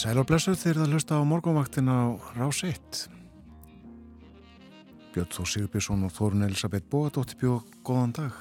[0.00, 3.00] Sæl og blessuð þegar það hlusta á morgunvaktin á Rás 1.
[5.12, 8.38] Björn Þór Sigurbjörnsson og Þórun Elisabeth Bóadóttir bjóð góðan dag.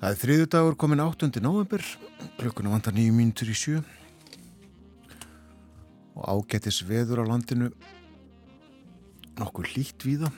[0.00, 1.28] Það er þriðu dagur komin 8.
[1.44, 1.84] november,
[2.38, 3.82] klukkuna vantar nýju mínutur í sjö
[6.14, 7.68] og ágættis veður á landinu
[9.36, 10.32] nokkur lít víða.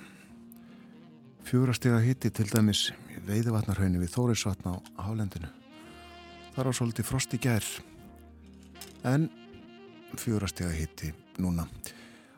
[1.47, 2.89] Fjórastega hitti til dæmis
[3.31, 4.75] veiðvatnarhaunni við Þórisvatn á
[5.07, 5.55] hálendinu.
[6.59, 7.77] Það er á svolítið frost í gerð
[9.07, 9.31] en
[10.23, 11.67] fjórastega hitti núna.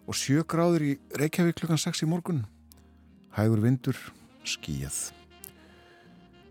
[0.08, 2.44] Og sjö gráður í Reykjavík klukkan 6 í morgun.
[3.36, 3.98] Hægur vindur,
[4.44, 5.12] skíjað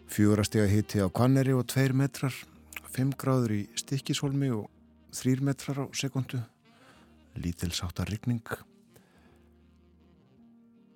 [0.08, 2.34] fjórastega hitti á Kvanneri og 2 metrar.
[2.96, 4.70] 5 gráður í Stikkishólmi og
[5.14, 6.40] 3 metrar á sekundu
[7.38, 8.42] lítilsáttar rigning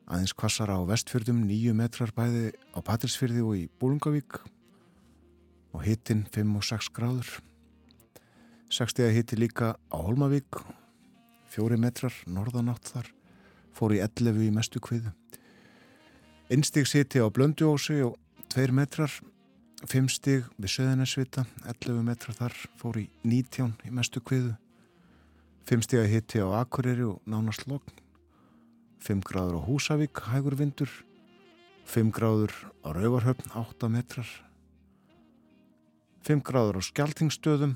[0.09, 4.39] aðeins kvassara á vestfjörðum 9 metrar bæði á Patrísfjörði og í Bólungavík
[5.71, 7.29] og hittin 5 og 6 gráður
[8.71, 10.61] 60 hitti líka á Holmavík,
[11.51, 13.09] fjóri metrar, norðanátt þar,
[13.75, 15.11] fór í 11 í mestu kviðu.
[16.47, 18.15] Einstíks hitti á Blönduósi og
[18.55, 19.11] 2 metrar,
[19.83, 24.55] 5 stig við Söðanesvita, 11 metrar þar, fór í 19 í mestu kviðu.
[25.67, 27.91] 5 stig hitti á Akureyri og nánast logn.
[29.03, 30.89] 5 gráður á Húsavík, hægur vindur.
[31.91, 32.55] 5 gráður
[32.87, 34.27] á Rauvarhöfn, 8 metrar.
[36.23, 37.75] 5 gráður á Skeltingstöðum,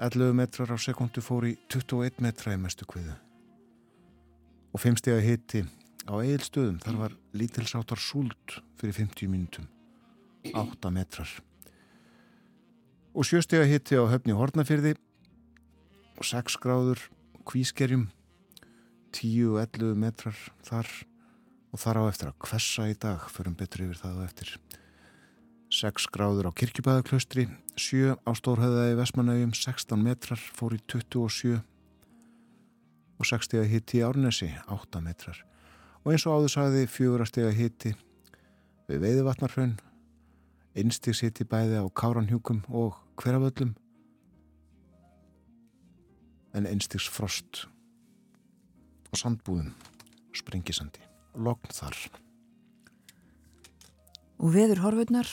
[0.00, 3.12] 11 metrar á sekundu fór í 21 metra í mestu kviðu.
[4.72, 5.66] Og fimmstega hitti
[6.08, 9.68] á eigilstöðum þar var lítilsáttar súld fyrir 50 mínutum
[10.48, 11.28] 8 metrar.
[13.12, 14.96] Og sjöstega hitti á höfni Hortnafyrði
[16.16, 17.04] og 6 gráður
[17.44, 18.08] kvískerjum
[19.12, 20.88] 10 og 11 metrar þar.
[21.72, 24.56] Og þar á eftir að kvessa í dag förum betur yfir það á eftir
[25.72, 27.46] 6 gráður á kirkjubæðaklaustri
[27.80, 31.54] 7 á Stórhauðaði Vesmanauðum 16 metrar fór í 27
[33.16, 35.38] og 6 steg að hitti í Árnesi 8 metrar.
[36.04, 37.94] Og eins og áður sagði 4 steg að hitti
[38.90, 39.78] við Veiðvatnarhraun
[40.76, 43.72] einstigs hitti bæði á Káranhjúkum og Hverjavöllum
[46.52, 47.64] en einstigs frost
[49.08, 49.72] og sandbúðum
[50.36, 51.00] springisandi
[51.32, 51.96] logn þar.
[54.42, 55.32] Og veður horfurnar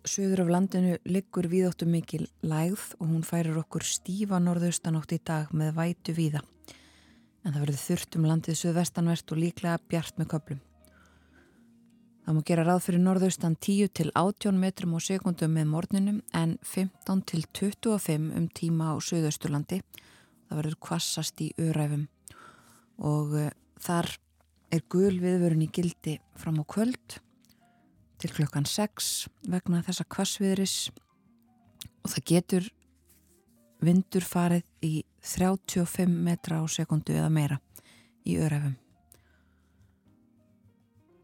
[0.00, 5.52] Suður af landinu liggur víðóttu mikil lægð og hún færir okkur stífa norðaustanátt í dag
[5.52, 6.40] með vætu víða.
[7.44, 10.64] En það verður þurft um landið suðvestanvert og líklega bjart með köplum.
[12.24, 16.56] Það má gera ráð fyrir norðaustan 10 til 18 metrum á sekundum með morninum en
[16.64, 19.82] 15 til 25 um tíma á suðausturlandi.
[20.48, 22.08] Það verður kvassast í öræfum
[23.04, 24.14] og uh, þar
[24.72, 27.20] er gul viðvörun í gildi fram á kvöld
[28.20, 30.76] til klokkan 6 vegna þessa kvassviðris
[32.04, 32.68] og það getur
[33.80, 34.92] vindur farið í
[35.24, 37.56] 35 metra á sekundu eða meira
[38.28, 38.76] í öræfum.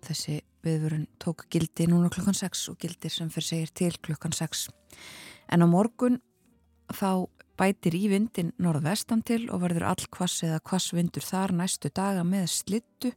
[0.07, 4.69] Þessi viðvörun tók gildi núna klokkan 6 og gildir sem fyrir segir til klokkan 6.
[5.53, 6.21] En á morgun
[6.89, 7.29] þá
[7.61, 12.49] bætir í vindin norðvestan til og verður all kvass eða kvassvindur þar næstu daga með
[12.53, 13.13] slittu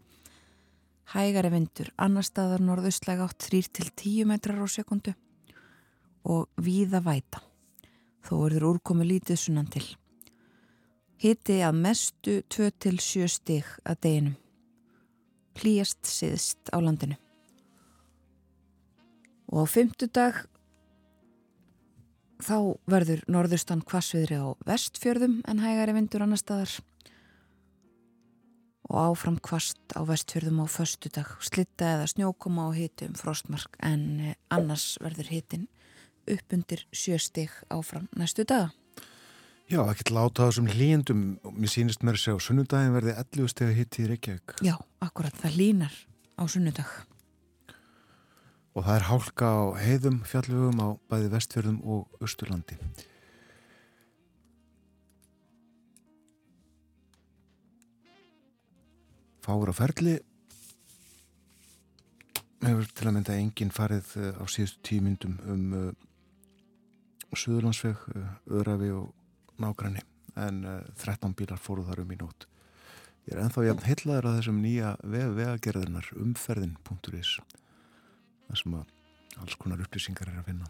[1.14, 5.16] hægari vindur, annar staðar norðaustlæg átt 3-10 metrar á sekundu
[6.30, 7.42] og víða væta.
[8.26, 9.86] Þó er þér úrkomi lítið sunnan til.
[11.20, 14.38] Hitti að mestu 2-7 stig að deginum.
[15.60, 17.18] Hlýjast siðst á landinu.
[19.50, 20.44] Og á fymtudag
[22.40, 26.78] þá verður norðustan kvassviðri á vestfjörðum en hægari vindur annar staðar
[28.90, 34.04] og áfram kvast á vestfjörðum á föstudag, slitta eða snjókoma á hitu um frostmark en
[34.32, 35.68] eh, annars verður hitin
[36.30, 38.72] upp undir sjöstig áfram næstu daga.
[39.70, 41.22] Já, ekki láta það sem hlýjendum,
[41.54, 44.56] mér sýnist mér að segja á sunnudagin verði 11 steg að hitti í Reykjavík.
[44.66, 44.74] Já,
[45.06, 46.00] akkurat, það hlýnar
[46.42, 46.96] á sunnudag.
[48.74, 52.80] Og það er hálka á heiðum fjallugum á bæði vestfjörðum og austurlandi.
[59.50, 60.20] Fáur á ferli
[62.62, 65.88] hefur til að mynda enginn farið eh, á síðustu tímyndum um uh,
[67.34, 68.28] Suðurlandsveg, uh,
[68.60, 69.08] Örafi og
[69.62, 70.04] Nágræni
[70.38, 72.46] en uh, 13 bílar fóru þar um í nót.
[73.26, 77.34] Ég er enþá jafn heitlaður að þessum nýja vegagerðarnar umferðin.is
[78.50, 78.94] þar sem að
[79.40, 80.70] alls konar upplýsingar er að finna.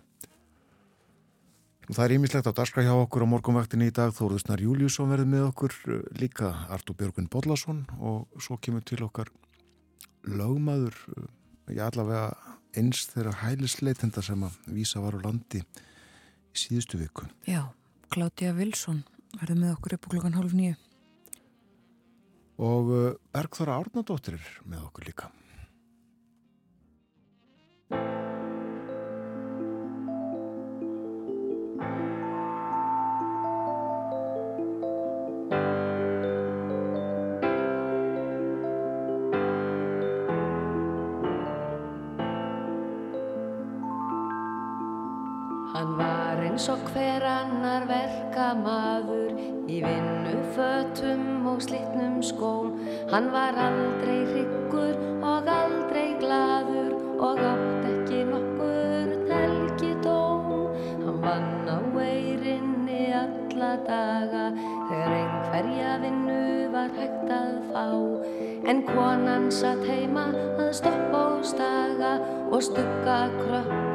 [1.90, 4.12] Það er ímislegt á darska hjá okkur á morgunvaktinni í dag.
[4.14, 9.32] Þóruðsnar Júliusson verði með okkur eh, líka Artur Björgun Bodlason og svo kemur til okkar
[10.30, 10.94] lögmaður,
[11.72, 12.28] ég eh, allavega
[12.78, 17.26] eins þeirra hælisleitenda sem að vísa var á landi í síðustu viku.
[17.50, 17.72] Já,
[18.14, 19.02] Klátja Vilsson
[19.40, 20.78] verðum með okkur upp á klokkan hálf nýju.
[22.70, 25.34] Og uh, Bergþóra Árnadóttir er með okkur líka.
[46.60, 49.30] Eins og hver annar verkamaður
[49.72, 52.74] í vinnu fötum og slitnum skóm.
[53.08, 60.50] Hann var aldrei hryggur og aldrei gladur og átt ekki nokkur telgidóm.
[61.06, 64.50] Hann vann á veirinni alla daga
[64.90, 66.42] þegar einhverja vinnu
[66.74, 67.86] var hægt að fá.
[68.68, 70.28] En konan satt heima
[70.58, 72.18] að stoppa og staga
[72.52, 73.89] og stugga krökkunum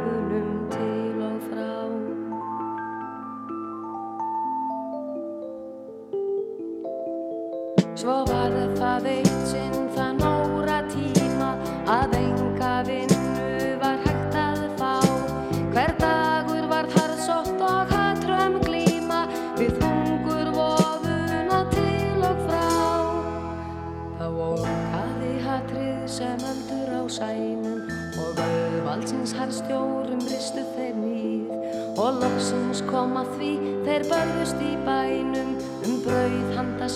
[29.44, 31.50] harðstjórum ristu þeir nýð
[32.00, 33.50] og loksins kom að því
[33.84, 35.50] þeir börðust í bænum
[35.84, 36.88] um brauð handa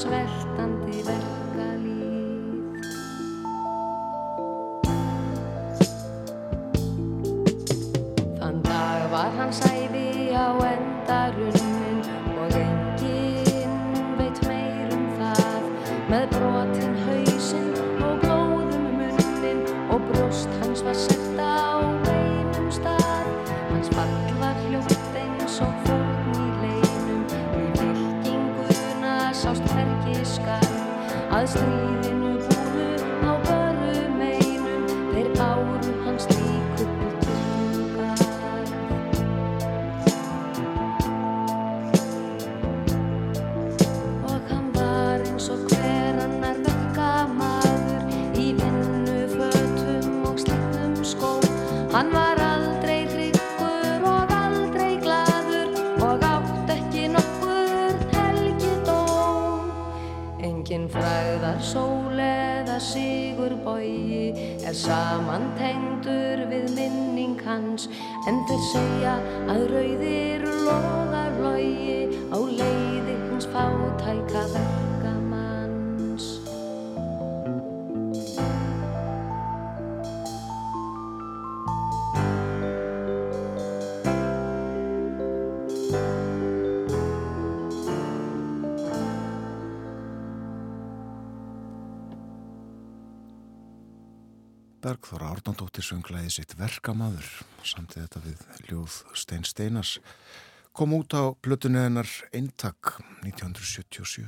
[95.78, 97.26] Árnandóttir sönglaði sitt verkamaður
[97.62, 100.00] samt þetta við ljóð Stein Steinars
[100.74, 104.26] kom út á plötunni hennar Eintak 1977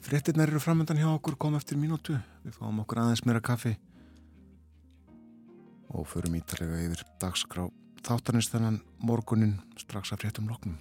[0.00, 2.16] Frettirnar eru framöndan hjá okkur kom eftir mínútu.
[2.46, 3.74] Við fáum okkur aðeins meira kaffi.
[5.92, 7.68] Og förum ítalega yfir dagskrá
[8.00, 10.80] þáttanins þennan morgunin strax að fréttum loknum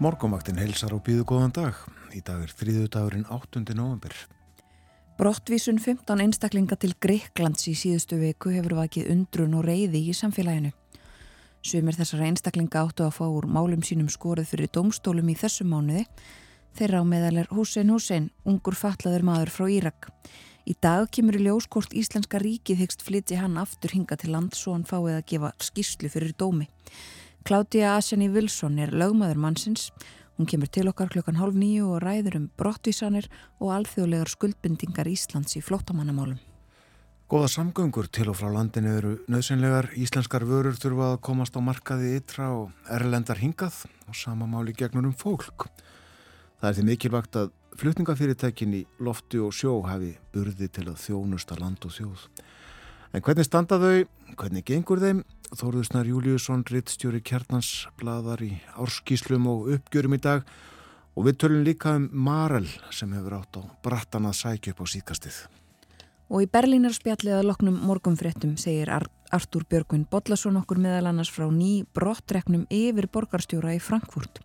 [0.00, 1.76] Morgumvaktin heilsar og býðu góðan dag.
[2.16, 3.60] Í dag er þriðu dagurinn 8.
[3.76, 4.14] november.
[5.18, 10.72] Brottvísun 15 einstaklinga til Greiklands í síðustu viku hefur vakið undrun og reyði í samfélaginu.
[11.60, 16.06] Sumir þessara einstaklinga áttu að fá úr málum sínum skorið fyrir domstólum í þessu mánuði.
[16.80, 20.14] Þeirra á meðal er Hussein Hussein, ungur fatlaður maður frá Írak.
[20.64, 24.78] Í dag kemur í ljóskort Íslenska ríkið hyggst flytti hann aftur hinga til land svo
[24.78, 26.72] hann fáið að gefa skýrslu fyrir dómi.
[27.44, 29.88] Claudia Asjani Wilson er lögmaður mannsins.
[30.36, 33.26] Hún kemur til okkar klukkan hálf nýju og ræður um brottvísanir
[33.60, 36.38] og alþjóðlegar skuldbindingar Íslands í flótamannamálum.
[37.30, 39.92] Góða samgöngur til og frá landinu eru nöðsynlegar.
[39.94, 45.06] Íslenskar vörur þurfa að komast á markaði ytra og erlendar hingað og sama máli gegnur
[45.06, 45.68] um fólk.
[46.60, 51.60] Það er því mikilvægt að flutningafyrirtækin í lofti og sjó hafi burði til að þjónusta
[51.60, 52.26] land og þjóð.
[53.10, 54.04] En hvernig standa þau?
[54.38, 55.24] Hvernig gengur þeim?
[55.50, 60.44] Þóruðsnar Júliusson, rittstjóri Kjarnans, bladar í árskíslum og uppgjörum í dag
[61.18, 64.86] og við tölum líka um Marel sem hefur átt á brattan að sækja upp á
[64.94, 65.40] síkastið.
[66.30, 71.82] Og í Berlínarspjallið að loknum morgumfréttum segir Artúr Björgvin Bodlason okkur meðal annars frá ný
[71.90, 74.38] brottreknum yfir borgarstjóra í Frankfurt.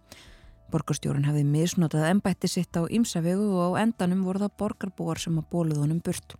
[0.74, 5.51] Borgarstjórun hefði misnotað ennbætti sitt á Ímsavegu og á endanum voru það borgarbúar sem að
[5.53, 6.34] bóluð honum burt.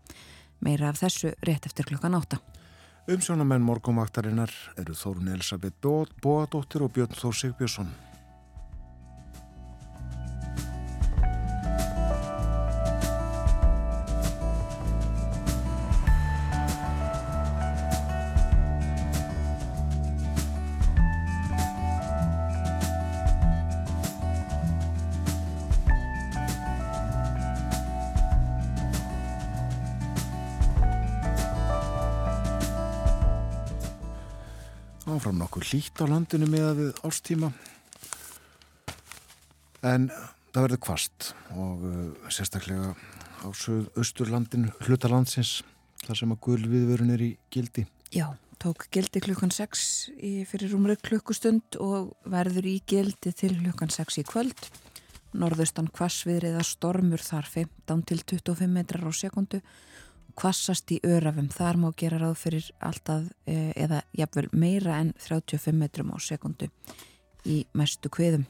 [0.66, 2.40] Meira af þessu rétt eftir klokkan átta.
[3.06, 4.50] Umsjónamenn morgumvaktarinnar
[4.82, 5.78] eru Þórun Elisabeth
[6.24, 7.92] Bóadóttir og Björn Þór Sigbjörnsson.
[35.56, 37.50] Nokkur hlýtt á landinu með að við ástíma
[39.88, 40.10] en
[40.52, 43.48] það verður kvast og uh, sérstaklega á
[43.96, 45.62] austurlandinu hlutalandsins
[46.04, 47.86] þar sem að gulviðvörun er í gildi.
[48.12, 49.86] Já, tók gildi klukkan 6
[50.20, 54.60] í, fyrir umröð klukkustund og verður í gildi til klukkan 6 í kvöld.
[55.40, 59.64] Norðaustan kvassviðriða stormur þar 15 til 25 metrar á sekundu
[60.38, 66.14] kvassast í örafum, þar má gera ráð fyrir alltaf eða jafnvel meira en 35 metrum
[66.14, 66.70] á sekundu
[67.46, 68.46] í mestu kviðum.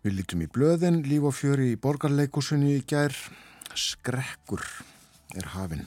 [0.00, 3.14] Við lítum í blöðin, líf og fjöri í borgarleikusunni í gær,
[3.76, 4.64] skrekkur
[5.36, 5.86] er hafinn.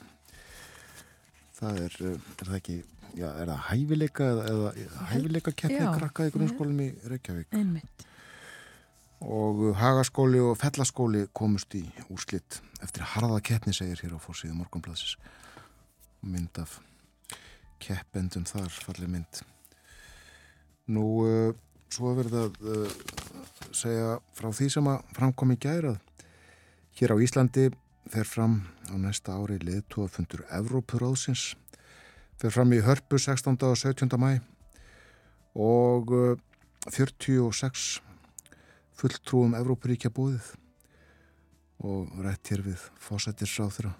[1.54, 2.78] Það er, er það ekki,
[3.18, 4.72] já, er það hæfileika eða
[5.10, 7.50] hæfileika keppni krakka í grunnskólum í Reykjavík?
[7.58, 8.10] Einmitt
[9.24, 15.16] og hagaskóli og fellaskóli komust í úrslitt eftir harða keppni segir hér á fórsíðu morgunblassis
[16.20, 16.78] mynd af
[17.80, 19.40] keppendum þar falli mynd
[20.92, 21.54] nú uh,
[21.88, 22.94] svo verður það uh,
[23.72, 25.98] segja frá því sem að framkom í gærað
[27.00, 27.68] hér á Íslandi
[28.12, 28.60] fer fram
[28.92, 31.54] á næsta ári leðtóafundur Evrópuráðsins
[32.40, 33.56] fer fram í Hörpu 16.
[33.64, 34.20] og 17.
[34.20, 34.42] mæ
[35.56, 36.34] og uh,
[36.92, 38.02] 46
[38.98, 40.54] fulltrúum Evrópuríkja búið
[41.84, 43.92] og rætt hér við fósættisráþra.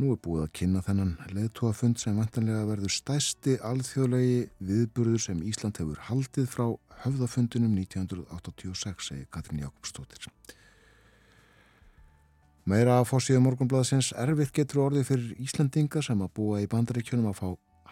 [0.00, 5.80] Nú er búið að kynna þennan leðtúafund sem vantanlega verður stæsti alþjóðlegi viðburður sem Ísland
[5.80, 6.64] hefur haldið frá
[7.04, 10.30] höfðafundunum 1986, segi Katrín Jakobsdóttir.
[12.68, 17.38] Meira að fósíða morgunblæðsins erfitt getur orðið fyrir Íslandinga sem að búa í bandaríkjunum að
[17.40, 17.48] fá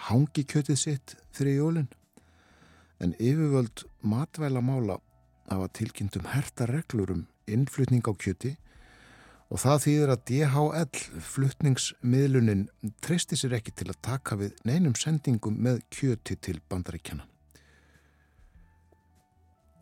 [0.09, 1.89] hangikjötið sitt fyrir jólinn.
[3.03, 4.99] En yfirvöld matvæla mála
[5.49, 8.57] hafa tilkynntum herta reglur um innflutning á kjöti
[9.49, 12.67] og það þýðir að DHL flutningsmiðlunin
[13.05, 17.25] treysti sér ekki til að taka við neinum sendingum með kjöti til bandaríkjana.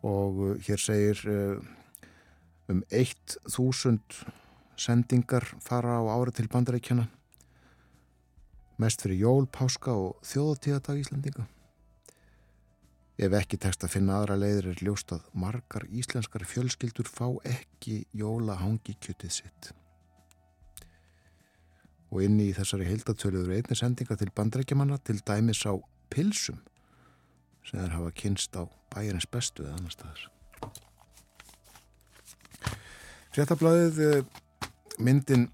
[0.07, 1.59] Og uh, hér segir uh,
[2.71, 4.23] um 1000
[4.79, 7.09] sendingar fara á ári til bandaríkjana
[8.77, 11.47] mest fyrir jól, páska og þjóðatíðadag Íslandinga.
[13.17, 18.03] Ef ekki tekst að finna aðra leiðir er ljóst að margar íslenskar fjölskyldur fá ekki
[18.13, 19.69] jóla hangi kjötið sitt.
[22.13, 25.73] Og inni í þessari heildatöluður einni sendinga til bandrækjamanna til dæmis á
[26.13, 26.59] pilsum
[27.65, 30.27] sem þeir hafa kynst á bæjarins bestu eða annar staðar.
[33.33, 34.21] Fréttablaðið eh,
[35.01, 35.47] myndin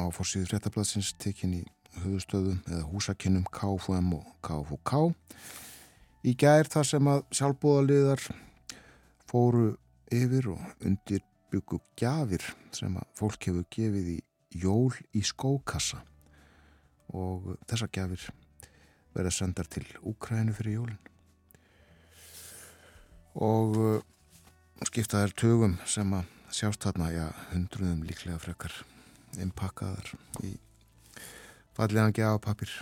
[0.00, 1.62] á fórsíðu fréttablaðsins tekinn í
[2.00, 5.02] höfustöðum eða húsakinnum KFM og KFK
[6.22, 8.26] í gær þar sem að sjálfbúðaliðar
[9.30, 9.68] fóru
[10.12, 14.18] yfir og undir byggu gjafir sem að fólk hefur gefið í
[14.62, 16.02] jól í skókassa.
[17.12, 18.28] Og þessa gjafir
[19.12, 21.08] verða sendar til Úkrænu fyrir jólinn
[23.32, 24.00] og uh,
[24.84, 28.74] skiptaðar tögum sem að sjást þarna, já, hundruðum líklega frekar
[29.40, 30.10] innpakkaðar
[30.44, 30.52] í
[31.72, 32.74] fallegan gjafapapir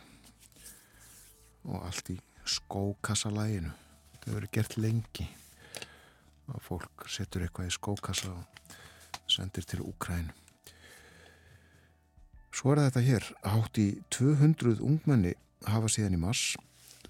[1.68, 2.18] og allt í
[2.54, 3.72] skókassalæginu
[4.12, 5.26] þetta hefur gert lengi
[6.50, 8.70] að fólk setur eitthvað í skókassa og
[9.30, 10.32] sendir til Úkræn
[12.54, 15.36] svo er þetta hér hátt í 200 ungmenni
[15.68, 16.44] hafa síðan í mars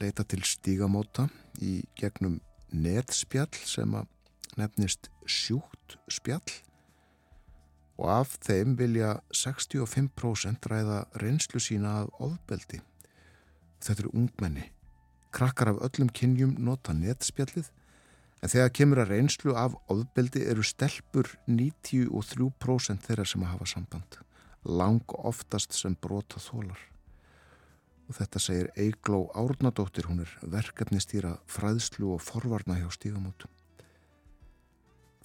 [0.00, 1.28] leita til stígamóta
[1.60, 2.40] í gegnum
[2.72, 4.08] netspjall sem að
[4.58, 6.60] nefnist sjúkt spjall
[8.00, 12.80] og af þeim vilja 65% ræða reynslu sína af ofbeldi.
[13.80, 14.64] Þetta eru ungmenni.
[15.30, 17.70] Krakkar af öllum kynjum nota netspjallið
[18.40, 24.20] en þegar kemur að reynslu af ofbeldi eru stelpur 93% þeirra sem að hafa samband.
[24.64, 26.80] Lang oftast sem brota þólar.
[28.08, 33.52] Og þetta segir Eigló Árnadóttir, hún er verkefnistýra fræðslu og forvarna hjá stígamótum.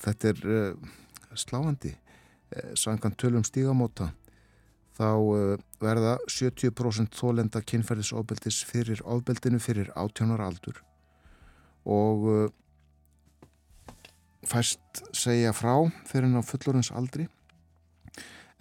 [0.03, 0.91] Þetta er uh,
[1.33, 1.95] sláandi.
[2.51, 4.11] Eh, Sangan tölum stígamóta
[4.95, 10.79] þá eh, verða 70% þólenda kynferðisofbeldis fyrir ofbeldinu fyrir átjónar aldur.
[11.85, 12.53] Og eh,
[14.47, 15.73] fæst segja frá
[16.07, 17.27] fyrir hann á fullorins aldri.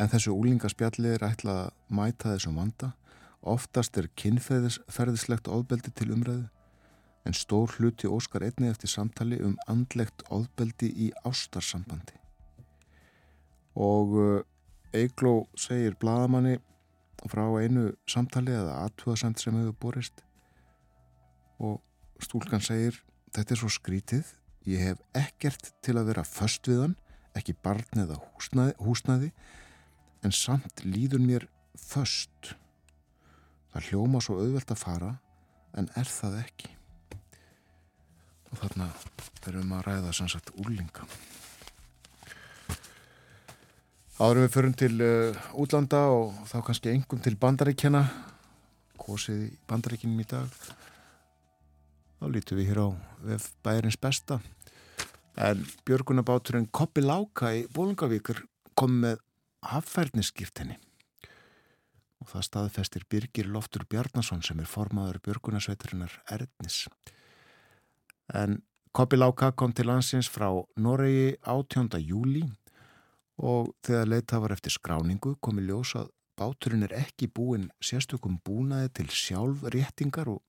[0.01, 2.95] En þessu úlingaspjalli er ætlað að mæta þessum vanda.
[3.45, 6.49] Oftast er kynferðislegt ofbeldi til umræðu.
[7.25, 12.19] En stór hluti óskar einni eftir samtali um andlegt ofbeldi í ástarsambandi.
[13.75, 14.45] Og
[14.95, 16.59] Eigló segir bladamanni
[17.31, 20.23] frá einu samtali eða aðtúðasamt sem hefur borist.
[21.59, 21.81] Og
[22.23, 23.01] stúlkan segir
[23.35, 24.29] þetta er svo skrítið.
[24.69, 26.97] Ég hef ekkert til að vera först við hann
[27.35, 29.31] ekki barn eða húsnaði, húsnaði
[30.25, 32.55] en samt líður mér först
[33.75, 35.11] það hljóma svo auðvelt að fara
[35.75, 36.71] en er það ekki?
[38.53, 38.93] Og þarna
[39.45, 41.09] við að ræða sannsagt úrlinga
[44.15, 48.05] Áðurum við förum til uh, útlanda og þá kannski engum til bandaríkjana,
[48.95, 50.55] kosið bandaríkinum í dag.
[52.21, 52.89] Þá lítum við hér á
[53.67, 54.39] bæjarins besta.
[55.35, 58.45] En björgunabáturinn Koppi Láka í Bólungavíkur
[58.79, 59.19] kom með
[59.67, 60.79] haffærniskýrtinni.
[62.23, 66.85] Og það staðfestir Birgir Loftur Bjarnason sem er formaður björgunasveiturinnar Erdnis.
[68.31, 68.61] En
[68.95, 71.99] Koppi Láka kom til landsins frá Noregi 18.
[71.99, 72.47] júli
[73.39, 78.91] og þegar leita var eftir skráningu komi ljós að báturinn er ekki búin sérstökum búnaði
[78.99, 80.43] til sjálfréttingar og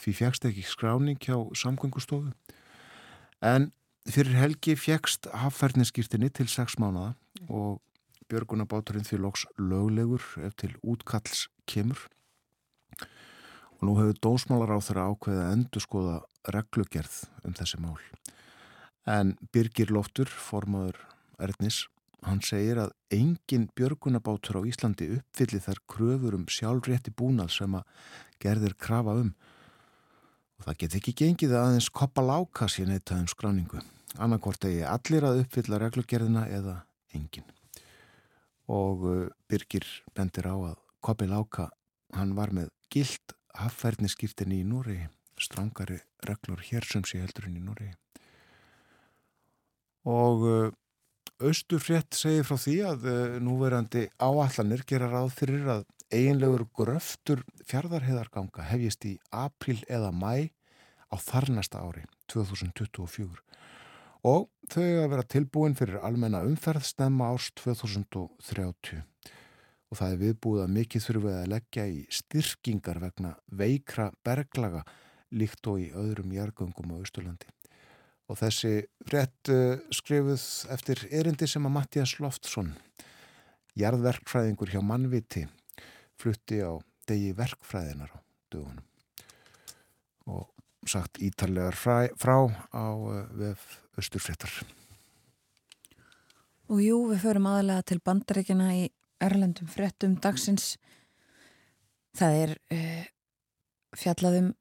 [0.00, 2.32] því fjækst ekki skráning hjá samgöngustofu.
[3.42, 3.70] En
[4.08, 7.14] fyrir helgi fjækst hafferðniskýrtinni til 6 mánada
[7.48, 7.80] og
[8.30, 12.00] björgunabáturinn því loks löglegur ef til útkalls kemur.
[13.78, 16.18] Og nú hefur dósmálar á þeirra ákveða að endur skoða
[16.54, 17.98] reglugerð um þessi mál.
[19.06, 21.00] En Birgir Loftur, formaður
[21.42, 21.88] Erðnis,
[22.22, 27.88] Hann segir að engin björgunabátur á Íslandi uppfylli þar kröfur um sjálfrétti búnað sem að
[28.42, 29.32] gerðir krafa um.
[30.58, 33.82] Og það get ekki gengið að aðeins koppa láka sín eitt aðeins skráningu.
[34.22, 36.76] Annarkort eigi allir að uppfylla reglugerðina eða
[37.16, 37.48] engin.
[38.70, 41.72] Og uh, Birgir bendir á að koppi láka,
[42.14, 45.00] hann var með gild haffærniskýrtinni í Núri,
[45.40, 47.90] strangari reglur hér sem sé heldurinn í Núri.
[50.06, 50.46] Og
[51.42, 58.66] Östufrétt segir frá því að uh, núverandi áallanir gera ráð fyrir að eiginlegur gröftur fjardarheðarganga
[58.68, 60.52] hefjist í april eða mæ
[61.10, 63.42] á þarnasta ári 2024
[64.28, 70.62] og þau að vera tilbúin fyrir almenna umferð stemma árs 2030 og það er viðbúið
[70.62, 74.84] að mikið þurfið að leggja í styrkingar vegna veikra berglaga
[75.34, 77.50] líkt og í öðrum jargöngum á Östurlandi
[78.30, 78.74] og þessi
[79.12, 82.72] rétt uh, skrifuð eftir erindi sem að Mattias Loftsson
[83.78, 85.46] jarðverkfræðingur hjá mannviti
[86.20, 86.76] flutti á
[87.08, 88.18] degi verkfræðinar á
[88.52, 88.84] dögunum.
[90.30, 90.48] Og
[90.86, 92.36] sagt ítarlegar frá, frá
[92.70, 94.62] á uh, vef Östurfrettar
[96.72, 98.84] Og jú, við förum aðalega til bandaríkina í
[99.22, 100.78] Erlendum frettum dagsins.
[102.16, 103.02] Það er uh,
[103.98, 104.52] fjallaðum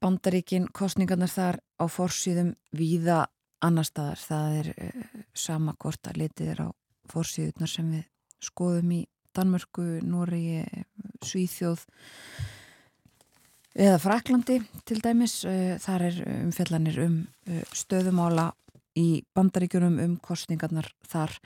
[0.00, 3.24] bandaríkin kostningarnar þar á forsýðum víða
[3.64, 4.20] annar staðar.
[4.22, 6.68] Það er uh, sama hvort að litið er á
[7.10, 8.06] forsýðunar sem við
[8.40, 9.00] skoðum í
[9.36, 10.64] Danmörku, Nóri,
[11.22, 11.84] Svíþjóð
[13.78, 14.58] eða Fraklandi
[14.88, 15.42] til dæmis.
[15.44, 18.50] Uh, þar er umfjallanir um uh, stöðumála
[18.98, 21.36] í bandaríkjunum um kostningarnar þar.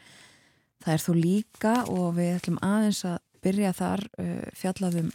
[0.84, 4.00] Það er þó líka og við ætlum aðeins að byrja þar
[4.56, 5.10] fjallaðum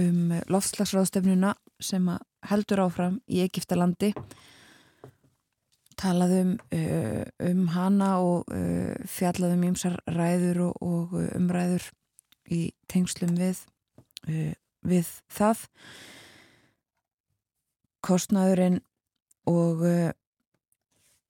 [0.00, 1.50] um loftslagsráðstefnuna
[1.82, 2.08] sem
[2.48, 4.12] heldur áfram í Egiptalandi
[5.96, 11.88] talaðum uh, um hana og uh, fjallaðum ímsar ræður og, og umræður
[12.52, 12.60] í
[12.90, 13.62] tengslum við
[14.28, 14.52] uh,
[14.86, 15.64] við það.
[18.06, 18.82] Kostnaðurinn
[19.50, 19.82] og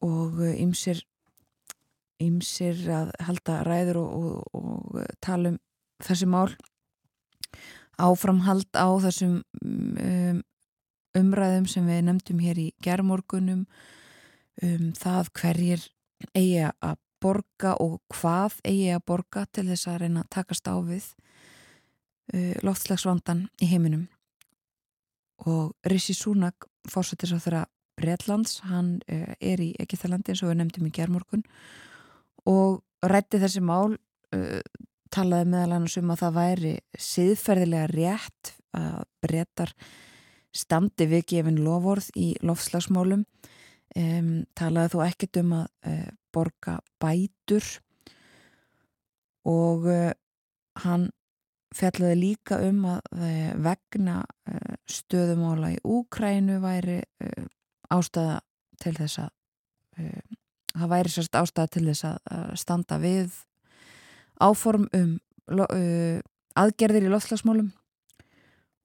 [0.04, 1.00] og ímsir
[2.22, 5.58] ímsir að halda ræður og, og, og tala um
[6.04, 6.50] þessi mál
[8.00, 10.40] áframhald á þessum um,
[11.16, 13.64] umræðum sem við nefndum hér í gerðmorgunum
[14.64, 15.84] um það hverjir
[16.36, 20.76] eigi að borga og hvað eigi að borga til þess að reyna að takast á
[20.84, 21.06] við
[22.34, 24.06] uh, loftslagsvandan í heiminum.
[25.46, 27.64] Og Rishi Sunak fórsetis á þeirra
[27.96, 31.46] Breitlands, hann uh, er í Egithalandi eins og við nefndum í gerðmorgun
[32.46, 34.60] og rætti þessi mál uh,
[35.16, 39.72] talaði meðal annars um að það væri siðferðilega rétt að breytar
[40.56, 43.24] standi við gefin lovorð í lofslagsmálum
[43.96, 47.68] um, talaði þó ekkert um að uh, borga bætur.
[49.48, 50.12] Og uh,
[50.84, 51.08] hann
[51.76, 54.20] fjallaði líka um að uh, vegna
[54.90, 57.00] stöðumála í Úkrænu væri
[57.92, 58.40] ástæða
[58.82, 59.32] til þess að
[60.76, 63.34] það væri sérst ástæða til þess að standa við
[64.42, 65.16] áform um
[65.50, 66.18] uh,
[66.56, 67.70] aðgerðir í loftslagsmálum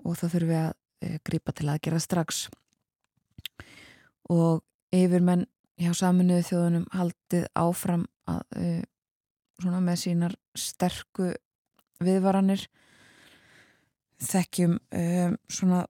[0.06, 2.44] og þá þurfum við að uh, grípa til aðgerða strax.
[4.32, 4.62] Og
[4.96, 5.48] yfir menn
[5.82, 8.84] hjá saminuðu þjóðunum haldið áfram að uh,
[9.62, 11.34] svona með sínar sterku
[12.02, 12.66] viðvaranir.
[14.22, 15.86] Þekkjum um, svona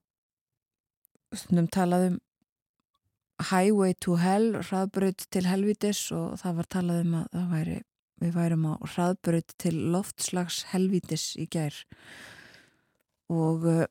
[1.36, 2.20] stundum talaðum
[3.50, 7.78] highway to hell, hraðbröð til helvitis og það var talað um að það væri
[8.22, 11.76] við værum á hraðbröð til loftslags helvítis í gær.
[13.32, 13.86] Og uh,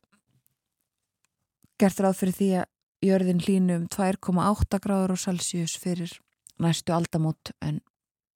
[1.80, 2.68] gert ráð fyrir því að
[3.10, 6.12] jörðin hlínu um 2,8 gráður og Celsius fyrir
[6.60, 7.80] næstu aldamót en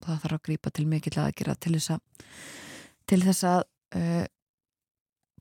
[0.05, 2.31] það þarf að grýpa til mikill aðgjara til þess að
[3.05, 3.61] til þess að
[4.01, 4.25] uh,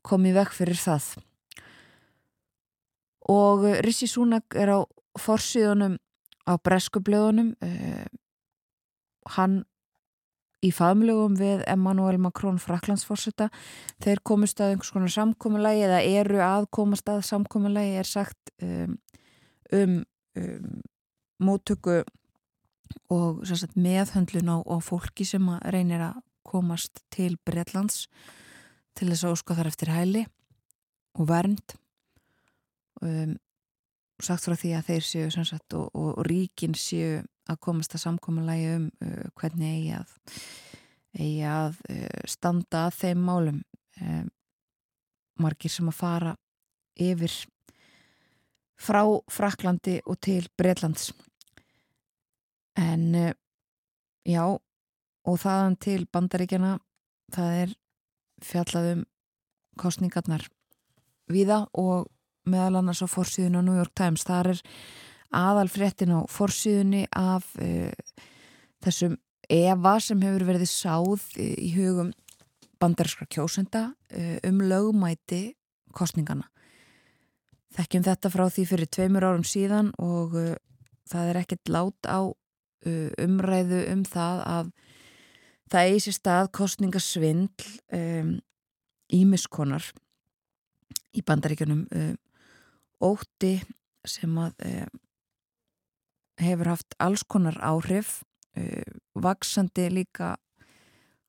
[0.04, 1.14] komi vekk fyrir það.
[3.32, 4.80] Og uh, Rissi Súnak er á
[5.18, 5.96] forsiðunum
[6.44, 7.54] á breskublöðunum
[9.32, 9.62] hann
[10.64, 13.50] í faðmlugum við Emmanuel Macron fraklandsforsetta
[14.04, 18.98] þeir komist að einhvers konar samkominnlægi eða eru að komast að samkominnlægi er sagt um,
[19.72, 20.02] um,
[20.40, 20.82] um
[21.44, 22.02] móttöku
[23.12, 28.06] og sagt, meðhöndlun á, á fólki sem reynir að komast til Breitlands
[28.94, 30.24] til þess að óska þar eftir hæli
[31.18, 31.74] og vernd.
[33.02, 33.36] Um,
[34.22, 38.70] sagt frá því að þeir séu sagt, og, og ríkin séu að komast að samkominlægi
[38.76, 40.14] um uh, hvernig eigi að,
[41.18, 43.60] eigi að uh, standa að þeim málum.
[44.00, 44.30] Um,
[45.38, 46.32] margir sem að fara
[47.00, 47.32] yfir
[48.78, 51.12] frá Fraklandi og til Breitlands
[52.78, 53.32] en uh,
[54.26, 54.44] já
[55.24, 56.76] og þaðan til bandaríkjana
[57.34, 57.74] það er
[58.44, 59.04] fjallaðum
[59.80, 60.46] kostningarnar
[61.30, 62.10] viða og
[62.50, 64.24] meðal annars á fórsíðun á New York Times.
[64.26, 64.62] Þar er
[65.34, 67.92] aðal fréttin á fórsíðunni af uh,
[68.84, 69.18] þessum
[69.52, 72.14] Eva sem hefur verið sáð í hugum
[72.80, 75.42] banderskra kjósenda uh, um lögumæti
[75.94, 76.48] kostningana
[77.76, 80.54] þekkjum þetta frá því fyrir tveimur árum síðan og uh,
[81.10, 82.20] það er ekkert lát á
[82.84, 84.66] umræðu um það að
[85.72, 88.34] það eigi sér stað kostningasvindl um,
[89.14, 89.86] ímiskonar
[91.16, 92.18] í bandaríkjunum um,
[93.04, 93.54] ótti
[94.04, 94.86] sem að eh,
[96.40, 98.22] hefur haft alls konar áhrif
[98.56, 98.82] eh,
[99.14, 100.34] vaksandi líka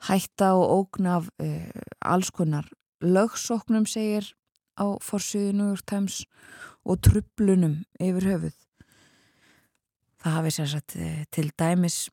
[0.08, 1.70] hætta og ógna af eh,
[2.02, 2.68] alls konar
[3.02, 4.34] lögsóknum segir
[4.76, 6.26] á forsuðu New York Times
[6.86, 8.56] og trublunum yfir höfuð.
[10.22, 12.10] Það hafi sérsagt eh, til dæmis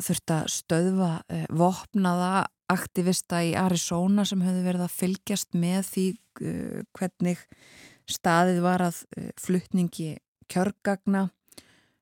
[0.00, 1.10] þurft að stöðva
[1.52, 6.04] vopnaða aktivista í Arizona sem hefði verið að fylgjast með því
[6.96, 7.42] hvernig
[8.08, 9.02] staðið var að
[9.36, 10.14] fluttningi
[10.48, 11.26] kjörgagna,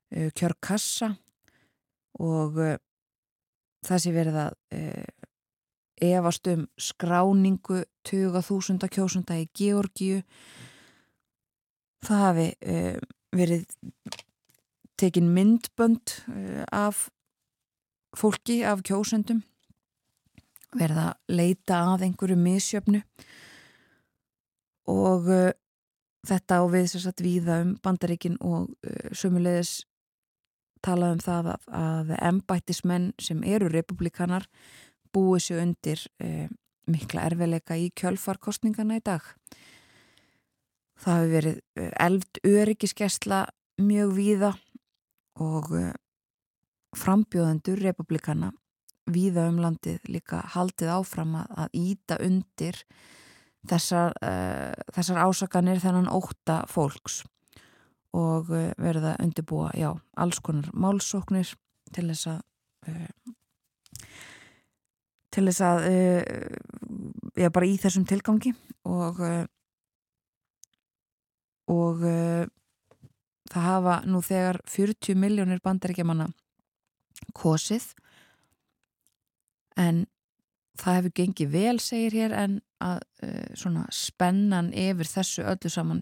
[0.09, 1.13] kjörkassa
[2.19, 2.57] og
[3.85, 4.53] það sé verið að
[5.99, 10.21] efast um skráningu 20.000 kjósunda í Georgiu.
[12.07, 12.47] Það hafi
[13.35, 13.65] verið
[14.99, 16.15] tekin myndbönd
[16.71, 17.09] af
[18.17, 19.43] fólki, af kjósendum
[20.75, 23.01] verða að leita að einhverju misjöfnu
[24.89, 25.29] og
[26.29, 28.69] þetta á við sérsagt víða um bandaríkin og
[29.11, 29.83] sömulegis
[30.85, 34.47] talað um það að, að embættismenn sem eru republikanar
[35.15, 36.47] búið sér undir uh,
[36.89, 39.25] mikla erfiðleika í kjölfarkostningana í dag.
[40.99, 43.43] Það hefur verið uh, elvd öryggiskesla
[43.79, 44.53] mjög víða
[45.39, 45.91] og uh,
[46.97, 48.51] frambjóðendur republikana
[49.09, 52.77] víða um landið líka haldið áfram að íta undir
[53.67, 57.23] þessar, uh, þessar ásakanir þennan óta fólks
[58.17, 61.51] og uh, verða undirbúa, já, alls konar málsóknir
[61.93, 62.41] til þess að
[62.89, 63.33] uh,
[65.29, 65.83] til þess að
[67.37, 68.49] já, bara í þessum tilgangi
[68.89, 69.19] og
[71.69, 72.01] og
[73.51, 76.31] það hafa nú þegar 40 miljónir bandaríkjamanna
[77.37, 77.85] kosið.
[79.77, 80.07] En
[80.81, 83.05] það hefur gengið vel segir hér en að
[83.53, 86.01] svona spennan yfir þessu öllu saman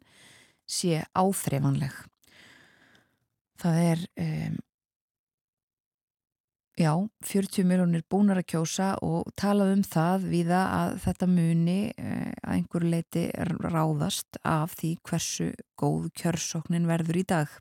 [0.67, 1.93] sé áþreifanleg.
[3.57, 4.57] Það er um,
[6.77, 6.91] já,
[7.25, 12.57] 40 miljónir búnar að kjósa og talað um það viða að þetta muni uh, að
[12.57, 13.23] einhverju leiti
[13.63, 15.49] ráðast af því hversu
[15.79, 17.55] góð kjörsóknin verður í dag.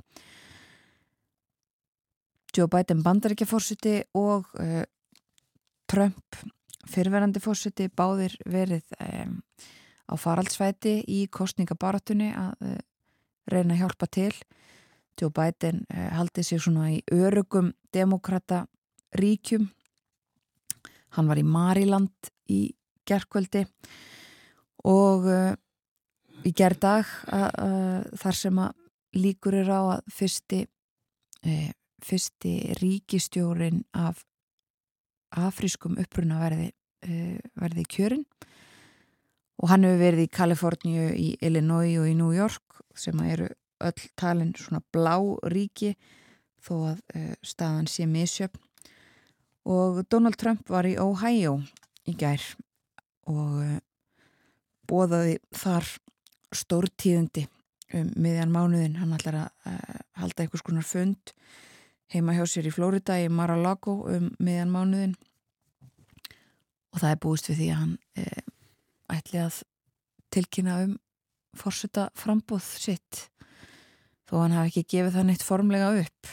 [2.57, 4.85] Joe Biden bandaríkjafórsiti og uh,
[5.87, 6.39] Trump
[6.91, 9.41] fyrverandi fórsiti báðir verið um,
[10.07, 12.77] á faraldsvæti í kostningabaratunni að uh,
[13.51, 14.33] reyna að hjálpa til.
[15.17, 18.65] Joe Biden uh, haldið sér svona í örugum demokrata
[19.17, 19.69] ríkjum.
[21.17, 22.61] Hann var í Mariland í
[23.09, 23.65] gerðkvöldi
[24.87, 25.55] og uh,
[26.47, 27.09] í gerðdag
[28.21, 28.75] þar sem að
[29.17, 30.59] líkur er á að fyrsti,
[32.05, 34.21] fyrsti ríkistjórin af
[35.35, 36.69] afrískum uppruna verði,
[37.57, 38.23] verði kjörin
[39.57, 43.49] og hann hefur verið í Kaliforníu, í Illinois og í New York sem eru
[43.85, 45.17] öll talin svona blá
[45.53, 45.95] ríki
[46.65, 48.63] þó að uh, staðan sé misjöfn.
[49.67, 51.59] Og Donald Trump var í Ohio
[52.07, 52.43] í gær
[53.27, 53.79] og uh,
[54.87, 55.89] bóðaði þar
[56.55, 57.47] stórtíðundi
[57.97, 59.73] um miðjan mánuðin, hann ætlar að
[60.19, 61.33] halda einhvers konar fund
[62.11, 65.15] heima hjá sér í Flórida í Mar-a-Lago um miðjan mánuðin
[66.95, 67.95] og það er búist við því að hann
[69.13, 69.63] ætli að
[70.35, 70.97] tilkynna um
[71.57, 73.27] fórseta frambóð sitt
[74.27, 76.33] þó hann hafi ekki gefið það neitt formlega upp.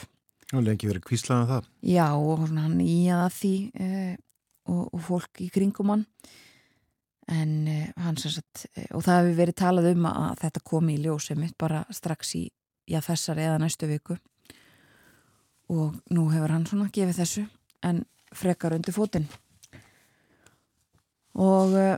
[0.54, 1.68] Og lengi verið kvíslaðan um það.
[1.88, 3.90] Já og hann í aða því e,
[4.70, 6.04] og, og fólk í kringum hann.
[7.30, 11.02] En e, hann sér satt og það hefur verið talað um að þetta komi í
[11.06, 12.44] ljósemitt bara strax í
[12.90, 14.18] já, þessar eða næstu viku.
[15.72, 17.46] Og nú hefur hann svona gefið þessu
[17.86, 18.02] en
[18.34, 19.30] frekar undir fótinn.
[21.34, 21.96] Og uh,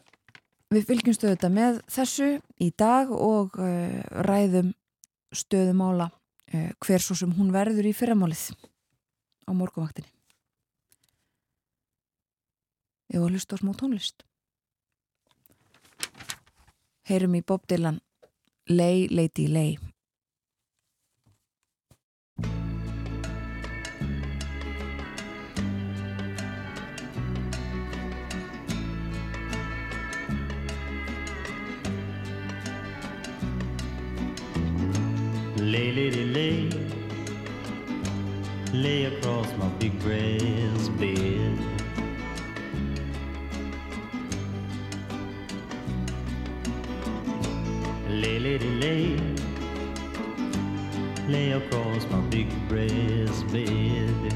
[0.75, 2.31] við fylgjumstu þetta með þessu
[2.63, 4.73] í dag og uh, ræðum
[5.35, 8.49] stöðumála uh, hver svo sem hún verður í fyrramálið
[9.47, 10.13] á morgumvaktinni
[13.07, 14.25] Ég var að hlusta á smó tónlist?
[17.07, 18.01] Heyrum í Bob Dylan
[18.67, 19.77] Lay Lady Lay
[35.67, 36.71] Lay, lady, lay,
[38.73, 41.59] lay across my big brass bed.
[48.09, 49.21] Lay, lady, lay,
[51.27, 54.33] lay across my big brass bed.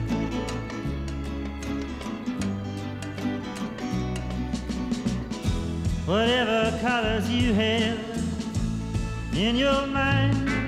[6.06, 8.00] Whatever colors you have
[9.32, 10.59] in your mind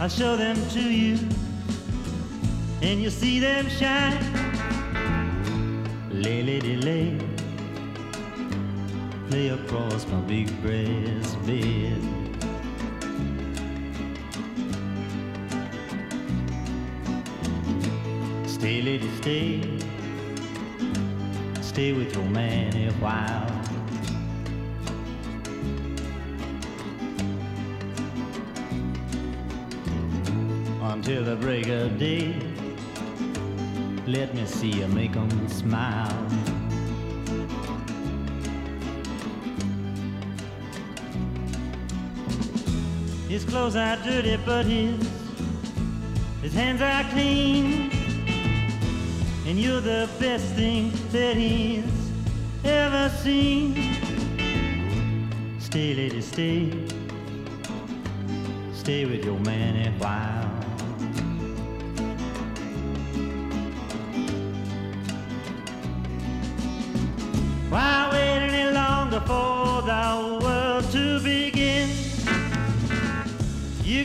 [0.00, 1.18] I'll show them to you
[2.82, 4.16] and you'll see them shine.
[6.12, 7.18] Lay, lady, lay,
[9.30, 12.00] lay across my big brass bed.
[18.46, 19.78] Stay, lady, stay,
[21.60, 23.50] stay with your man a while.
[30.98, 32.34] Until the break of day.
[34.04, 36.26] Let me see you make 'em smile.
[43.28, 44.98] His clothes are dirty, but his
[46.42, 47.92] his hands are clean.
[49.46, 51.94] And you're the best thing that he's
[52.64, 53.68] ever seen.
[55.60, 56.72] Stay, lady, stay.
[58.72, 60.47] Stay with your man a while.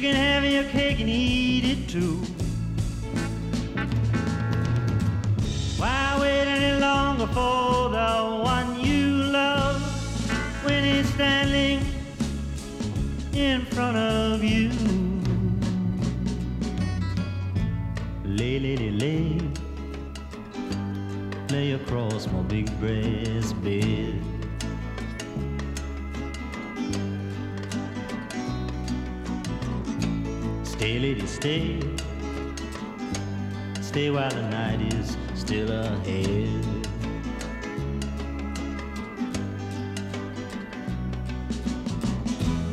[0.03, 2.17] Can have your cake and eat it too.
[5.79, 9.81] Why wait any longer for the one you love
[10.65, 11.79] when he's standing
[13.33, 14.71] in front of you?
[18.25, 19.39] Lay, lady, lay,
[21.49, 24.22] lay across my big brass bed.
[31.13, 31.79] lady, stay.
[33.81, 36.87] Stay while the night is still ahead.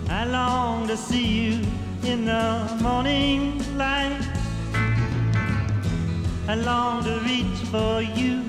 [0.09, 1.66] I long to see you
[2.05, 4.22] in the morning light.
[6.48, 8.42] I long to reach for you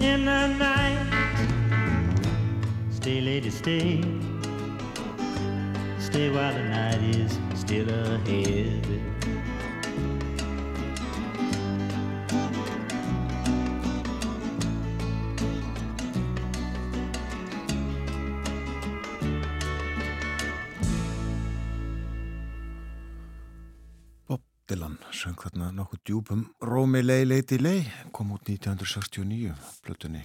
[0.00, 1.06] in the night.
[2.90, 4.00] Stay, lady, stay.
[5.98, 7.41] Stay while the night is
[7.72, 8.88] still ahead.
[24.72, 27.82] Dylan söng þarna nokkuð djúpum Rómi lei leiti lei
[28.14, 29.52] kom út 1969
[29.84, 30.22] plötunni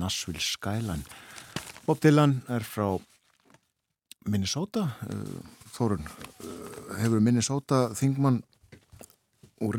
[0.00, 1.04] Nashville Skyline
[1.86, 2.88] Bob Dylan er frá
[4.26, 8.40] Minnesota uh, Þórun uh, hefur Minnesota þingmann
[9.62, 9.78] úr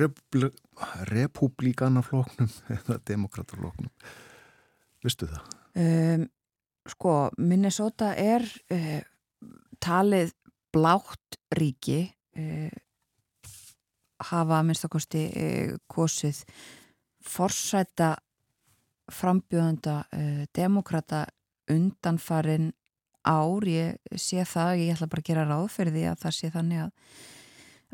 [1.10, 3.92] republikanafloknum eða demokratafloknum
[5.04, 5.50] vistu það?
[5.74, 6.30] Um,
[6.88, 9.02] sko, Minnesota er uh,
[9.84, 10.36] talið
[10.74, 12.02] blátt ríki
[12.38, 12.84] uh,
[14.30, 16.44] hafa að minnstakosti eh, kosið
[17.24, 18.14] forsæta
[19.12, 21.26] frambjöðanda eh, demokrata
[21.72, 22.72] undanfarin
[23.24, 26.52] ár, ég sé það ég ætla bara að gera ráð fyrir því að það sé
[26.54, 26.94] þannig að,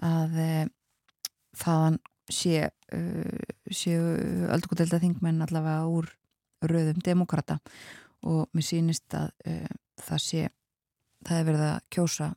[0.10, 0.68] að eh,
[1.64, 2.70] þaðan sé
[3.74, 4.02] séu
[4.50, 6.08] öldurkotelda þingmenn allavega úr
[6.66, 7.60] röðum demokrata
[8.26, 9.30] og mér sýnist að
[10.02, 10.48] það sé
[11.26, 12.30] það er verið að kjósa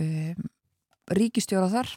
[0.00, 0.48] um,
[1.18, 1.92] ríkistjóra þar.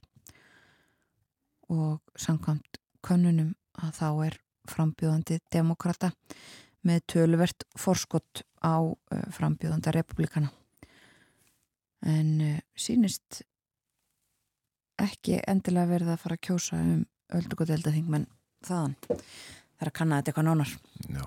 [1.73, 6.11] Og samkvæmt könnunum að þá er frambjóðandi demokrata
[6.87, 8.95] með töluvert forskott á uh,
[9.35, 10.51] frambjóðanda republikana
[12.07, 13.41] en uh, sínist
[15.01, 17.05] ekki endilega verið að fara að kjósa um
[17.37, 18.27] öldugotelda þingmenn
[18.65, 18.95] þaðan.
[19.07, 20.71] Það er að kanna þetta eitthvað nánar.
[21.13, 21.25] Já.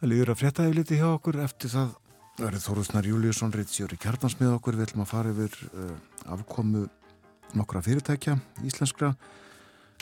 [0.00, 1.92] Það líður að frétta yfir liti hjá okkur eftir það.
[2.40, 4.78] Verið Þóruðsnar Júliusson Rittsjóri Kjartans með okkur.
[4.78, 5.92] Við ætlum að fara yfir uh,
[6.34, 6.86] afkomu
[7.54, 9.12] nokkra fyrirtækja íslenskra.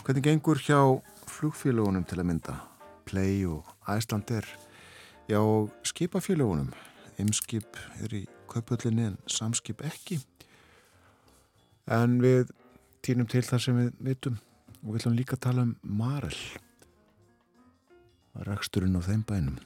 [0.01, 0.81] Hvernig gengur hjá
[1.29, 2.55] flugfélagunum til að mynda?
[3.05, 4.47] Play og Æslander.
[5.29, 5.41] Já,
[5.85, 6.71] skipafélagunum.
[7.21, 10.19] Ymskip er í kaupöllinni en samskip ekki.
[11.85, 12.49] En við
[13.05, 14.41] týnum til það sem við vitum
[14.81, 16.39] og við ætlum líka að tala um Marel.
[18.49, 19.61] Ræksturinn á þeim bænum.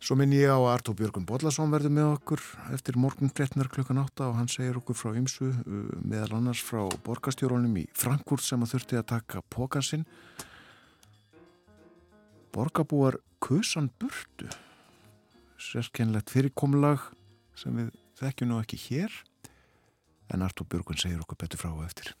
[0.00, 3.66] Svo minn ég á að Artó Björgun Bodlason verður með okkur eftir morgun 13.
[3.68, 8.40] klukkan 8 og hann segir okkur frá ymsu uh, meðal annars frá borgastjórunum í Frankúrt
[8.40, 10.06] sem að þurfti að taka pókansinn.
[12.56, 14.48] Borgabúar kusan burtu.
[15.60, 17.04] Sérkennlegt fyrirkomlag
[17.60, 19.20] sem við þekkjum nú ekki hér
[20.32, 22.14] en Artó Björgun segir okkur betur frá og eftir.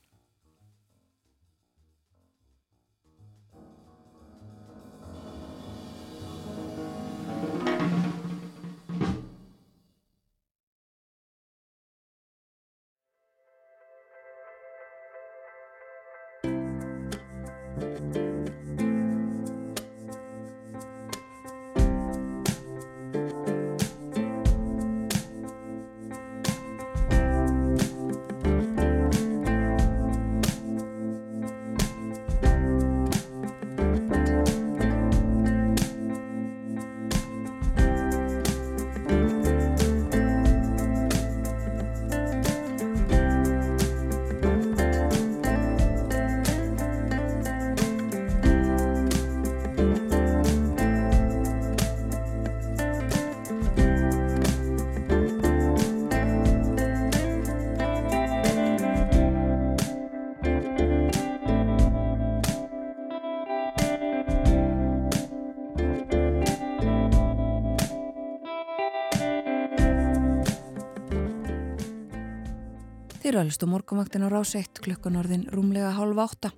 [73.30, 76.48] Þið eru alveg stú morgumvaktin á rás 1 klukkan orðin rúmlega hálf átta.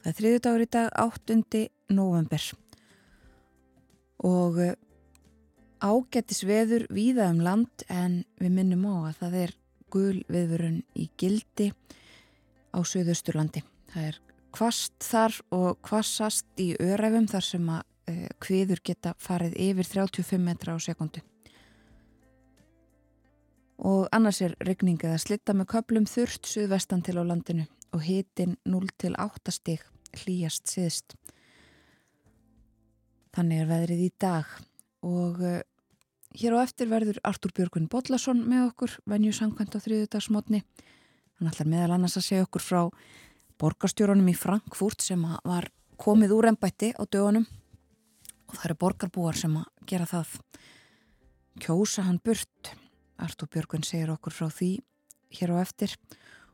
[0.00, 1.60] Það er þriði dagur í dag 8.
[1.92, 2.46] november
[4.24, 4.72] og eh,
[5.84, 9.54] ágættis veður víða um land en við minnum á að það er
[9.92, 11.68] gul viðvörun í gildi
[12.72, 13.66] á Suðausturlandi.
[13.92, 14.20] Það er
[14.56, 20.40] kvast þar og kvassast í öræfum þar sem að eh, kviður geta farið yfir 35
[20.40, 21.27] metra á sekundu
[23.78, 28.56] og annars er regning eða slitta með köplum þurft suðvestan til á landinu og hitin
[28.66, 29.84] 0 til 8 stig
[30.18, 31.14] hlýjast síðst.
[33.36, 34.50] Þannig er veðrið í dag
[35.06, 35.60] og uh,
[36.34, 40.64] hér á eftir verður Artúr Björgun Bodlason með okkur, venju sangkvæmt á þriðudagsmotni.
[41.38, 42.80] Hann ætlar meðal annars að segja okkur frá
[43.62, 47.46] borgarstjórunum í Frankfurt sem var komið úr ennbætti á dögunum
[48.48, 50.34] og það eru borgarbúar sem að gera það.
[51.62, 52.74] Kjósa hann burt
[53.18, 54.78] Artúr Björgvin segir okkur frá því
[55.34, 55.94] hér á eftir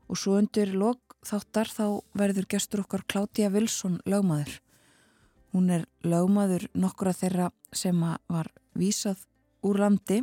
[0.08, 1.86] og svo undir lok þáttar þá
[2.16, 4.60] verður gestur okkar Klátija Vilsson lögmaður.
[5.54, 9.24] Hún er lögmaður nokkura þeirra sem var vísað
[9.64, 10.22] úr landi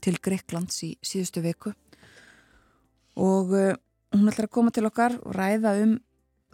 [0.00, 1.74] til Greiklands í síðustu veku
[3.20, 3.74] og uh,
[4.14, 5.98] hún ætlar að koma til okkar og ræða um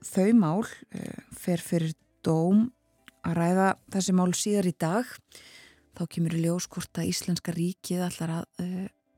[0.02, 1.94] þau mál, uh, fer fyrir
[2.26, 2.66] dóm
[3.26, 5.06] að ræða þessi mál síðar í dag.
[5.96, 8.64] Þá kemur í ljós hvort að Íslenska ríkið ætlar að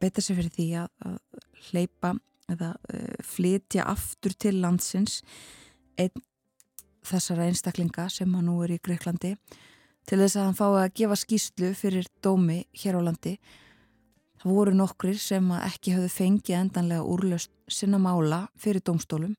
[0.01, 1.19] beita sig fyrir því að, að
[1.69, 2.15] hleypa
[2.49, 5.23] eða uh, flytja aftur til landsins
[5.99, 6.25] einn
[7.09, 9.35] þessara einstaklinga sem hann nú er í Greiklandi
[10.09, 13.35] til þess að hann fái að gefa skýslu fyrir dómi hér á landi.
[14.39, 19.35] Það voru nokkrir sem ekki hafðu fengið endanlega úrlöst sinna mála fyrir dómstólum.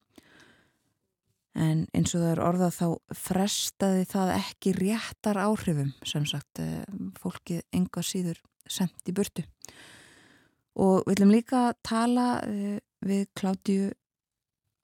[1.57, 6.83] En eins og það er orðað þá frestaði það ekki réttar áhrifum sem sagt uh,
[7.19, 9.47] fólkið enga síður sendt í burtu
[10.79, 13.89] og við viljum líka tala uh, við Kláttíu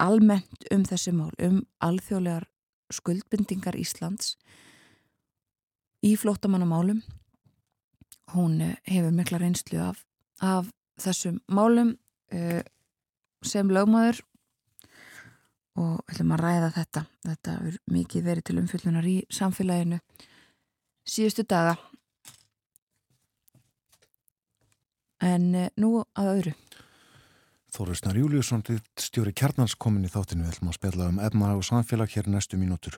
[0.02, 2.50] almennt um þessi mál, um alþjóðlegar
[2.94, 4.36] skuldbindingar Íslands
[6.06, 7.02] í flótamannamálum.
[8.36, 10.04] Hún eh, hefur mikla reynslu af,
[10.42, 10.68] af
[11.02, 11.96] þessum málum
[12.34, 12.62] uh,
[13.46, 14.22] sem lögmaður
[15.76, 17.04] og við viljum að ræða þetta.
[17.26, 20.00] Þetta er mikið verið til umfyllunar í samfélaginu
[21.06, 21.76] síðustu daga.
[25.24, 26.56] En uh, nú að öðru.
[27.76, 28.62] Þórisnar Júliusson,
[28.96, 32.56] stjóri kjarnans komin í þáttinu, við ætlum að spjalla um efnara og samfélag hér næstu
[32.56, 32.96] mínútur.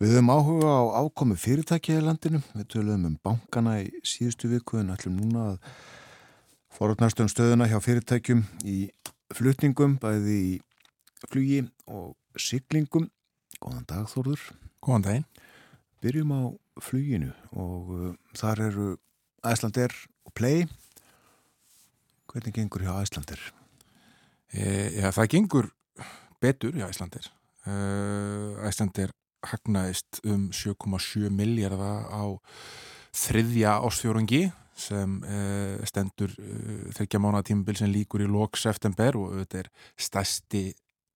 [0.00, 4.80] Við höfum áhuga á ákomi fyrirtæki í landinu, við töluðum um bankana í síðustu viku
[4.80, 5.58] en ætlum núna að
[6.78, 8.78] forutnast um stöðuna hjá fyrirtækjum í
[9.36, 10.56] flutningum, bæði í
[11.26, 13.10] flugi og syklingum.
[13.60, 14.48] Góðan dag Þórður.
[14.84, 15.28] Góðan daginn.
[16.00, 16.42] Byrjum á
[16.84, 18.88] fluginu og uh, þar eru
[19.44, 19.92] Æslandir
[20.24, 20.66] og Play.
[22.36, 23.40] Hvernig gengur hjá Æslandir?
[24.52, 24.62] E,
[25.00, 25.68] já, það gengur
[26.44, 27.30] betur, já, Íslandir.
[28.68, 29.14] Íslandir e,
[29.48, 32.36] hagnaðist um 7,7 miljardar á
[33.16, 34.42] þriðja ásfjórungi
[34.76, 35.38] sem e,
[35.88, 36.56] stendur e,
[36.98, 40.62] þryggja mánatímabil sem líkur í lok september og þetta er stærsti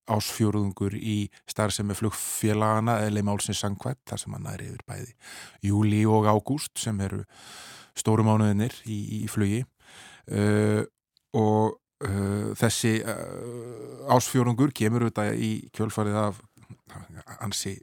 [0.09, 5.13] ásfjórungur í starfsemi flugfélagana eða málsins sangvætt þar sem hann er yfir bæði
[5.69, 7.21] júli og ágúst sem eru
[7.93, 9.61] stóru mánuðinir í, í flugi
[10.33, 10.89] uh,
[11.39, 16.39] og Uh, þessi uh, ásfjórungur kemur auðvitað í kjölfarið af
[17.45, 17.75] ansi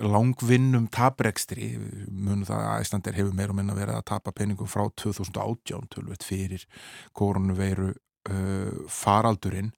[0.00, 1.74] langvinnum taprekstri
[2.08, 6.24] munum það að Íslandir hefur meira og minna verið að tapa peningum frá 2018 tölvett
[6.24, 6.64] fyrir
[7.12, 9.68] korunveiru uh, faraldurinn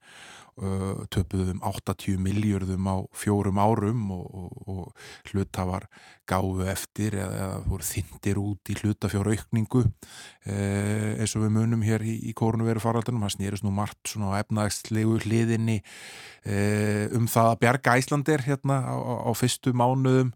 [1.10, 5.88] töpuðum 80 miljörðum á fjórum árum og, og, og hlutafar
[6.28, 12.04] gáðu eftir eða, eða voru þindir út í hlutafjóraukningu eh, eins og við munum hér
[12.06, 17.50] í, í kórnuveru faraldunum, það snýrist nú margt svona á efnagslegu hliðinni eh, um það
[17.52, 20.32] að bjarga Æslandir hérna á, á, fyrstu mánuðum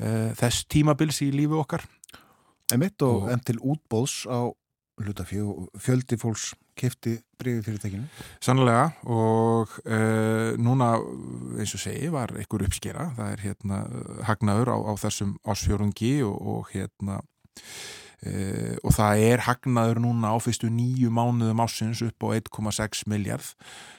[0.00, 1.84] eh, þess tímabils í lífi okkar.
[2.72, 4.48] Emitt og, og enn til útbóðs á
[5.02, 8.06] hlutafjó, fjöldi fólks kefti breyfi fyrirtekinu?
[8.44, 10.94] Sannlega og uh, núna
[11.56, 13.82] eins og segi var einhver uppskera, það er hérna
[14.28, 17.20] hagnaður á, á þessum ásfjörungi og, og hérna
[18.24, 23.44] Uh, og það er hagnaður núna á fyrstu nýju mánuðum ásins upp á 1,6 miljard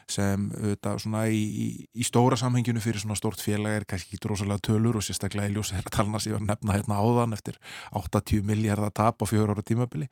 [0.09, 4.23] sem auðvitað svona í, í, í stóra samhenginu fyrir svona stórt félag er kannski ekki
[4.23, 7.61] drosalega tölur og sérstaklega í ljósa þeirra talna sem ég var nefna hérna áðan eftir
[7.93, 10.09] 80 miljard að tap á fjögur ára tímabili.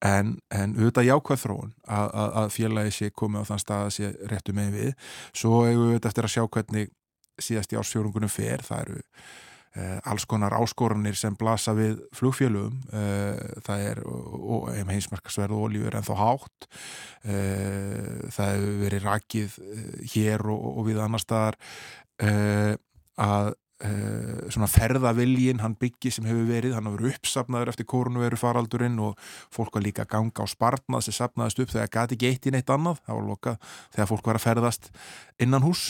[0.00, 3.96] En, en auðvitað jákvæð þróun að, að, að félagi sé komið á þann stað að
[3.98, 4.92] sé réttu með við.
[5.36, 6.94] Svo hefur við auðvitað eftir að sjá hvernig
[7.42, 8.64] síðast í ásfjórungunum fer.
[8.64, 9.02] Það eru
[9.74, 14.00] alls konar áskorunir sem blasa við flugfélugum uh, það er
[14.90, 16.68] heimsmarkasverð og olífur en þó hátt.
[17.24, 19.58] Uh, það hefur verið rakið
[20.14, 21.58] hér og, og við annar staðar
[23.18, 23.54] að
[24.54, 29.18] svona ferðaviljin hann byggi sem hefur verið, hann hefur uppsapnaður eftir kórnveru faraldurinn og
[29.52, 32.54] fólk var líka að ganga á spartnað sem sapnaðist upp þegar gati ekki eitt í
[32.54, 33.56] neitt annað, það var loka
[33.96, 34.88] þegar fólk var að ferðast
[35.42, 35.84] innan hús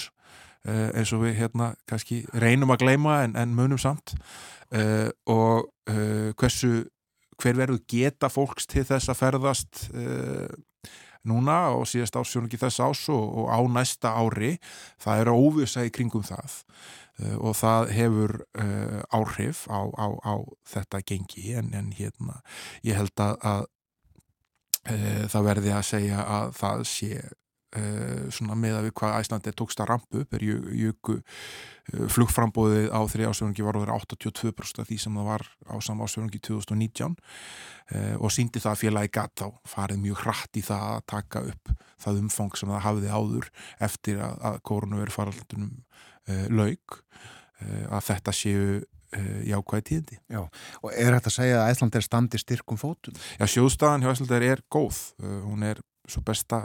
[0.65, 4.15] eins og við hérna kannski reynum að gleima en, en munum samt.
[4.73, 6.87] Uh, og uh, hversu
[7.41, 9.81] hver verður geta fólks til þess að ferðast
[11.27, 14.53] núna og síðast ásjónungi þess ás og, og á næsta ári?
[15.03, 16.61] Það er óvisa í kringum það
[17.43, 18.37] og það hefur
[19.11, 20.35] áhrif á, á, á
[20.77, 21.57] þetta gengi.
[21.59, 22.39] En, en hérna
[22.87, 23.67] ég held að, að
[25.35, 27.35] það verði að segja að það sé uh,
[28.35, 33.01] svona með að við hvað Æslandi tókst að rampu upp er jöku uh, flugframbóðið á
[33.11, 38.15] þrjá ásverðungi var over 82% af því sem það var á sama ásverðungi 2019 uh,
[38.21, 41.75] og síndi það að félagi gatt þá farið mjög hratt í það að taka upp
[42.05, 43.51] það umfang sem það hafiði áður
[43.89, 45.71] eftir að, að koronaviru faraldunum
[46.29, 50.21] uh, laug uh, að þetta séu uh, jákvæði tíðindi.
[50.33, 50.43] Já,
[50.83, 53.19] og er þetta að segja að Æsland er standi styrkum fótum?
[53.39, 55.03] Já, sjóðstafan hjá Æsland er góð.
[55.21, 56.65] Hún er svo besta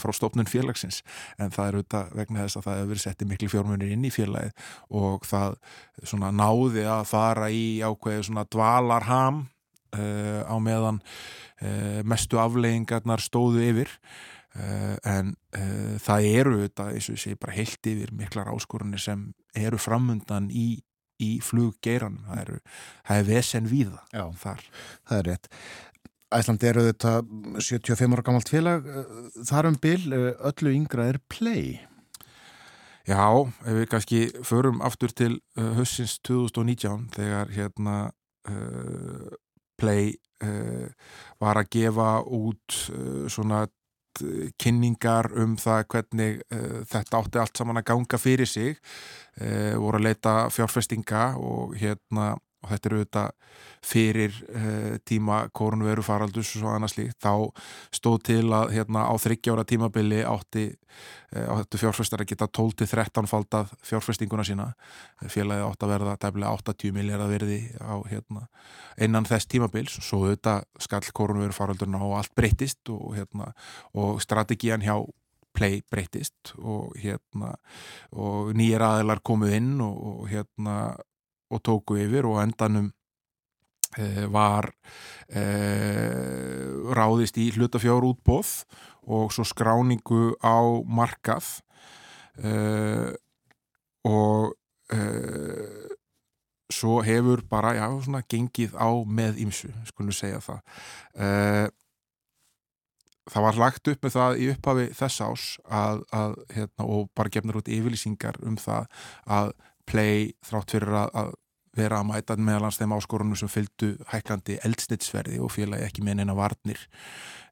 [0.00, 1.00] frá stofnun félagsins
[1.40, 4.12] en það er auðvitað vegna þess að það hefur verið settið miklu fjármunir inn í
[4.14, 4.66] félagið
[5.02, 5.56] og það
[6.02, 9.40] svona náði að fara í ákveði svona dvalarham
[9.96, 11.00] uh, á meðan
[11.62, 13.94] uh, mestu afleggingarnar stóðu yfir
[14.58, 15.34] uh, en
[16.00, 19.24] það eru auðvitað, eins og ég segi, bara heilt yfir miklar áskorunir sem
[19.58, 20.80] eru framundan í
[21.20, 24.66] í fluggeiranum, það eru það er vesen víða Já, þar.
[25.08, 25.48] Það er rétt.
[26.30, 27.20] Æsland eru þetta
[27.58, 28.86] 75 ára gammalt félag
[29.48, 31.80] þar um bil, öllu yngra er play.
[33.08, 33.26] Já,
[33.66, 37.96] ef við kannski förum aftur til uh, hössins 2019 þegar hérna
[38.46, 39.30] uh,
[39.80, 40.12] play
[40.44, 40.86] uh,
[41.40, 42.76] var að gefa út
[43.32, 43.64] svona
[44.60, 48.76] kynningar um það hvernig uh, þetta átti allt saman að ganga fyrir sig
[49.40, 53.30] uh, voru að leita fjárfestinga og hérna og þetta eru auðvitað
[53.90, 57.48] fyrir uh, tíma korunveru faraldus og svo annars líkt, þá
[57.96, 60.66] stóð til að hérna á þryggjára tímabili átti,
[61.32, 64.68] átti fjárfestar að geta 12-13 faldað fjárfestinguna sína.
[65.22, 68.48] Félagið átti að verða tæmlega 80 miljardar verði á hérna
[69.00, 69.96] innan þess tímabils.
[70.00, 73.52] Og svo auðvitað skall korunveru faraldurna og allt breytist og hérna
[73.94, 74.98] og strategían hjá
[75.56, 77.54] play breytist og hérna
[78.12, 80.76] og nýjir aðilar komuð inn og, og hérna
[81.50, 82.90] og tóku yfir og endanum
[83.98, 84.70] e, var
[85.28, 85.42] e,
[86.94, 88.62] ráðist í hlutafjár útbóð
[89.10, 91.58] og svo skráningu á markað
[92.38, 92.54] e,
[94.06, 94.56] og
[96.70, 100.62] svo hefur bara, já, svona gengið á með ímsu, skulum segja það.
[103.30, 107.30] Það var lagt upp með það í upphafi þess ás að, að hérna, og bara
[107.30, 108.88] gefnur út yfirlýsingar um það
[109.38, 109.52] að
[109.90, 111.30] play þrátt fyrir að, að
[111.76, 116.34] vera að mæta meðalans þeim áskorunum sem fylgdu hækkandi eldsnittsverði og félagi ekki með neina
[116.34, 116.80] varnir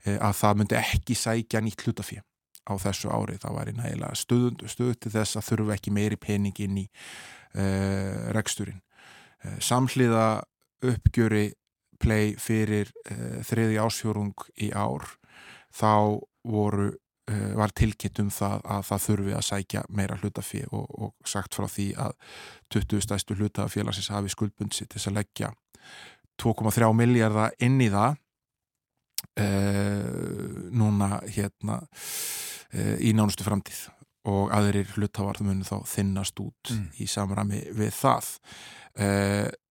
[0.08, 2.18] að það myndi ekki sækja nýtt hlutafí
[2.68, 6.18] á þessu ári, það var í nægilega stöðund stöðu til þess að þurfu ekki meiri
[6.20, 8.82] pening inn í uh, reksturinn.
[9.44, 10.26] Uh, samhliða
[10.84, 11.46] uppgjöri
[12.02, 15.06] play fyrir uh, þriði ásfjórung í ár
[15.74, 16.92] þá voru
[17.28, 21.66] var tilkynnt um það að það þurfi að sækja meira hlutafí og, og sagt frá
[21.68, 22.14] því að
[22.74, 25.52] 20 stæstu hlutafélagsins hafi skuldbundsi til þess að leggja
[26.38, 28.16] 2,3 miljardar inn í það
[29.38, 29.46] e,
[30.72, 31.80] núna hérna
[32.70, 33.86] e, í nánustu framtíð
[34.28, 36.84] og aðrir hlutavarð munu þá þinnast út mm.
[37.02, 38.30] í samrami við það
[38.98, 39.08] e,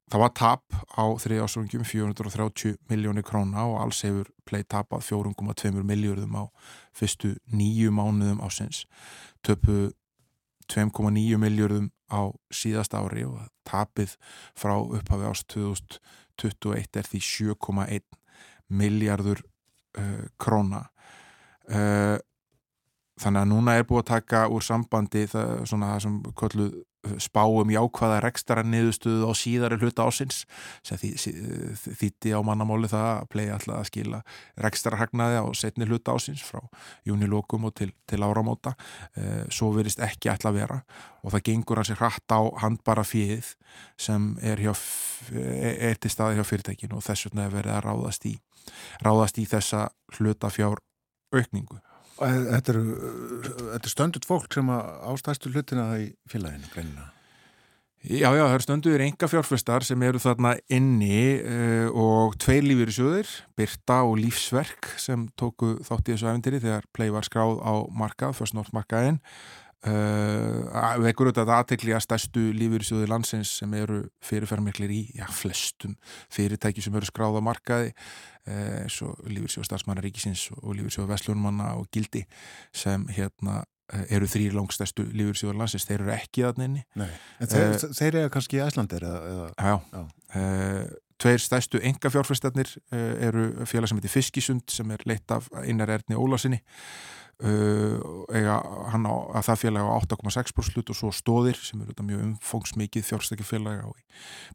[0.08, 5.84] Það var tap á þrið ásvöngum 430 miljónir króna og alls hefur play tapað 4,2
[5.84, 6.44] miljóðum á
[6.96, 8.86] fyrstu nýju mánuðum ásins.
[9.44, 9.92] Töpu
[10.72, 14.16] 2,9 miljóðum á síðast ári og tapið
[14.56, 18.08] frá upphafi ást 2021 er því 7,1
[18.68, 20.86] miljardur uh, króna.
[21.68, 22.16] Uh,
[23.20, 26.76] þannig að núna er búið að taka úr sambandi það, svona það sem kolluð
[27.24, 30.44] spáum jákvæða rekstara niðustuðu á síðari hluta ásins
[30.86, 34.22] sem þýtti á mannamáli það að playa alltaf að skila
[34.66, 36.62] rekstara hagnaði á setni hluta ásins frá
[37.08, 38.76] júnilokum og til, til áramóta.
[39.18, 40.82] Eh, svo verist ekki alltaf vera
[41.24, 43.54] og það gengur hansi hratt á handbara fíð
[44.00, 44.74] sem er, hjá,
[45.34, 48.38] er til staði hjá fyrirtækinu og þess vegna er verið að ráðast í
[49.04, 49.88] ráðast í þessa
[50.18, 50.82] hlutafjár
[51.36, 51.80] aukningu
[52.18, 57.12] Þetta eru er stöndut fólk sem ástæðstu hlutina í félaginu greinina?
[58.08, 63.32] Já, já, það eru stönduður enga fjárfestar sem eru þarna inni uh, og tveir sjöður,
[63.58, 68.38] Birta og Lífsverk sem tóku þátt í þessu æfintýri þegar play var skráð á markað,
[68.38, 69.20] fyrst nortmarkaðin
[69.86, 72.48] uh, vekur auðvitað aðtekli að stærstu
[72.88, 75.98] sjöður landsins sem eru fyrirferðarmiklir í já, flestum
[76.34, 77.94] fyrirtæki sem eru skráð á markaði
[78.48, 82.22] eins og Lífursjóð starfsmanna ríkisins og Lífursjóð Vestlunmanna og Gildi
[82.72, 83.66] sem hérna
[84.12, 86.86] eru þrýr langstæstu Lífursjóður landsins, þeir eru ekki að nynni.
[87.00, 87.10] Nei,
[87.40, 89.52] en þeir, uh, þeir eru kannski í Æslandir eða?
[89.56, 90.02] Já, já.
[90.36, 90.82] Uh,
[91.22, 95.94] tveir stæstu enga fjárfæstarnir uh, eru félag sem heitir Fiskisund sem er leitt af Einar
[95.96, 96.60] Erni Ólásinni
[97.38, 98.58] eiga
[98.92, 103.06] hann á að það félag á 8,6% hlut og svo stóðir sem eru mjög umfóngsmikið
[103.12, 103.90] fjárstækjafélag á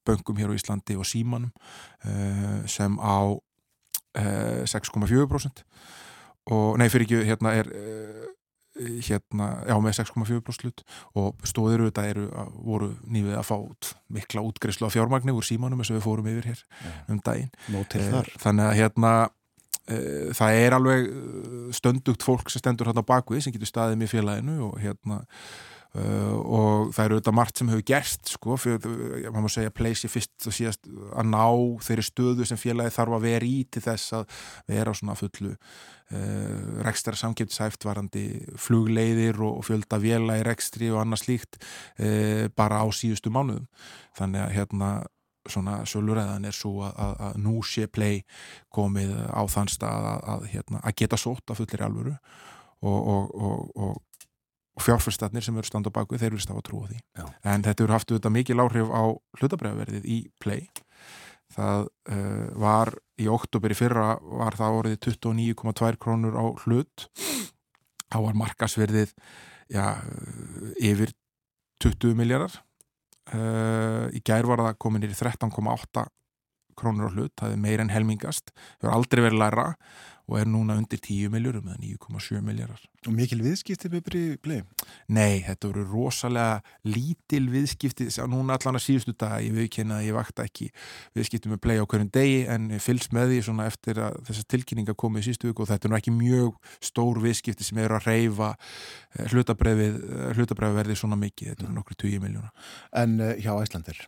[0.03, 1.53] böngum hér á Íslandi og Símanum
[2.66, 3.39] sem á
[4.12, 5.62] 6,4%
[6.51, 7.70] og nei fyrir ekki hérna er
[8.72, 10.83] hérna, já með 6,4% hlut.
[11.18, 12.24] Og stóðir auðvitað eru,
[12.64, 16.30] voru nýfið að fá út mikla útgreyslu af fjármagni úr símanum eins og við fórum
[16.33, 16.62] yfir hér
[17.12, 17.53] um daginn.
[18.43, 19.12] Þannig að hérna
[19.87, 21.09] það er alveg
[21.74, 25.22] stöndugt fólk sem stendur hérna bakvið sem getur staðið með félaginu og hérna
[25.93, 30.47] Uh, og það eru auðvitað margt sem hefur gerst sko, maður má segja pleysi fyrst
[30.49, 31.43] og síðast að ná
[31.85, 34.39] þeirri stöðu sem félagi þarf að vera í til þess að
[34.72, 38.24] vera á svona fullu uh, rekstra samkiptsæft varandi
[38.57, 43.68] flugleiðir og, og fjölda vela í rekstri og annað slíkt uh, bara á síðustu mánuðum.
[44.16, 44.91] Þannig að hérna
[45.51, 48.22] svona söluræðan er svo að, að, að nú sé play
[48.72, 52.16] komið á þann stað að, að hérna, geta sótt af fullir alvöru
[52.82, 54.01] og, og, og
[54.72, 56.99] og fjárfærstarnir sem eru standa baku þeir eru stáð að trúa því.
[57.18, 57.24] Já.
[57.53, 59.05] en þetta eru haft auðvitað mikil áhrif á
[59.40, 60.68] hlutabræðverðið í play.
[61.53, 67.09] Það uh, var í oktober í fyrra var það orðið 29,2 krónur á hlut.
[68.09, 69.12] Þá var markasverðið
[69.72, 69.88] ja,
[70.80, 71.12] yfir
[71.84, 72.57] 20 miljardar
[73.31, 76.07] uh, í gær var það komin í 13,8
[76.79, 79.66] krónur á hlut, það er meir en helmingast það hefur aldrei verið læra
[80.31, 82.83] og er núna undir 10 miljórum eða 9,7 miljórar.
[83.09, 84.11] Og mikil viðskipti með
[84.45, 84.87] bleið?
[85.11, 90.16] Nei, þetta voru rosalega lítil viðskipti, núna allan að síðustu dag ég viðkynna að ég
[90.16, 90.70] vakta ekki
[91.18, 94.97] viðskipti með bleið á hverjum degi en fylgst með því svona eftir að þessar tilkynninga
[95.03, 98.09] komið í síðustu viku og þetta er nú ekki mjög stór viðskipti sem eru að
[98.12, 98.55] reyfa
[99.33, 102.53] hlutabræði verði svona mikið, þetta eru nokkru 20 miljóna.
[103.03, 104.05] En uh, hjá Æslandir?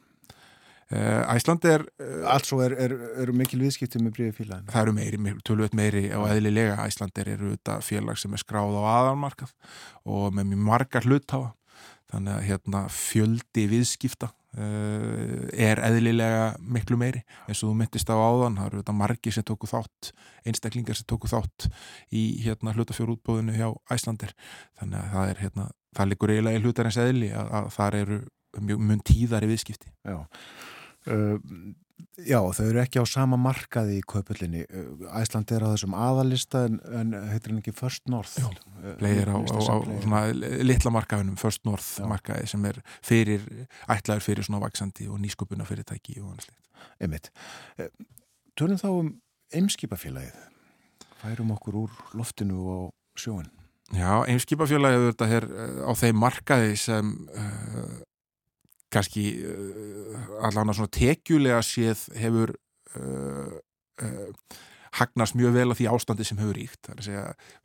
[0.92, 5.34] Æsland er uh, Allsvo eru er, er mikil viðskipti með bríði félagin Það eru meiri,
[5.46, 6.78] tölvöld meiri á eðlilega.
[6.84, 9.54] Æsland er þetta félag sem er skráð á aðalmarkað
[10.04, 11.54] og með mjög margar hluttáa
[12.12, 17.24] þannig að hérna, fjöldi viðskipta uh, er eðlilega miklu meiri.
[17.48, 20.12] Eins og þú myndist á áðan það eru þetta margi sem tóku þátt
[20.44, 21.70] einstaklingar sem tóku þátt
[22.12, 24.36] í hérna, hlutafjórútbóðinu hjá Æslandir
[24.76, 25.66] þannig að það er hérna,
[25.96, 28.22] það likur eiginlega í hlutarins eðli að, að það eru
[28.54, 29.90] mjög mun tíðari viðskipti.
[30.04, 30.20] Já
[31.04, 31.36] Uh,
[32.24, 34.64] já, þau eru ekki á sama markaði í kaupullinni.
[35.20, 38.38] Æsland er á þessum aðalista en, en heitir hann ekki First North?
[38.40, 38.48] Já,
[39.00, 40.22] plegir á, á, á svona
[40.64, 42.06] litla markaðunum First North já.
[42.08, 43.44] markaði sem er fyrir,
[43.90, 46.88] ætlaður fyrir svona vaksandi og nýskupuna fyrirtæki og annars litt.
[47.02, 47.30] Einmitt.
[48.58, 49.12] Tölum þá um
[49.54, 50.40] eimskipafélagið.
[51.20, 53.50] Færum okkur úr loftinu og sjóin.
[53.94, 55.46] Já, eimskipafélagið þetta er
[55.84, 58.02] á þeim markaði sem uh,
[58.94, 62.54] kannski uh, allan að svona tekjulega séð hefur
[62.98, 63.58] uh,
[64.02, 64.60] uh,
[64.94, 66.80] hagnast mjög vel af því ástandi sem hefur ríkt.
[66.84, 67.24] Það er að segja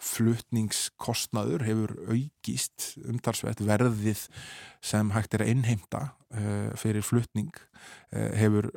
[0.09, 4.23] fluttningskostnaður hefur aukist umtalsveit verðið
[4.85, 8.71] sem hægt er að innheimta uh, fyrir fluttning uh, hefur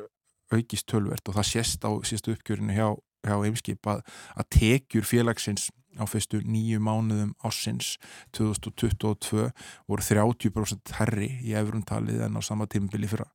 [0.53, 2.87] aukist tölvert og það sést á síðastu uppgjörinu hjá,
[3.25, 4.03] hjá Eimskip að,
[4.37, 7.97] að tekjur félagsins á fyrstu nýju mánuðum ásins
[8.35, 9.49] 2022
[9.87, 13.29] voru 30% herri í efrumtalið en á sama tímbili fyrra.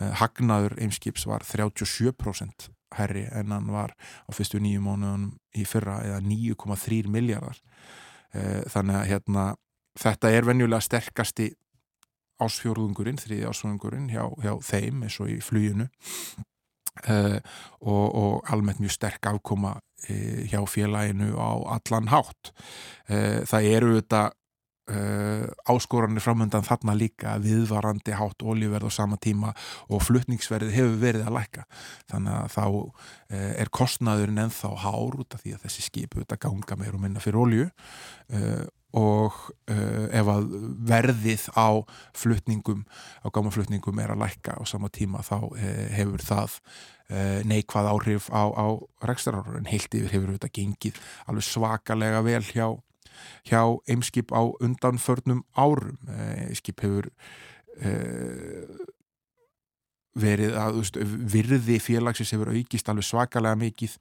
[0.00, 6.00] Eh, hagnaður Eimskips var 37% herri en hann var á fyrstu nýju mánuðum í fyrra
[6.04, 7.60] eða 9,3 miljardar.
[8.34, 9.46] Eh, þannig að hérna,
[9.98, 11.52] þetta er venjulega sterkasti
[12.42, 15.88] ásfjörðungurinn, þriði ásfjörðungurinn hjá, hjá þeim eins og í fluginu
[17.04, 17.36] Uh,
[17.84, 22.52] og, og almennt mjög sterk afkoma uh, hjá félaginu á allan hátt.
[23.10, 24.26] Uh, það eru þetta
[25.66, 29.48] áskoranir framöndan þarna líka viðvarandi hátt oljuverð á sama tíma
[29.90, 31.64] og fluttningsverði hefur verið að læka
[32.12, 32.68] þannig að þá
[33.58, 37.24] er kostnaðurinn ennþá hár út af því að þessi skipu þetta ganga meir og minna
[37.24, 37.66] fyrir olju
[38.96, 39.36] og
[39.68, 40.48] uh, ef að
[40.88, 41.68] verðið á
[42.16, 42.84] flutningum,
[43.20, 45.58] á gámaflutningum er að lækka á sama tíma þá uh,
[45.92, 48.66] hefur það uh, neikvað áhrif á, á
[49.04, 52.66] rekstaráður en heilt yfir hefur þetta gengið alveg svakalega vel hjá,
[53.44, 56.00] hjá Eimskip á undanförnum árum.
[56.48, 57.10] Eimskip hefur
[60.16, 60.96] verið að veist,
[61.36, 63.98] virði félagsins hefur aukist alveg svakalega mikið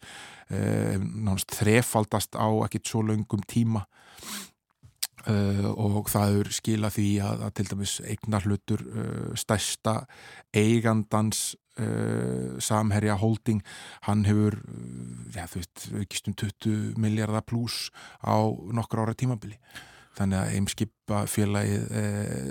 [0.47, 3.83] náttúrulega þrefaldast á ekkert svo laungum tíma
[5.25, 9.95] Uh, og það er skila því að, að til dæmis eignar hlutur uh, stærsta
[10.53, 13.63] eigandans uh, samherja holding
[14.05, 14.59] hann hefur
[15.33, 17.89] ja, veist, aukist um 20 miljardar pluss
[18.21, 19.57] á nokkur ára tímabili.
[20.15, 21.89] Þannig að eimskipafélagið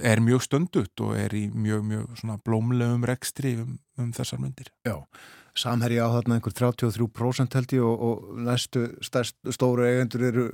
[0.04, 4.98] er mjög stöndutt og er í mjög, mjög blómlegum rekstri um, um þessar myndir Já
[5.58, 10.48] Samherji á þarna einhver 33% held ég og, og næstu stærst, stóru eigendur eru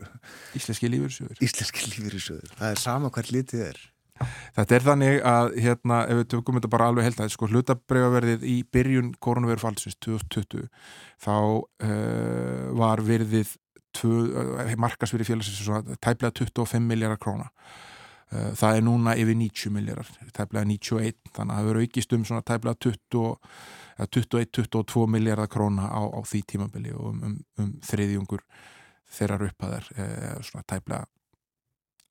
[0.59, 3.81] Íslenski lífyrirsjöður Íslenski lífyrirsjöður, það er sama hvert litið er.
[4.21, 8.45] Þetta er þannig að hérna, ef við tökum þetta bara alveg held að sko, hlutabreifaverðið
[8.45, 10.67] í byrjun koronavirufaldsins 2020
[11.25, 13.57] þá uh, var verðið
[14.81, 17.49] markasveri félagsins svona tæplega 25 miljardar króna.
[18.31, 22.27] Uh, það er núna yfir 90 miljardar tæplega 91, þannig að það verður aukist um
[22.29, 22.83] svona tæplega
[24.07, 28.45] 21-22 miljardar króna á, á því tímabili og um, um, um þriðjungur
[29.11, 31.07] þeirra uppaðar uh, svona tæplega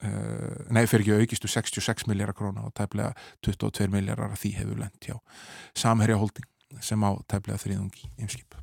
[0.00, 3.10] Uh, nei, fyrir ekki aukistu 66 miljardar króna og tæplega
[3.44, 5.18] 22 miljardar að því hefur lent hjá
[5.76, 6.46] samherja holding
[6.80, 8.56] sem á tæplega þriðungi ymskip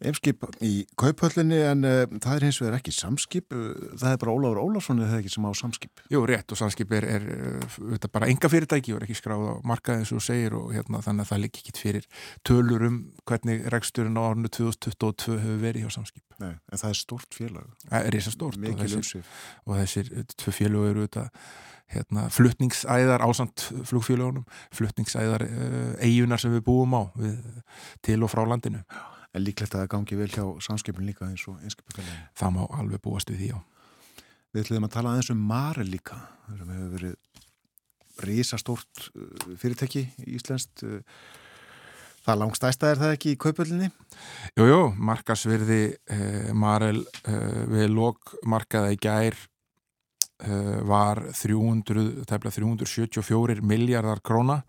[0.00, 4.32] Eimskip í kaupöllinni en uh, það er hins vegar ekki samskip, uh, það er bara
[4.32, 6.02] Ólafur Ólafsson eða ekki sem á samskip.
[6.12, 7.26] Jú, rétt og samskip er, er
[7.60, 11.02] uh, bara enga fyrirtæki og er ekki skráð á markaði eins og segir og hérna,
[11.04, 12.08] þannig að það ligg ekki fyrir
[12.48, 12.98] tölur um
[13.28, 16.24] hvernig reksturinn á árunnu 2022 hefur verið hjá samskip.
[16.40, 17.70] Nei, en það er stort félag.
[17.84, 19.30] Það er reysa stort og þessir,
[19.66, 21.28] og þessir tvö félag eru þetta
[21.90, 25.44] hérna, fluttningsæðar ásand flugfélagunum, fluttningsæðar
[26.00, 27.40] eigunar sem við búum á við,
[28.06, 28.86] til og frá landinu.
[29.30, 32.24] En líklegt að það gangi vel hjá samskipin líka eins og einskipafélagin.
[32.38, 34.24] Það má alveg búast við því, já.
[34.50, 36.16] Við ætlum að tala aðeins um Mare líka,
[36.48, 40.82] sem hefur verið risastórt uh, fyrirtæki í Íslandst.
[40.82, 41.04] Uh,
[42.24, 43.90] það langstæsta er það ekki í kaupöldinni?
[44.58, 45.80] Jújú, markasvirði
[46.12, 54.60] eh, Marel eh, við lókmarkaða í gær eh, var 300, 374 miljardar króna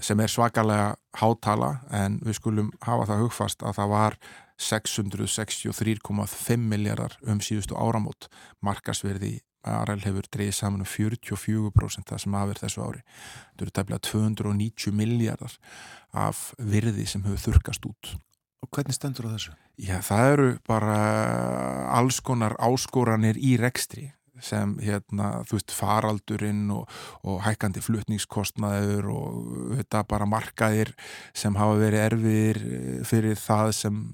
[0.00, 4.12] sem er svakalega hátala en við skulum hafa það hugfast að það var
[4.56, 8.28] 663,5 miljardar um síðustu áramót.
[8.64, 13.00] Markasverði Arel hefur dreyið saman um 44% það sem aðverð þessu ári.
[13.50, 15.54] Þetta eru tæmlega 290 miljardar
[16.14, 18.04] af virði sem hefur þurkast út.
[18.64, 19.52] Og hvernig stendur á þessu?
[19.76, 20.96] Já, það eru bara
[21.98, 26.90] alls konar áskoranir í rekstri sem hérna, þú veist, faraldurinn og,
[27.26, 29.38] og hækandi flutningskostnaður og
[29.78, 30.92] þetta bara markaðir
[31.36, 34.04] sem hafa verið erfiðir eh, fyrir það sem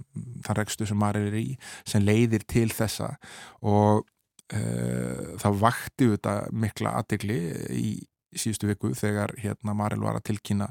[0.47, 1.49] það rekstu sem maður er í,
[1.89, 3.15] sem leiðir til þessa.
[3.63, 7.39] Og uh, það vakti þetta mikla aðdegli
[7.77, 7.87] í
[8.33, 10.71] síðustu viku þegar hérna Maril var að tilkynna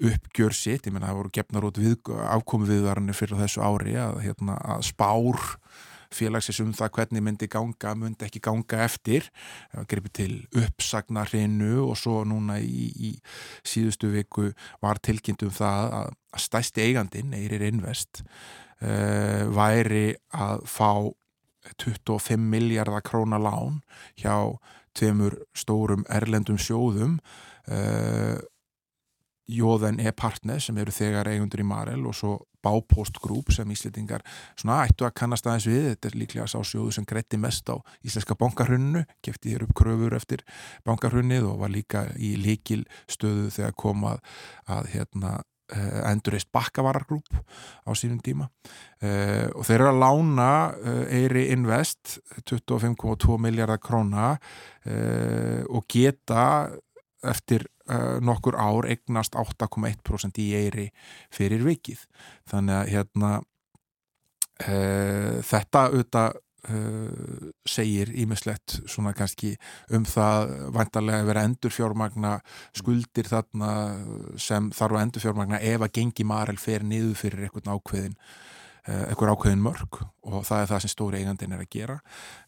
[0.00, 1.80] uppgjör sitt, ég menna það voru gefnar út
[2.30, 5.42] afkomi viðvarnir fyrir þessu ári að, hérna, að spár
[6.14, 9.28] félagsins um það hvernig myndi ganga, myndi ekki ganga eftir,
[9.90, 13.10] greipið til uppsagnarinu og svo núna í, í
[13.66, 14.50] síðustu viku
[14.84, 18.24] var tilkynnt um það að stæsti eigandin, Eirir Invest,
[18.82, 21.12] uh, væri að fá
[21.80, 23.80] 25 miljardar króna lán
[24.20, 24.58] hjá
[24.94, 27.18] tveimur stórum erlendum sjóðum
[27.68, 28.40] uh,
[29.44, 34.24] Jóðan e-partner sem eru þegar eigundur í Marel og svo Bápost Group sem íslitingar
[34.56, 35.88] svona ættu að kannast aðeins við.
[35.92, 40.44] Þetta er líklega sásjóðu sem greitti mest á íslenska bankarhunnu, kefti hér upp kröfur eftir
[40.88, 44.22] bankarhunnið og var líka í líkil stöðu þegar komað
[44.70, 45.34] að hérna
[45.74, 47.28] eh, endurist bakkavarargrúp
[47.84, 48.50] á sínum tíma.
[49.04, 52.14] Uh, og þeir eru að lána uh, Eiri Invest
[52.48, 56.44] 25,2 miljardar króna uh, og geta
[57.30, 60.88] eftir uh, nokkur ár eignast 8,1% í eiri
[61.34, 62.04] fyrir vikið.
[62.50, 63.30] Þannig að hérna
[64.68, 69.54] uh, þetta auðvitað uh, segir ímislegt svona kannski
[69.94, 72.34] um það vantarlega að vera endurfjármagna
[72.76, 73.70] skuldir þarna
[74.40, 78.18] sem þarf að endurfjármagna ef að gengi Marel fer niður fyrir einhvern ákveðin
[78.84, 81.96] einhver ákveðin mörg og það er það sem stóri eigandin er að gera.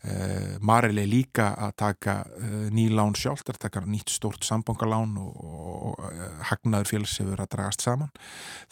[0.05, 4.13] Uh, Maril er líka að taka uh, ný lán sjálf, það er að taka nýtt
[4.13, 8.13] stórt sambangalán og, og, og uh, hagnaður félagsefur að dragast saman.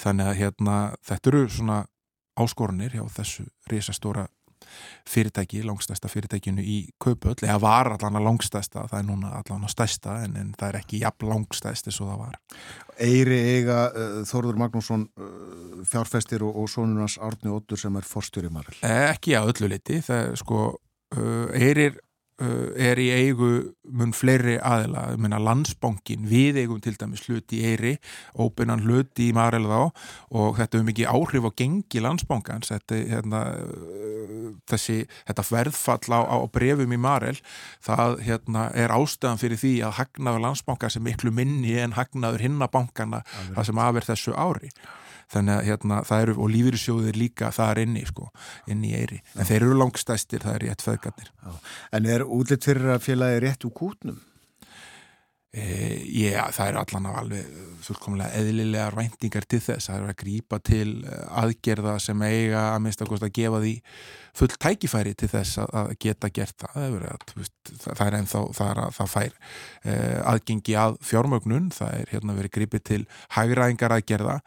[0.00, 1.80] Þannig að hérna, þetta eru svona
[2.40, 4.26] áskorunir hjá þessu risastóra
[5.08, 9.74] fyrirtæki, langstæsta fyrirtækinu í kaupöld, eða var allan að langstæsta það er núna allan að
[9.74, 12.40] stæsta en, en það er ekki jafn langstæst eins og það var.
[13.04, 18.52] Eiri eiga uh, Þorður Magnússon uh, fjárfestir og, og sonunars Árni Óttur sem er forstjóri
[18.54, 18.76] Marel.
[18.86, 21.98] Ekki að öllu liti, það er sko uh, Eirir
[22.40, 23.48] er í eigu
[23.94, 27.92] mun fleiri aðila, ég meina landsbankin við eigum til dæmis hluti í Eiri
[28.40, 29.78] óbyrnan hluti í Marel þá
[30.34, 32.72] og þetta er mikið áhrif á gengi landsbankans.
[32.74, 37.38] Þetta, hérna, uh, þessi, þetta verðfall á, á brefum í Marel
[37.84, 43.22] það hérna, er ástæðan fyrir því að hagnaður landsbankans er miklu minni en hagnaður hinnabankana
[43.54, 44.74] það sem aðverð þessu ári
[45.32, 48.28] þannig að hérna, það eru, og lífyrirsjóðir líka það er inni, sko,
[48.70, 51.32] inni í eiri en þeir eru langstæstir, það er rétt föðgarnir
[51.94, 54.20] En er útlitt fyrir að félagi rétt úr kútnum?
[55.54, 55.64] E,
[56.10, 60.58] já, það er allan af alveg fullkomlega eðlilega ræntingar til þess, það er að grýpa
[60.64, 63.74] til eh, aðgerða sem eiga að minnst að gefa því
[64.34, 66.74] full tækifæri til þess að geta gert það.
[66.74, 67.50] Það er, að,
[67.84, 69.36] það er ennþá það, er að, það fær
[69.92, 73.00] eh, aðgengi að fjármögnun, það er hérna verið grýpið til
[73.36, 74.38] hægræðingar aðgerða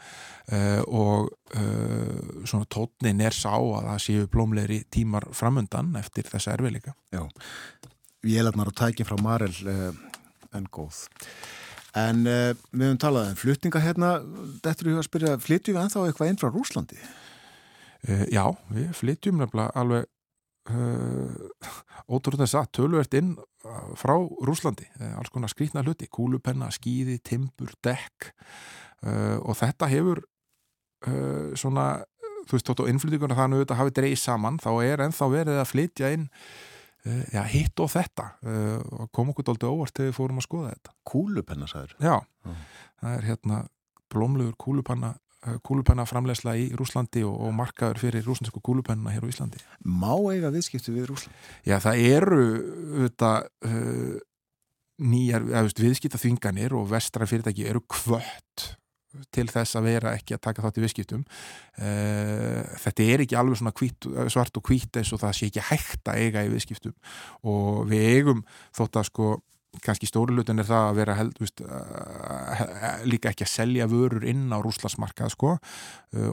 [0.51, 6.57] eh, og eh, svona tótnin er sá að það séu blómleiri tímar framundan eftir þessa
[6.57, 6.97] erfiðleika.
[7.15, 7.23] Já,
[8.27, 9.91] vélarnar og tækin frá Marel uh,
[10.55, 11.05] en góð.
[11.97, 14.11] En uh, við höfum talað um flutninga hérna,
[14.65, 16.99] þetta er að spyrja, flytjum við ennþá eitthvað inn frá Rúslandi?
[18.07, 18.43] Uh, já,
[18.73, 20.13] við flytjum nefnilega alveg
[22.11, 23.29] ótrúið þess að tölvert inn
[23.95, 24.11] frá
[24.43, 24.83] Rúslandi,
[25.15, 28.33] alls konar skrítna hluti, kúlupenna, skýði, timbur, dekk
[29.47, 30.19] og þetta hefur
[31.07, 31.85] uh, svona
[32.49, 35.61] þú veist, tótt á innflytjum þannig að þetta hafi dreigð saman, þá er ennþá verið
[35.61, 36.76] að flytja inn uh,
[37.33, 40.73] já, hitt og þetta uh, og kom okkur doldið óvart þegar við fórum að skoða
[40.75, 41.95] þetta Kúlupenna, sagður?
[42.03, 42.15] Já,
[42.47, 42.59] mm.
[43.01, 43.63] það er hérna
[44.11, 45.15] blómlegur kúlupenna
[45.63, 49.61] kúlupenna framlegsla í Rúslandi og, og markaður fyrir rúsnesku kúlupenna hér á Íslandi.
[49.85, 51.37] Má eiga viðskiptu við Rúsland?
[51.67, 52.47] Já, það eru
[53.05, 53.31] þetta
[53.69, 54.17] uh,
[55.07, 55.45] nýjar
[55.77, 58.71] viðskiptaþvinganir og vestra fyrirtæki eru kvött
[59.33, 61.25] til þess að vera ekki að taka þátt í viðskiptum.
[61.77, 65.67] Uh, þetta er ekki alveg svona hvít, svart og hvít eins og það sé ekki
[65.69, 66.95] hægt að eiga í viðskiptum.
[67.51, 68.43] Og við eigum
[68.77, 69.29] þótt að sko
[69.83, 72.67] kannski stórilutin er það að vera held, veist, uh,
[73.05, 75.57] líka ekki að selja vörur inn á rúslandsmarkað sko.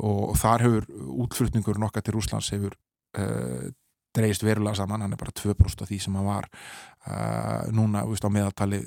[0.01, 0.87] Og þar hefur
[1.27, 2.79] útflutningur nokkað til Rúslands hefur
[4.15, 8.25] dreigist verulega saman, hann er bara 2% af því sem hann var uh, núna veist,
[8.25, 8.81] á meðaltali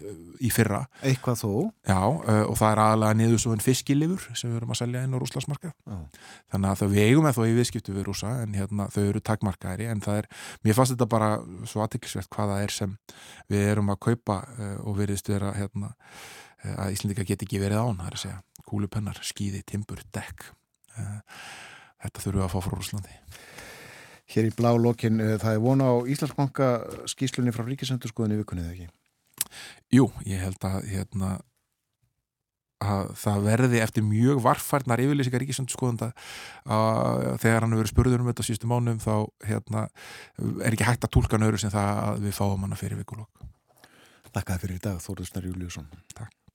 [0.44, 1.52] í fyrra Eitthvað þó?
[1.88, 5.04] Já, uh, og það er aðalega niður svo en fiskilifur sem við erum að selja
[5.06, 6.02] inn á rúslandsmarkað uh.
[6.54, 9.24] þannig að þau við eigum eða þó í viðskiptu við rúsa en hérna, þau eru
[9.32, 10.32] takmarkaðri en það er,
[10.64, 11.32] mér fannst þetta bara
[11.70, 12.98] svo aðtiklisvert hvaða er sem
[13.52, 14.42] við erum að kaupa
[14.84, 15.94] og veriðst vera hérna,
[16.78, 20.50] að Íslandika get ekki verið án það er að segja, kúlupennar, skýði, timbur, dekk
[20.98, 23.20] þetta þurfum við að fá frá Rúslandi
[24.34, 26.70] hér í blá lokin, eh, það er vona á Íslandsbanka
[27.10, 28.90] skýslunni frá Ríkisendurskoðun í vikunni eða ekki?
[29.94, 31.30] Jú, ég held að, hérna,
[32.84, 36.12] að það verði eftir mjög varfarnar yfirlýsingar Ríkisendurskoðunda
[37.42, 39.88] þegar hann hefur spurður um þetta sístu mánum þá hérna,
[40.62, 43.48] er ekki hægt að tólka nöru sem það að við fáum hann að fyrir vikulokk.
[44.36, 45.88] Takk fyrir í dag, Þóruð Snarri Júliusson.
[46.14, 46.47] Takk.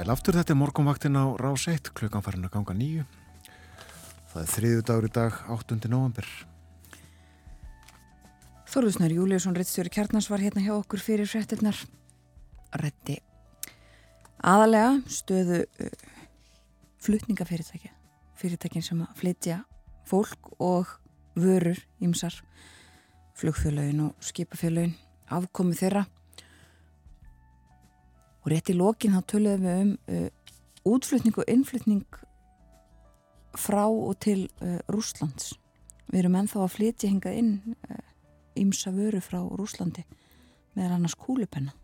[0.00, 3.02] Sæl aftur, þetta er morgunvaktin á Rás 1, klukkan farin að ganga nýju.
[4.30, 5.76] Það er þriðu dagur í dag, 8.
[5.92, 6.28] november.
[8.72, 11.76] Þorðusnur Júliusson Rittstjóri Kjarnars var hérna hjá okkur fyrir frettinnar.
[12.80, 13.18] Rætti
[14.40, 15.92] aðalega stöðu uh,
[17.04, 17.92] flutningafyrirtækja.
[18.40, 19.58] Fyrirtækin sem að flytja
[20.08, 20.96] fólk og
[21.36, 22.40] vörur ímsar,
[23.36, 24.96] flugfélagin og skipafélagin,
[25.28, 26.06] afkomi þeirra
[28.40, 30.28] og rétt í lokin þá töluðum við um uh,
[30.90, 32.20] útflutning og innflutning
[33.58, 35.54] frá og til uh, Rúslands.
[36.10, 37.52] Við erum ennþá að flytja hingað inn
[38.58, 40.06] ymsa uh, vöru frá Rúslandi
[40.76, 41.74] meðal annars kúlupenna.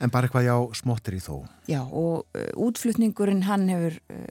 [0.00, 1.42] En bara eitthvað já smottir í þó.
[1.68, 4.24] Já og uh, útflutningurinn hann hefur uh,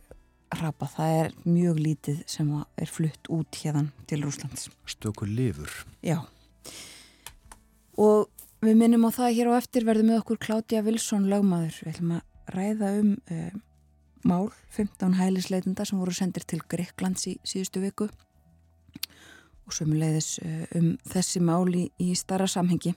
[0.58, 0.96] rapað.
[0.96, 4.70] Það er mjög lítið sem er flutt út hérðan til Rúslands.
[4.90, 5.70] Stökur lifur.
[6.02, 6.24] Já.
[8.00, 11.78] Og Við minnum á það hér á eftir verðum með okkur Klátja Vilsson lagmaður.
[11.80, 13.52] Við ætlum að ræða um uh,
[14.28, 18.10] mál 15 hælisleitenda sem voru sendir til Greiklands í síðustu viku
[19.64, 22.92] og sömuleiðis uh, um þessi mál í, í starra samhengi.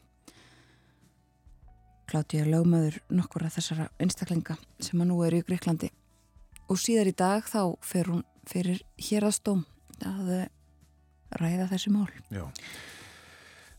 [2.11, 5.93] Klátja lagmaður nokkur af þessara einstaklinga sem að nú eru í Greiklandi
[6.67, 9.63] og síðar í dag þá fer hún fyrir hérastóm
[10.03, 10.43] að uh,
[11.39, 12.11] ræða þessi mál.
[12.35, 12.49] Já.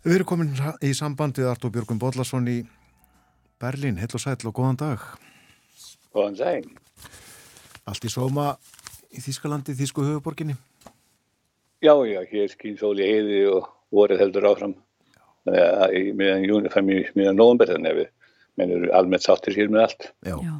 [0.03, 0.49] Við erum komin
[0.83, 2.57] í samband við Artur Björgum Bodlason í
[3.63, 3.95] Berlín.
[4.01, 5.05] Heil og sæl og góðan dag.
[6.11, 6.67] Góðan dag.
[7.87, 8.49] Allt í sóma
[9.15, 10.57] í Þískalandi, Þísku höfuborginni?
[11.83, 14.75] Já, já, hér skýn sóli heiði og vorið heldur áfram.
[15.47, 18.13] Meðan júni fæmi meðan nógumber, þannig að við
[18.59, 20.11] mennum almennt sáttir hér með allt.
[20.27, 20.35] Já.
[20.35, 20.53] já.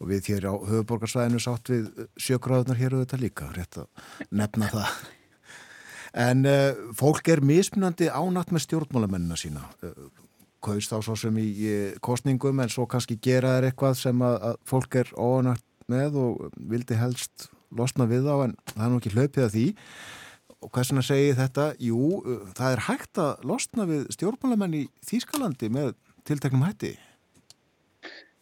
[0.00, 4.72] og við hér á höfuborgarsvæðinu sátt við sjögráðunar hér og þetta líka, rétt að nefna
[4.72, 5.00] það.
[6.16, 9.62] En uh, fólk er mismunandi ánatt með stjórnmálamennina sína.
[9.84, 10.08] Uh,
[10.64, 14.38] kaust á svo sem í, í kostningum en svo kannski gera þær eitthvað sem að,
[14.50, 18.98] að fólk er óanægt með og vildi helst losna við á en það er nú
[19.00, 19.66] ekki hlaupið að því.
[20.60, 21.68] Og hvað sem að segja þetta?
[21.80, 25.94] Jú, uh, það er hægt að losna við stjórnmálamenn í Þýskalandi með
[26.28, 26.96] tilteknum hætti.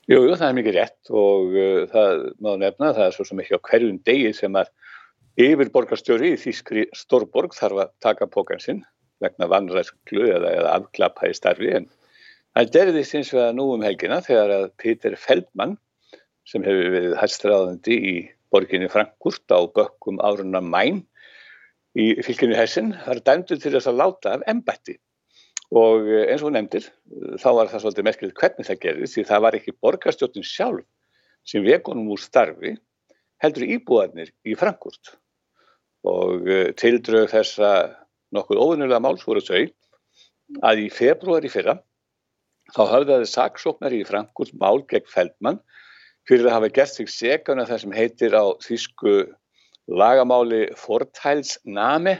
[0.09, 3.61] Jú, jú, það er mikið rétt og uh, það má nefna, það er svo ekki
[3.61, 4.73] á hverjum degi sem að
[5.39, 8.81] yfirborgarstjóri í Þískri Stórborg þarf að taka pókan sinn
[9.23, 11.87] vegna vannræðsklu eða, eða afklappa í starfi en
[12.57, 15.77] það gerði sinns vegar nú um helgina þegar að Peter Feldmann
[16.49, 18.15] sem hefur verið hæstræðandi í
[18.51, 21.05] borginni Frankfurt á bökkum árunna mæn
[21.99, 24.97] í fylginu Hessin, er dæmdur til þess að láta af embætti.
[25.77, 26.87] Og eh, eins og nefndir
[27.43, 30.87] þá var það svolítið merkilegt hvernig það gerði því það var ekki borgarstjóttin sjálf
[31.49, 32.75] sem vekunum úr starfi
[33.43, 35.13] heldur íbúðarnir í Frankúrt
[36.07, 37.73] og eh, tildrög þessa
[38.35, 39.65] nokkuð óvinnulega máls voru þau
[40.65, 41.79] að í februari fyrra
[42.75, 45.61] þá hafðaði saksóknar í Frankúrt mál gegn Feldmann
[46.29, 49.15] fyrir að hafa gert sig segan af það sem heitir á þýsku
[49.89, 52.19] lagamáli fortælsname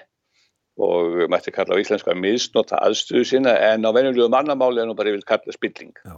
[0.79, 4.97] og mætti kalla á íslenska að misnota aðstöðu sína en á venjulegu mannamáli er nú
[4.97, 6.17] bara yfir kalla spilling Já.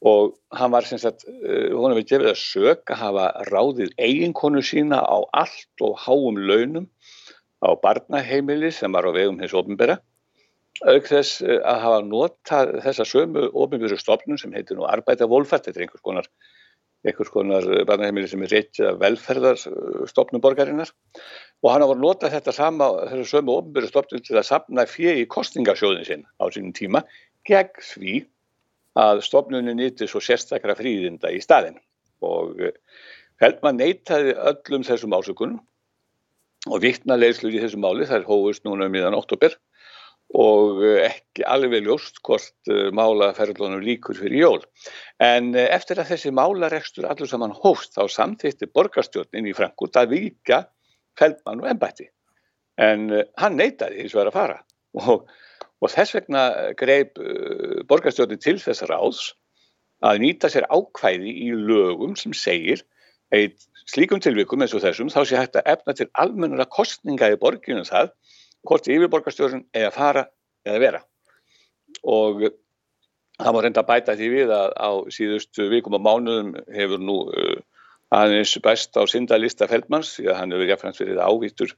[0.00, 5.02] Og hann var sem sagt, hún hefði gefið að sög að hafa ráðið eiginkonu sína
[5.04, 6.86] á allt og háum launum
[7.60, 9.98] á barnaheimili sem var á vegum hins ofinbera
[10.88, 15.66] auk þess eh, að hafa nota þessa sömu ofinbjörðu stofnun sem heitir nú arbæta volfært,
[15.68, 16.30] þetta er einhvers konar
[17.04, 20.90] einhvers konar barnaheimili sem er reitt velferðarstofnum borgarinnar.
[21.64, 25.22] Og hann var að nota þetta sama, þessu sömu ofnbyrju stofnum til að sapna fyrir
[25.22, 27.02] í kostingasjóðin sinn á sínum tíma
[27.48, 28.18] gegn því
[28.98, 31.78] að stofnunni nýtti svo sérstakra fríðinda í staðin
[32.24, 35.60] og eh, neytaði öllum þessum ásökunum
[36.68, 39.54] og vittna leiðslur í þessu máli, það er hóðust núna um miðan oktober
[40.36, 44.60] og eh, ekki alveg ljóst hvort eh, málaferðlunum líkur fyrir jól.
[45.22, 50.64] En eftir að þessi málarekstur allur saman hóst þá samþýtti borgarstjórnin í Frankúrt að vika
[51.18, 52.10] Feldmann og ennbætti.
[52.80, 54.60] En hann neytaði því að fara
[54.96, 55.26] og,
[55.80, 56.44] og þess vegna
[56.78, 59.32] greip uh, borgarstjórnin til þess ráðs
[60.04, 62.84] að nýta sér ákvæði í lögum sem segir
[63.34, 63.52] að
[63.90, 67.84] slíkum tilvikum eins og þessum þá sé hægt að efna til almennara kostninga í borginu
[67.86, 68.12] það
[68.66, 70.24] hvort yfirborgarstjórn eða fara
[70.66, 71.02] eða vera.
[72.04, 72.42] Og
[73.40, 77.20] það má reynda að bæta því við að á síðustu vikum og mánuðum hefur nú
[77.28, 77.60] uh,
[78.14, 81.76] aðeins best á syndalista Feldmanns því að hann hefur jafnframt verið ávítur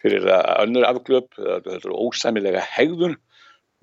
[0.00, 3.18] fyrir önnur afglöp, þetta er ósamilega hegðun,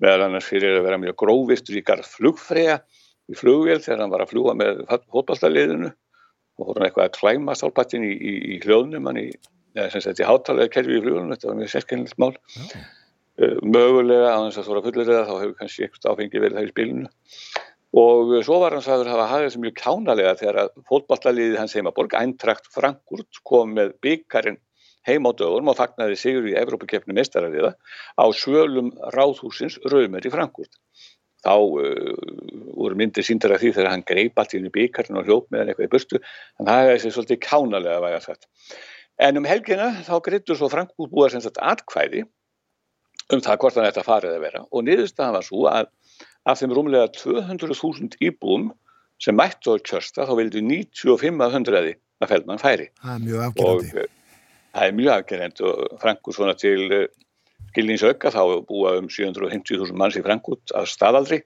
[0.02, 2.80] meðal annars fyrir að vera mjög grófistur í garð flugfræja
[3.28, 4.84] í flugvél þegar hann var að fljúa með
[5.14, 9.26] hótballtaliðinu og voru hann eitthvað að klæma stálpattin í, í, í hljóðnum hann í,
[9.76, 12.32] eða sem sagt í hátalega kerfi í flugunum, þetta var mjög sérskennilegt mál.
[12.64, 12.84] Okay.
[13.38, 16.68] Uh, mögulega, að þess að að fullur eða þá hefur kannski eitthvað áfengi verið það
[16.68, 17.10] í spilinu
[17.98, 22.16] og svo var sagður að hafa hafið þessu mjög kjánalega þegar að fólkballaliðið hans heimaborg,
[22.18, 24.58] Eintrakt Frankurt, kom með byggarinn
[25.06, 27.74] heim á dögurum og fagnaði sigur í Evrópakefni mestarariða
[28.18, 30.72] á svölum ráðhúsins Raumer í Frankurt.
[31.46, 32.14] Þá uh,
[32.74, 35.72] voru myndir síndar af því þegar hann greip allt í byggarinn og hljóp með hann
[35.72, 36.22] eitthvað í
[36.58, 38.50] þannig að það er þessi svolítið kjánalega að væga þetta.
[39.28, 42.26] En um helgina þá greittur svo Frankurt búið sem sagt atkvæði
[43.34, 45.88] um það hvort hann ætti að fara eða vera og niðurstaðan var svo að
[46.48, 48.70] af þeim rúmlega 200.000 íbúum
[49.22, 52.88] sem mættu á kjörsta þá vildi 95 af 100 að Feldmann færi.
[53.02, 54.06] Það er mjög afgerandi.
[54.68, 57.06] Eh, það er mjög afgerandi og Frankur svona til uh,
[57.72, 61.42] skilnins auka þá búa um 750.000 manns í Frankút að staðaldri.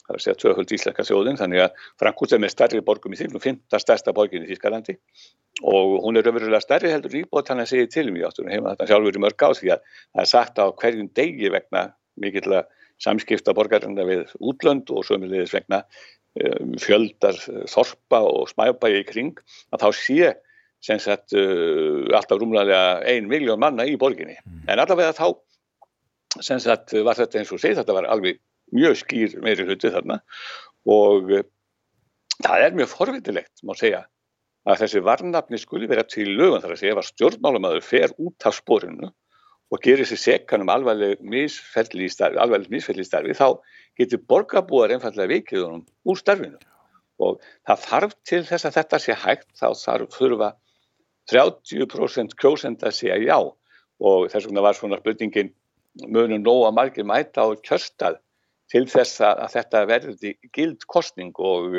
[0.00, 3.28] Það er að segja tvöhuld íslenska þjóðin þannig að Frankút er með starri borgum í
[3.30, 4.96] nú fimmta stærsta borgin í Þískalandi
[5.62, 8.72] og hún er öfverulega starri heldur íbúið þannig að segja til um í áttunum heima
[8.72, 11.82] þetta sjálfur í mörg á því að það er sagt á hverjum degi vegna
[12.18, 17.38] mikill að samskipta borgarina við útlönd og sömulegis vegna um, fjöldar
[17.70, 20.32] þorpa og smæbægi í kring að þá sé
[20.84, 24.38] sem sagt uh, alltaf rúmlega ein miljón manna í borginni.
[24.44, 24.66] Mm.
[24.72, 25.26] en allavega þá
[26.40, 28.40] sem sagt var þetta eins og segið þetta var alveg
[28.76, 30.20] mjög skýr meiri hluti þarna.
[30.88, 31.44] Og uh,
[32.40, 34.06] það er mjög forvitilegt má segja
[34.68, 38.56] að þessi varnafni skuli vera til lögum þar að segja að stjórnmálumæður fer út af
[38.58, 39.10] spórinu
[39.70, 43.46] og gerir sér sekan um alvarleg misfelli í starfi, starfi þá
[43.98, 46.58] getur borgarbúar einfallega vikið úr starfinu.
[47.20, 50.50] Og það þarf til þess að þetta sé hægt þá þarf þurfa
[51.30, 53.38] 30% kjósend að segja já.
[54.00, 55.52] Og þess vegna var svona spurningin
[56.08, 58.20] munum nóg að margir mæta á kjörstað
[58.70, 61.74] til þess að þetta verði gild kostning og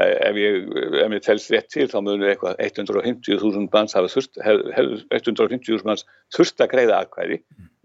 [0.00, 0.68] ef ég,
[1.02, 6.62] ef ég telst rétt til þá munum eitthvað 150.000 manns hafa þurft, 150.000 manns þurft
[6.62, 7.40] að greiða aðkvæði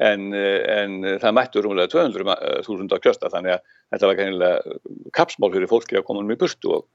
[0.06, 4.80] en, en það mættu rúmlega 200.000 á kjösta þannig að þetta var kannilega
[5.18, 6.88] kapsmál fyrir fólki að koma um í burtu og,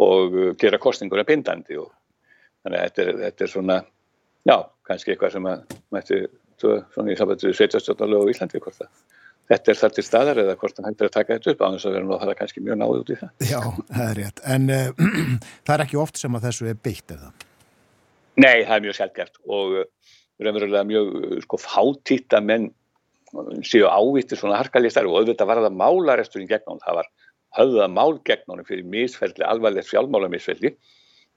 [0.00, 1.90] og gera kostningur að bindandi og
[2.64, 3.78] þannig að þetta er, þetta er svona,
[4.48, 4.56] já,
[4.88, 6.20] kannski eitthvað sem að mætti
[6.60, 8.90] svona í sambandi sveitastjórnarlegu á Íslandi hvort það
[9.50, 11.88] þetta er þar til staðar eða hvort hann hættir að taka þetta upp á þess
[11.88, 13.30] að vera nú að fara kannski mjög náðu út í það.
[13.50, 14.42] Já, það er rétt.
[14.54, 15.06] En uh,
[15.66, 17.32] það er ekki oft sem að þessu er beitt eða?
[18.40, 19.88] Nei, það er mjög sjálfgeft og uh,
[20.40, 22.70] verið mjög sko fátíta menn
[23.66, 26.82] séu ávittir svona harkalistar og auðvitað var það málaresturinn gegn hún.
[26.82, 27.10] Það var
[27.58, 30.76] höfða mál gegn hún fyrir misferðli, alvarlegt fjálmála misferðli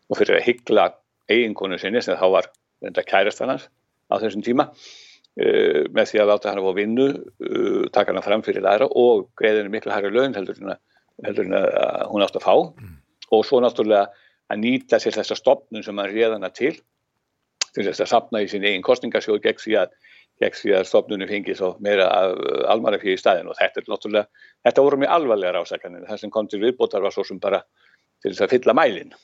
[0.09, 0.87] og fyrir að hyggla
[1.31, 2.51] eiginkonu sinni sem þá var
[2.83, 3.69] reynda kærastan hans
[4.11, 4.71] á þessum tíma
[5.33, 9.31] Uh, með því að láta hann fá vinnu uh, taka hann fram fyrir læra og
[9.39, 10.75] greiðinu miklu hærri laun heldur en
[11.57, 12.53] að hún átt að fá.
[12.53, 12.99] Mm.
[13.33, 14.11] og svo náttúrulega
[14.53, 16.75] að nýta sér þessa stopnum sem hann réð hana til
[17.73, 19.97] til þess að sapna í sín eigin kostningarsjóð gegn því að,
[20.45, 24.85] að stopnunum fengi svo meira af uh, almanafíði í staðin og þetta er náttúrulega, þetta
[24.85, 27.63] voru mjög alvarlega rásakanir, það sem kom til viðbótar var svo sem bara
[28.21, 29.17] til þess að fylla mælinn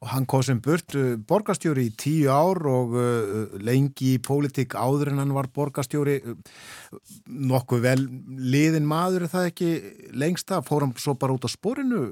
[0.00, 4.76] og hann kom sem burt uh, borgastjóri í tíu ár og uh, lengi í pólitík
[4.76, 6.36] áður en hann var borgastjóri uh,
[7.26, 7.98] nokkuð vel
[8.54, 9.70] liðin maður er það ekki
[10.16, 12.04] lengsta fór hann svo bara út á sporinu?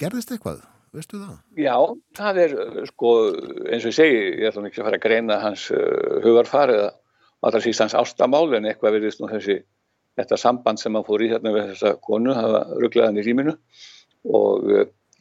[0.00, 1.36] Gerðist eitthvað, veistu það?
[1.60, 1.76] Já,
[2.18, 2.56] það er
[2.90, 3.14] sko
[3.68, 6.90] eins og ég segi, ég ætlum ekki að fara að greina hans uh, hugarfar eða
[7.44, 9.60] allra síst hans ástamál en eitthvað verðist nú þessi
[10.18, 13.54] þetta samband sem hann fór í hérna við þessa konu, það var rugglaðan í rýminu
[14.24, 14.68] og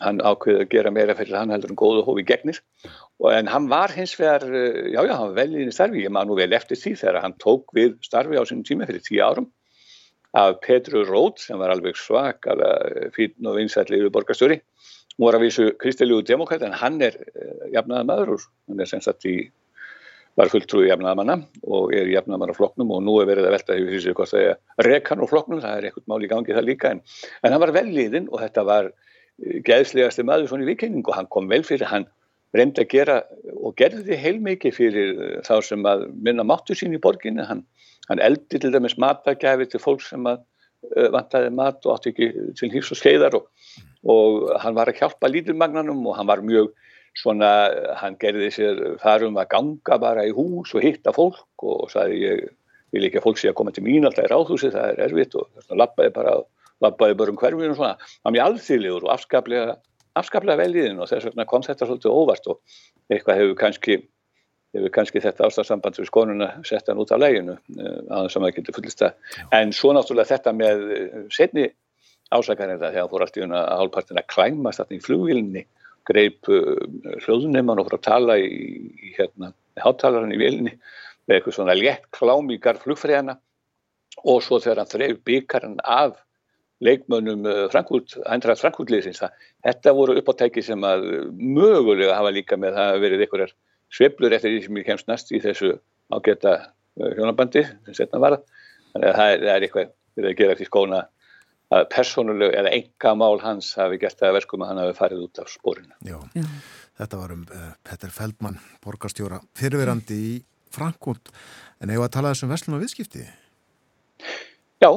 [0.02, 2.60] hann ákveði að gera meira fyrir hann heldur en góðu hófi gegnir.
[3.22, 6.12] Og en hann var hins vegar, eh, já já, hann var vel í starfi, ég
[6.12, 9.22] maður nú vel eftir því þegar hann tók við starfi á sínum tíma fyrir tíu
[9.22, 9.52] árum
[10.34, 12.48] af Petru Róð sem var alveg svak
[13.14, 14.62] fín og vinsætli yfir borgarstjóri.
[15.18, 18.90] Hún var að vísu kristilíu demokrat en hann er uh, jafnaða maður og hann er
[18.90, 19.52] sem sagt í
[20.34, 21.36] var fulltrúi jafnaðamanna
[21.70, 25.22] og er jafnaðamanna floknum og nú er verið að velta því hvort það er rekan
[25.22, 27.04] og floknum, það er ekkert mál í gangi það líka en,
[27.44, 28.90] en hann var vel liðin og þetta var
[29.68, 32.08] geðslegasti maður svona í vikinning og hann kom vel fyrir, hann
[32.54, 33.18] reyndi að gera
[33.58, 37.64] og gerði heilmikið fyrir eh, þá sem að minna máttu sín í borginni, hann,
[38.10, 42.30] hann eldi til dæmis matagæfi til fólk sem að uh, vantaði mat og átti ekki
[42.60, 43.50] til hýfs og skeiðar og,
[44.06, 46.74] og hann var að hjálpa lítilmagnanum og hann var mjög
[47.18, 47.50] svona,
[48.00, 52.44] hann gerði sér farum að ganga bara í hús og hitta fólk og sagði ég
[52.94, 55.38] vil ekki að fólk sé að koma til mín alltaf í ráðhúsi, það er erfitt
[55.38, 56.40] og lappaði bara á
[56.84, 59.76] labbaði bara um hverfinu og svona, það var mjög alþýðlegur og afskaplega,
[60.20, 62.80] afskaplega velíðin og þess vegna kom þetta svolítið óvart og
[63.14, 64.00] eitthvað hefur kannski,
[64.74, 68.48] hefur kannski þetta ástafsamband við skonuna sett hann út af læginu eh, að það sem
[68.48, 71.70] það getur fullist að, en svo náttúrulega þetta með eh, setni
[72.34, 75.64] ásakarinn það þegar fór allt í una að hálfpartin að klæmast þetta í flugvillinni,
[76.10, 76.76] greip uh,
[77.24, 78.50] hljóðunemann og fór að tala í,
[78.92, 80.74] í hérna, háttalarinn í villinni
[81.28, 83.38] með eitthvað svona létt klámíkar flugfræðana
[84.24, 86.18] og svo þegar hann þreif byggarinn af
[86.84, 91.06] leikmönnum Frankúrt, Eintracht Frankúrtliðsins þetta voru uppáttæki sem að
[91.38, 93.56] mögulega hafa líka með að verið einhverjar
[93.94, 95.74] sveplur eftir því sem ég kemst næst í þessu
[96.14, 96.54] ágæta
[97.00, 98.40] eh, hjónabandi sem setna var
[98.94, 101.02] þannig að það er, það er eitthvað við að gera eftir skóna
[101.74, 105.42] að persónuleg eða enga mál hans hafi gert það verkum að hann hafi farið út
[105.42, 106.46] af spórinu Já, Já.
[107.02, 110.34] þetta var um uh, Petter Feldmann, borgarstjóra fyrirverandi í
[110.74, 111.34] Frankúrt
[111.82, 113.26] en hefur að tala þessum verslum og viðskipti
[114.84, 114.90] Já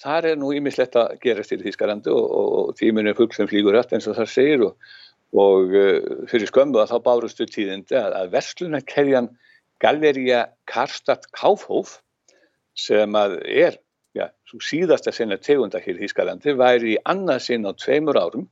[0.00, 3.92] þar er nú ímislegt að gerast til Þískarandi og, og tíminu fugg sem flýgur allt
[3.96, 4.90] eins og það segir og,
[5.36, 9.30] og uh, fyrir skömmu að þá bárustu tíðindi að, að verslunarkerjan
[9.80, 11.98] Galleria Karstadt Kaufhof
[12.76, 13.78] sem að er
[14.16, 14.28] já,
[14.64, 18.48] síðasta sinna tegunda hér í Þískarandi væri í annað sinn á tveimur árum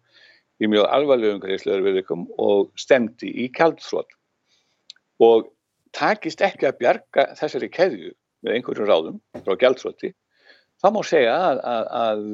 [0.58, 4.10] í mjög alvarlegum greiðslegarverðikum og stemdi í kjaldflott
[5.22, 5.50] og
[5.96, 8.12] takist ekki að bjarga þessari keðju
[8.44, 10.12] með einhverjum ráðum frá kjaldflotti
[10.78, 12.26] Það má segja að, að, að,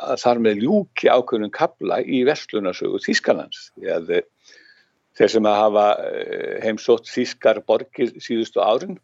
[0.00, 3.66] að þar með ljúki ákveðnum kabla í vestlunarsögu Þískalands.
[3.76, 8.96] Þeir sem að hafa eh, heimsótt Þískar borgir síðustu árin,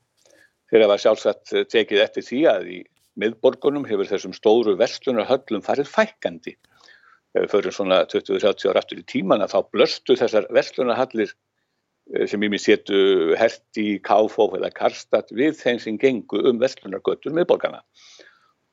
[0.71, 2.79] þeir hafa sjálfsagt tekið eftir því að í
[3.21, 6.55] miðborgunum hefur þessum stóru vestlunarhöllum farið fækandi.
[7.37, 12.25] Ef við förum svona 20-30 ára aftur í tíman að þá blöstu þessar vestlunarhallir eh,
[12.25, 17.37] sem ég minn setu hert í Káfóf eða Karstad við þeim sem gengu um vestlunargötur
[17.37, 17.85] miðborgana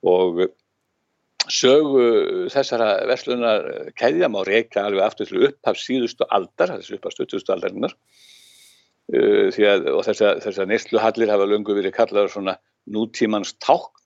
[0.04, 0.44] og
[1.52, 3.66] sögu þessara verslunar
[4.00, 7.96] keðja má reyka alveg aftur til upphaf síðustu aldar, þessu upphaf stuttustu aldarinnar.
[9.14, 12.54] Uh, að, og þessar þessa neysluhallir hafa lungu verið kallaður svona
[12.88, 14.00] nútímans tákn.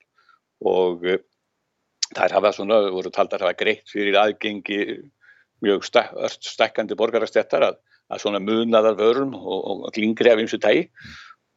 [0.65, 1.21] Og uh,
[2.17, 4.81] þær hafa svona, voru taldar hafa greitt fyrir aðgengi
[5.65, 7.79] mjög stækkandi borgarastettar að,
[8.13, 10.87] að svona munaðar vörum og, og glingri af ymsu tægi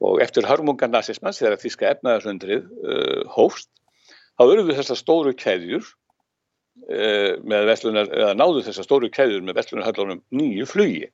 [0.01, 3.69] og eftir hörmungan nazismans þegar þíska efnaðarsundrið uh, hófst
[4.41, 10.23] þá verður þessar stóru keðjur uh, með vestlunar, eða náðu þessar stóru keðjur með vestlunarhöllunum
[10.33, 11.11] nýju flugi.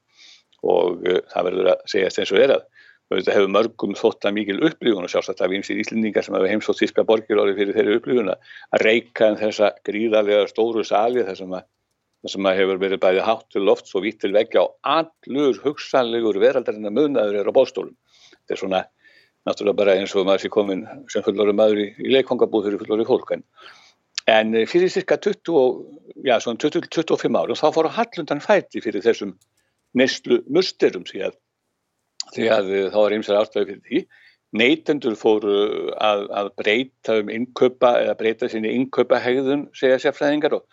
[0.62, 2.66] Og uh, það verður að og er að
[3.14, 6.80] þetta hefur mörgum þótt að mikil upplífun og sjálfsagt af einsir íslendingar sem hefur heimsótt
[6.80, 11.54] þíska borgir orðið fyrir þeirri upplífun að reyka en þessa gríðarlega stóru sali þar sem
[11.54, 11.68] að
[12.26, 15.60] það sem að hefur verið bæði hátt til loft svo vitt til veggja og allur
[15.62, 17.94] hugsanlegur veraldarinn að munnaður er á bóstólum
[18.32, 18.82] þetta er svona
[19.46, 23.10] náttúrulega bara eins og maður sé komin sem fullorður maður í, í leikongabúð fyrir fullorður
[23.10, 23.44] fólk en,
[24.30, 25.84] en fyrir cirka 20,
[26.26, 29.36] já, 20-25 árum þá fóru hallundan fæti fyrir þessum
[29.96, 31.36] neyslu musterum því að,
[32.34, 34.02] því að þá er eins og ástæði fyrir því.
[34.56, 35.54] Neytendur fóru
[36.00, 40.64] að, að breyta um innköpa eða breyta sinni innköpa hegðun segja sérfræðingar og,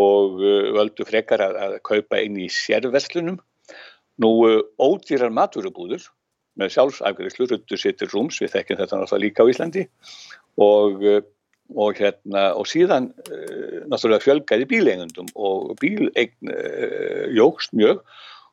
[0.00, 0.38] og
[0.76, 3.40] völdu frekar að, að kaupa inn í sérverslunum.
[4.22, 4.30] Nú
[4.82, 6.06] ódýrar maturubúður
[6.58, 9.84] með sjálfsafgriðslu, ruttur sittir rúms, við þekkjum þetta náttúrulega líka á Íslandi
[10.58, 11.04] og,
[11.74, 18.02] og, hérna, og síðan uh, náttúrulega fjölgaði bíleigundum og bíleign uh, jógst mjög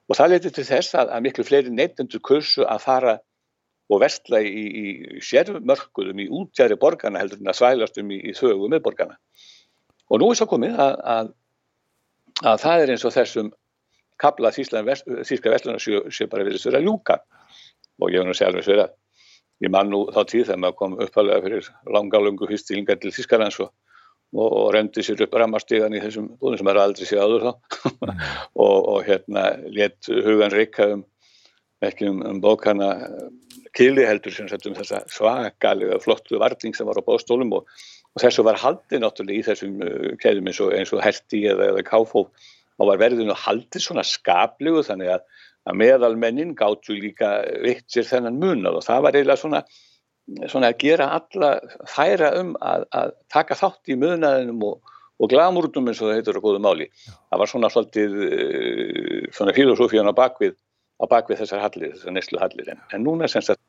[0.06, 3.16] og það leti til þess að, að miklu fleiri neytendur kursu að fara
[3.90, 8.34] og vestla í, í sérmörkuðum í útjæri borgarna heldur en að svælast um í, í
[8.38, 9.20] þögu með borgarna.
[10.10, 11.30] Og nú er svo komið að, að,
[12.52, 13.52] að það er eins og þessum
[14.22, 17.20] kabla þýska vestlunar sé bara verið sér að ljúka
[18.02, 18.94] og ég hef nú alveg sér að
[19.64, 23.72] ég man nú þá tíð þegar maður kom uppalega fyrir langalöngu fyrstílingar til Þískarlands og,
[24.36, 27.52] og, og remdi sér upp ramarstígan í þessum búðum sem er aldrei séð áður þá.
[28.04, 28.24] Mm.
[28.66, 31.06] og, og hérna létt hugan reyka um
[31.84, 32.90] ekki um, um bókana
[33.76, 37.68] kili heldur sem sett um þessa svakalega flottu varning sem var á bóstólum og
[38.22, 42.28] þessu var haldið náttúrulega í þessum uh, keðum eins og, og herti eða, eða káfó
[42.76, 45.28] og var verðinu haldið svona skaplegu þannig að
[45.66, 49.62] að meðalmennin gáttu líka vitt sér þennan munal og það var eiginlega svona,
[50.52, 51.52] svona að gera alla
[51.90, 56.40] þæra um að, að taka þátt í munaðinum og, og glamúrnum eins og það heitur
[56.42, 56.90] á góðu máli.
[57.32, 60.58] Það var svona svolítið eh, svona filosófían á bakvið,
[61.02, 63.62] á bakvið þessar hallir, þessar neslu hallir en, en núna semst að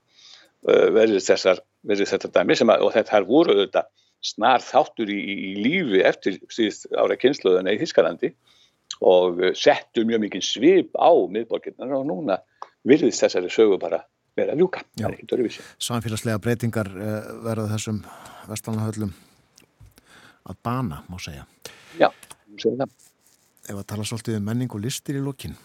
[0.69, 3.87] uh, verður þessar, verður þetta dæmi sem að, og þetta er voruð þetta
[4.27, 8.33] snar þáttur í, í lífi eftir síðust ára kynsluðana í Þískalandi
[9.01, 12.39] og eh, settu mjög mikið svip á miðborginnar og núna
[12.87, 14.03] virðist þessari sögu bara
[14.37, 14.83] vera að ljúka.
[15.81, 18.03] Samfélagslega breytingar uh, verða þessum
[18.51, 19.13] vestalannahöllum
[20.47, 21.47] að bana, má segja.
[21.99, 22.11] Já,
[22.61, 22.93] segja það.
[23.67, 25.57] Ef að tala svolítið um menning og listir í lókin.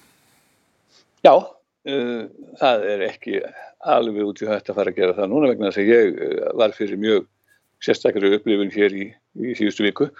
[1.22, 2.24] Já, uh,
[2.62, 3.44] það er ekki
[3.92, 6.76] alveg út í þetta að fara að gera það núna vegna þess að ég var
[6.78, 7.30] fyrir mjög
[7.82, 9.08] sérstaklega upplifun hér í,
[9.42, 10.12] í síðustu viku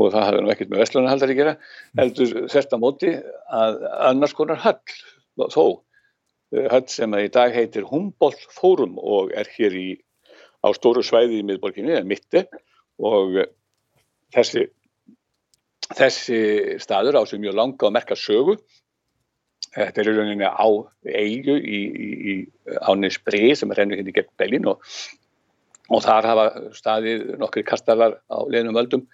[0.00, 1.54] og það hafði nú ekkert með vestlunarhaldar að gera
[2.00, 3.14] heldur þetta móti
[3.60, 5.64] að annars konar höll þó
[6.56, 9.88] eh, höll sem að í dag heitir Humboldt Forum og er hér í,
[10.64, 12.44] á stóru svæði í miðborginni, eða mitti
[13.00, 13.40] og
[14.34, 14.68] þessi
[15.96, 16.40] þessi
[16.82, 18.56] staður á sem mjög langa og merka sögu.
[19.70, 20.68] Þetta er í rauninni á
[21.06, 22.34] eigu í, í, í
[22.90, 24.82] áni sprið sem er henni hindi gegn Bellin og,
[25.90, 29.04] og þar hafa staðið nokkri kastalar á leðnum völdum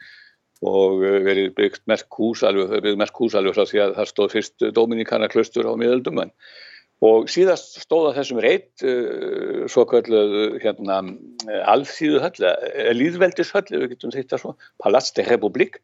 [0.65, 5.73] og eh, verið byggt merk hús alveg, því að það stóð fyrst Dominíkana klustur á
[5.77, 6.23] miðöldum
[7.05, 11.03] og síðast stóða þessum reitt uh, svo kalluð hérna
[11.69, 12.47] alþýðuhöll,
[12.97, 15.77] líðveldishöll við getum þetta svo, Palats de Republik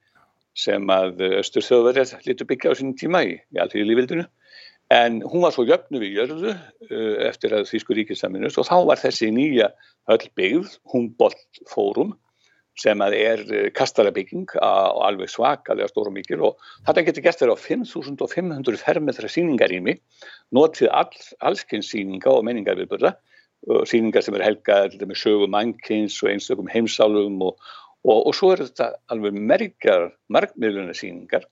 [0.57, 4.25] sem að Östur þjóðverðar lítur byggja á sínum tíma í, í alþýðu líðveldinu
[4.93, 9.01] en hún var svo jöfnu við jörðu uh, eftir að Þýskur ríkisaminust og þá var
[9.05, 9.69] þessi nýja
[10.09, 12.17] höll byggð, Humboldt Fórum
[12.81, 17.57] sem að er eh, kastarabygging á alveg svakalega stóru mikil og þetta getur gert þeirra
[17.59, 19.99] á 5500 fermetra síningarými
[20.57, 21.13] notið all,
[21.45, 23.15] allskynns síninga og menningarviðbörða
[23.87, 27.59] síningar sem er helgað með sögu mannkynns og einstökum heimsálum og,
[28.03, 31.47] og, og svo er þetta alveg merkjar markmiðluna síningar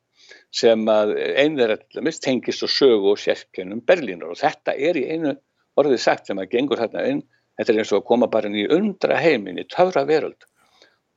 [0.55, 1.77] sem að einður
[2.23, 5.37] tengist og sögu og sérkennum Berlínar og þetta er í einu
[5.79, 7.23] orðið sagt sem að gengur þarna inn.
[7.59, 10.47] Þetta er eins og að koma bara inn í undra heimin í töfra veröld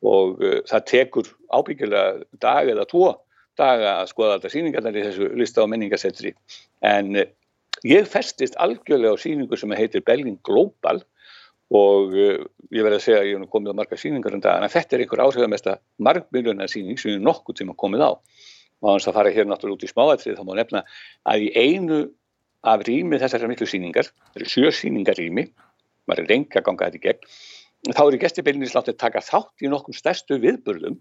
[0.04, 3.08] og uh, það tekur ábyggilega dag eða tvo
[3.60, 6.34] daga að skoða alltaf síningarnar í þessu lista á menningasetri
[6.86, 7.28] en uh,
[7.88, 11.04] ég festist algjörlega á síningu sem heitir Belgin Global.
[11.74, 12.42] Og uh,
[12.76, 15.04] ég verði að segja að ég hef komið á marga síningar um dagana, þetta er
[15.06, 18.12] einhver áhrifamesta margmiljöna síning sem ég nokkuð tíma komið á.
[18.84, 20.84] Og þannig að fara hér náttúrulega út í smáatrið þá má nefna
[21.32, 22.00] að í einu
[22.68, 25.48] af rými þessar miklu síningar, það eru sjö síningar rými
[26.08, 27.28] maður er reyngi að ganga þetta í gegn
[27.92, 31.00] þá eru gestibeilinni sláttið taka þátt í nokkur stærstu viðburðum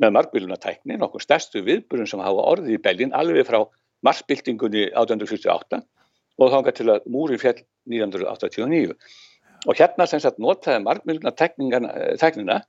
[0.00, 3.60] með margbílunatækni, nokkur stærstu viðburðum sem hafa orðið í Belgin alveg frá
[4.06, 5.82] marsbyltingunni 1878
[6.40, 7.60] og þángar til að múri fjall
[7.90, 8.96] 1989
[9.68, 12.62] og hérna sem sagt notaði margmjöluna teknina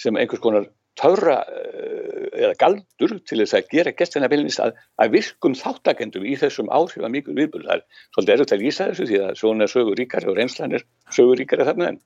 [0.00, 0.66] sem einhvers konar
[0.98, 6.36] törra eh, eða galdur til þess að gera gestina beilinist að, að virkum þáttakendum í
[6.38, 7.66] þessum áhrif að mikil viðbúr.
[7.66, 7.84] Það er
[8.14, 11.66] svolítið erfitt að lýsa þessu því að svona sögur ríkari og reynslan er sögur ríkari
[11.66, 12.00] þarna en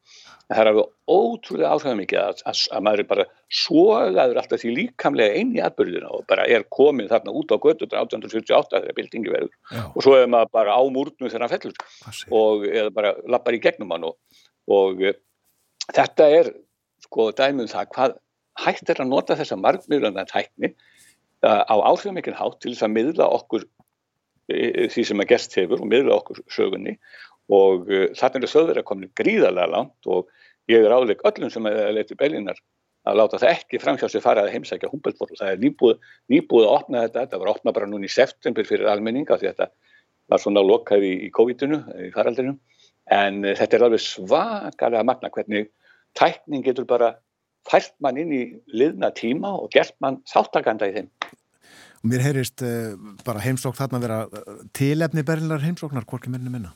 [0.49, 3.27] það er alveg ótrúlega áhrifða mikið að, að, að maður er bara
[3.63, 7.91] svogaður alltaf því líkamlega inn í atbyrðina og bara er komin þarna út á göttur
[7.91, 9.83] 1878 þegar bildingi verður Já.
[9.93, 13.63] og svo er maður bara á múrnu þegar hann fellur og eða bara lappar í
[13.65, 14.17] gegnum hann og,
[14.73, 15.13] og e,
[15.93, 16.53] þetta er
[17.05, 18.17] sko dæmið um það hvað
[18.65, 20.73] hægt er að nota þessa margmiðlanda tækni
[21.45, 25.85] uh, á áhrifamikinn hátt til þess að miðla okkur uh, því sem að gest hefur
[25.85, 26.97] og miðla okkur sögunni
[27.49, 30.29] og uh, þarna eru þauður að koma gríðarlega langt og
[30.69, 32.61] ég er áleik öllum sem er leitið beilinar
[33.09, 36.75] að láta það ekki framhjá sig fara að heimsækja Humboldt það er nýbúið, nýbúið að
[36.75, 39.71] opna þetta þetta var opna bara núni í september fyrir almenninga því þetta
[40.29, 42.59] var svona lokkaði í, í COVID-inu, í faraldinu
[43.15, 45.71] en þetta er alveg svakalega magna hvernig
[46.19, 47.15] tækning getur bara
[47.69, 48.43] fært mann inn í
[48.73, 51.09] liðna tíma og gert mann þáttakanda í þeim.
[51.99, 52.95] Og mér heyrist uh,
[53.27, 56.73] bara heimsókn þarna að vera uh, tilefni berlinar heimsóknar, hvorki menni minna?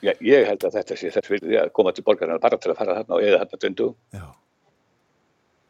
[0.00, 2.78] Já, ég held að þetta sé þess því að koma til borgarna bara til að
[2.78, 3.88] fara þarna og eða þarna döndu.
[4.16, 4.26] Já,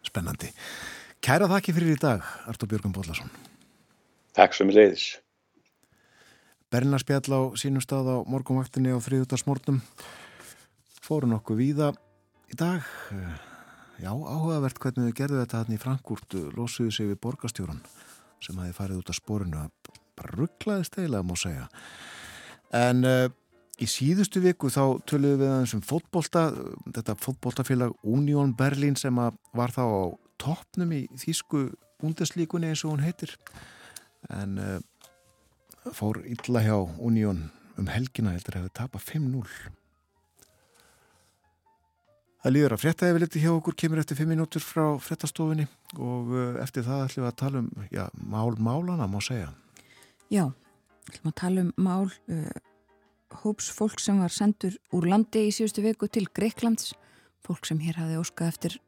[0.06, 0.52] spennandi.
[1.20, 3.32] Kæra þakki fyrir í dag, Artur Björgum Bóllarsson.
[4.38, 5.18] Takk sem leiðis.
[6.70, 9.80] Berlinar spjall á sínum stað á morgumvaktinni á þriðutarsmórnum.
[11.02, 11.90] Fóru nokkuð víða
[12.46, 12.86] í dag.
[14.00, 17.82] Já, áhugavert hvernig þau gerðu þetta hann í Frankúrt, losuðu sig við borgastjóran
[18.40, 21.66] sem hafi farið út af spórinu að rugglaði steilega, má segja.
[22.76, 23.26] En uh,
[23.80, 26.48] í síðustu viku þá töluðum við aðeins um fótbolta,
[26.92, 30.02] þetta fótboltafélag Union Berlin sem var þá á
[30.40, 31.68] toppnum í Þísku
[32.00, 33.34] búndeslíkunni eins og hún heitir.
[34.32, 34.78] En uh,
[35.96, 37.46] fór illa hjá Union
[37.80, 39.44] um helgina heldur hefði tapað 5-0.
[42.40, 45.66] Það líður að frétta yfir liti hjá okkur, kemur eftir 5 minútur frá fréttastofinni
[45.98, 49.52] og uh, eftir það ætlum við að tala um já, mál málana, má segja.
[50.32, 50.46] Já,
[51.08, 52.60] ætlum að tala um mál uh,
[53.42, 56.92] hóps fólk sem var sendur úr landi í síðustu viku til Greiklands,
[57.44, 58.78] fólk sem hér hafi óskað eftir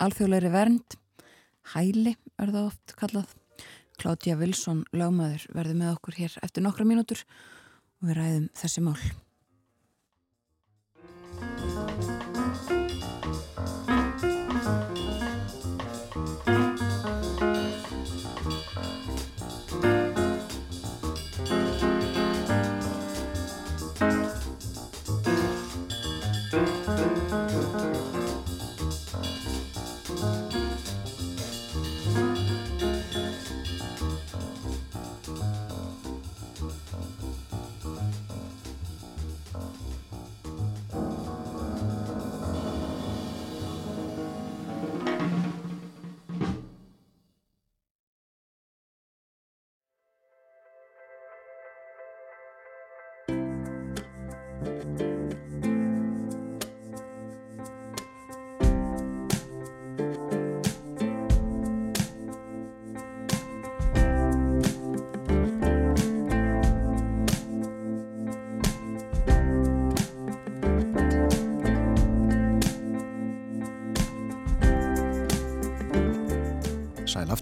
[0.00, 0.98] alþjóðleiri vernd,
[1.74, 3.34] hæli er það oft kallað.
[4.00, 7.20] Klátja Vilsson, lögmaður, verður með okkur hér eftir nokkra mínútur
[8.00, 8.96] og við ræðum þessi mál.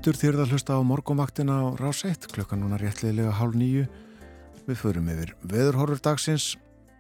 [0.09, 3.83] Aftur þýrða að hlusta á morgumvaktina á rás 1 klukkan núna réttliðilega hálf nýju
[4.65, 6.47] við förum yfir veðurhorfur dagsins.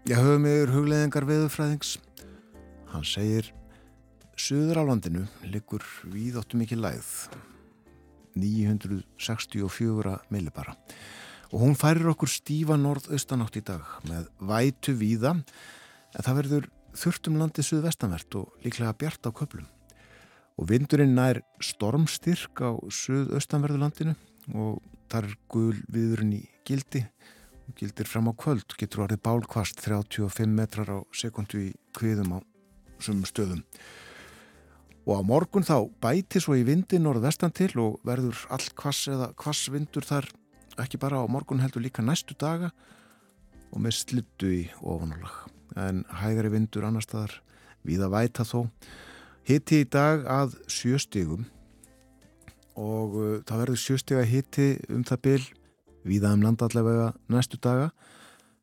[0.04, 1.94] Ég höfum yfir hugleðingar veðurfræðings.
[2.92, 3.48] Hann segir
[4.36, 7.08] Suður á landinu liggur við óttu mikið læð
[8.36, 10.76] 964 millibara.
[11.48, 17.40] Og hún færir okkur stífa norð-austanátt í dag með vætu víða en það verður þurftum
[17.40, 19.72] landið suðvestanvert og líklega bjart á köplum
[20.58, 24.14] og vindurinn nær stormstyrk á suðaustanverðulandinu
[24.58, 27.04] og þar er gul viðurinn í gildi
[27.68, 28.74] og gildir fram á kvöld.
[28.80, 32.38] Getur orðið bálkvast 35 metrar á sekundu í kviðum á
[32.98, 33.62] sumum stöðum.
[35.08, 39.30] Og á morgun þá bæti svo í vindi norðvestan til og verður all kvass eða
[39.38, 40.26] kvassvindur þar.
[40.78, 42.72] Ekki bara á morgun heldur líka næstu daga
[43.70, 45.46] og með slittu í ofanálag.
[45.78, 47.38] En hægari vindur annar staðar
[47.86, 48.66] við að væta þó
[49.48, 51.46] Hitti í dag að sjöstegum
[52.76, 55.44] og uh, það verður sjöstega hitti um það byl
[56.08, 57.88] viða um landallega næstu daga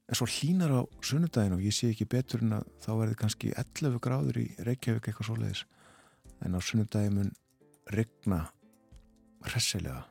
[0.05, 3.49] en svo hlínar á sunnudagin og ég sé ekki betur en að þá verður kannski
[3.57, 5.63] 11 gráður í Reykjavík eitthvað svoleiðis
[6.45, 7.33] en á sunnudagin mun
[7.89, 8.43] regna
[9.49, 10.05] hressilega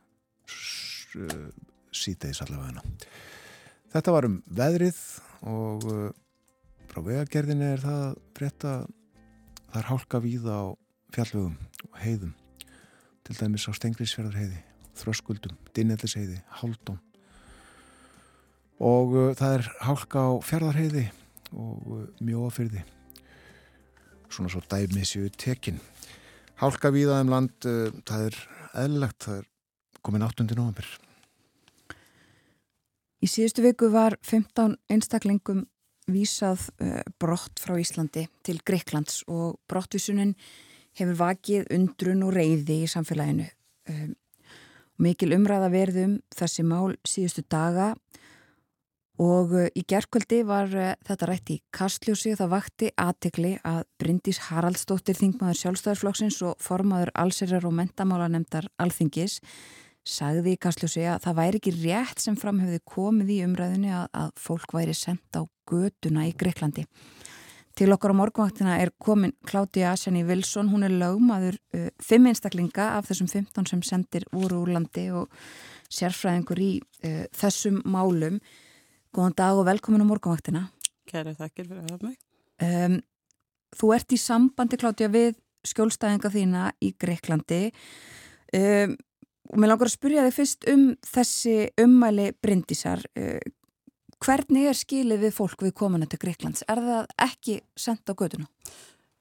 [1.94, 2.82] síteis allavega.
[3.94, 4.98] Þetta var um veðrið
[5.46, 6.10] og uh,
[6.90, 8.74] frá vegagerðinni er það frétta
[9.74, 10.64] það er hálka víða á
[11.14, 11.56] fjallvögum
[11.90, 12.34] og heiðum
[13.26, 14.60] til dæmis á Stengriðsfjörðarheiði
[14.94, 17.00] Þröskuldum, Dinnelisheiði, Haldón
[18.78, 21.08] og uh, það er hálka á fjörðarheiði
[21.58, 22.84] og uh, mjóafyrði
[24.30, 25.76] svona svo dæmið séu tekin.
[26.58, 28.38] Hálka víða um land uh, það er
[28.84, 29.50] eðlilegt, það er
[30.06, 30.46] komin 8.
[30.54, 30.86] november
[33.24, 35.64] Í síðustu viku var 15 einstaklingum
[36.10, 40.34] vísað uh, brott frá Íslandi til Greiklands og brottvísunin
[40.98, 43.48] hefur vakið undrun og reyði í samfélaginu.
[43.90, 44.14] Um,
[45.02, 47.94] mikil umræða verðum þessi mál síðustu daga
[49.22, 53.84] og uh, í gerðkvöldi var uh, þetta rætt í Kastljósi og það vakti aðtegli að
[54.02, 59.40] Bryndís Haraldsdóttir þingmaður sjálfstæðarflokksins og formaður allserjar og mentamálanemdar alþingis
[60.04, 64.08] sagði í Kastljósi að það væri ekki rétt sem fram hefði komið í umræðinu að,
[64.20, 66.84] að fólk væri sendt á göduna í Greiklandi.
[67.74, 72.92] Til okkar á morgunvaktina er komin Kláttið Asjani Vilsson, hún er lögmaður uh, fimm einstaklinga
[73.00, 75.32] af þessum 15 sem sendir úr úr landi og
[75.90, 78.38] sérfræðingur í uh, þessum málum.
[79.14, 80.68] Góðan dag og velkomin á morgunvaktina.
[81.10, 82.20] Kæra þakkir fyrir að hafa mig.
[82.62, 83.00] Um,
[83.74, 85.34] þú ert í sambandi Kláttið við
[85.66, 87.62] skjólstæðinga þína í Greiklandi.
[88.54, 88.94] Um,
[89.50, 93.52] og mér langar að spyrja þig fyrst um þessi ummæli Bryndísar uh,
[94.24, 96.64] hvernig er skilið við fólk við komuna til Greiklands?
[96.70, 98.48] Er það ekki sendt á göduna?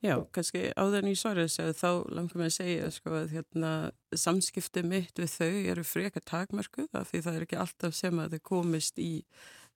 [0.04, 3.70] Já, kannski áður en í svarið segðu þá langar mér að segja sko að hérna,
[4.20, 8.36] samskipti mitt við þau eru frekar takmarkuð af því það er ekki alltaf sem að
[8.36, 9.14] þau komist í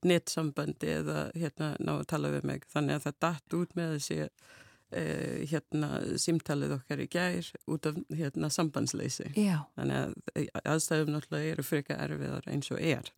[0.07, 4.19] nettsambandi eða hérna ná að tala við mig þannig að það datt út með þessi
[4.87, 9.33] Uh, hérna símtalið okkar í gær út af hérna sambandsleysi.
[9.35, 9.65] Já.
[9.75, 13.11] þannig að eh, aðstæðum náttúrulega eru frika erfiðar eins og er.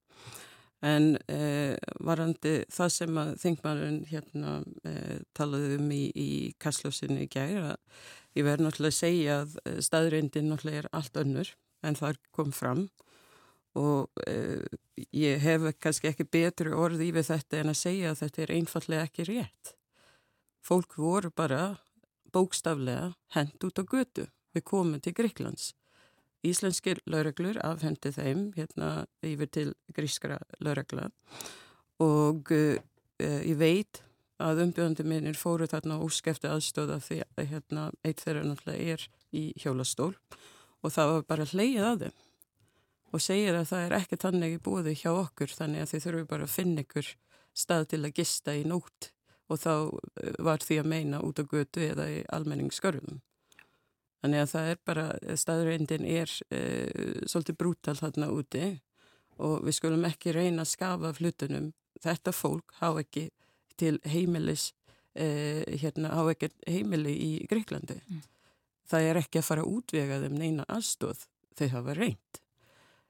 [0.82, 7.30] En uh, varandi það sem að þingmarinn hérna uh, talaði um í, í kastljósinu í
[7.30, 8.04] gær að
[8.40, 11.56] ég verði náttúrulega að segja að staðrindin náttúrulega er allt önnur
[11.86, 12.88] en það kom fram.
[13.78, 14.10] Og
[15.14, 19.06] ég hef kannski ekki betri orði við þetta en að segja að þetta er einfallega
[19.06, 19.78] ekki rétt
[20.65, 21.77] fólk voru bara
[22.34, 24.27] bókstaflega hend út á götu.
[24.53, 25.73] Við komum til Gríklands.
[26.45, 31.10] Íslenskir laureglur afhendi þeim hérna yfir til grískra lauregla
[31.99, 32.77] og uh,
[33.19, 33.99] ég veit
[34.40, 39.06] að umbjöðandi minnir fóru þarna óskefti aðstóða því að hérna eitt þeirra náttúrulega er
[39.36, 40.14] í hjólastól.
[40.80, 42.18] Og það var bara hleyið að þeim.
[43.10, 46.30] Og segir að það er ekki þannig í búði hjá okkur þannig að þið þurfum
[46.30, 47.10] bara að finna ykkur
[47.57, 49.10] stað til að gista í nótt
[49.50, 49.74] og þá
[50.22, 53.20] eh, var því að meina út á götu eða í almenningsskörðum.
[54.20, 55.06] Þannig að það er bara,
[55.40, 56.60] staðurindin er e,
[57.30, 58.66] svolítið brútal þarna úti
[59.40, 61.70] og við skulum ekki reyna að skafa flutunum.
[62.04, 63.30] Þetta fólk há ekki
[63.80, 64.74] til heimilis,
[65.16, 68.02] e, hérna há ekki heimili í Greiklandi.
[68.10, 68.20] Mm.
[68.92, 71.24] Það er ekki að fara að útvega þeim neina aðstóð,
[71.56, 72.44] þau hafa reynd.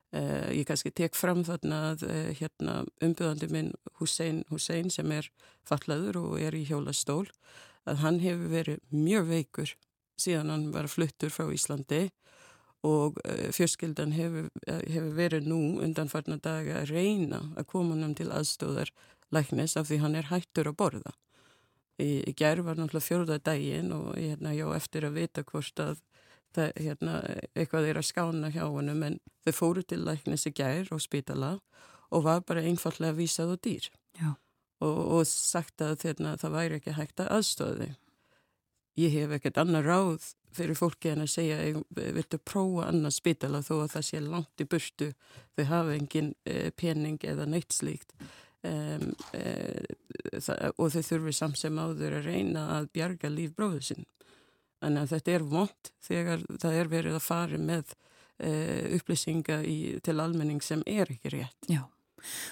[0.09, 3.67] Uh, ég kannski tek fram þarna að uh, hérna, umbyrðandi minn
[3.99, 5.27] Hussein Hussein sem er
[5.69, 7.27] fallaður og er í hjólastól
[7.85, 9.75] að hann hefur verið mjög veikur
[10.17, 12.07] síðan hann var fluttur frá Íslandi
[12.89, 18.17] og uh, fjörskildan hefur, hefur verið nú undan farna daga að reyna að koma hann
[18.17, 18.89] til aðstóðar
[19.29, 21.13] læknis af því hann er hættur að borða.
[22.01, 26.01] Í, í gerð var náttúrulega fjörða daginn og hérna, já, eftir að vita hvort að
[26.55, 27.15] það, hérna,
[27.53, 31.57] eitthvað er að skána hjá honum en þau fóru til læknis í gær og spítala
[32.09, 33.89] og var bara einfallega vísað á dýr.
[34.79, 37.89] Og, og sagt að hérna, það væri ekki hægt að aðstöði
[38.99, 41.57] ég hef ekkert annar ráð fyrir fólki en að segja
[41.93, 43.63] viltu prófa annað spítala?
[43.65, 45.09] Þó að það sé langt í burtu.
[45.55, 48.15] Þau hafa engin e, pening eða neitt slíkt.
[48.65, 49.43] Um, e,
[50.35, 54.09] það, og þau þurfi samt sem áður að reyna að bjarga líf bróðu sinn
[54.79, 57.93] Þannig að þetta er vond þegar það er verið að fara með
[58.39, 58.51] e,
[58.97, 61.69] upplýsinga í, til almenning sem er ekki rétt.
[61.71, 61.83] Já,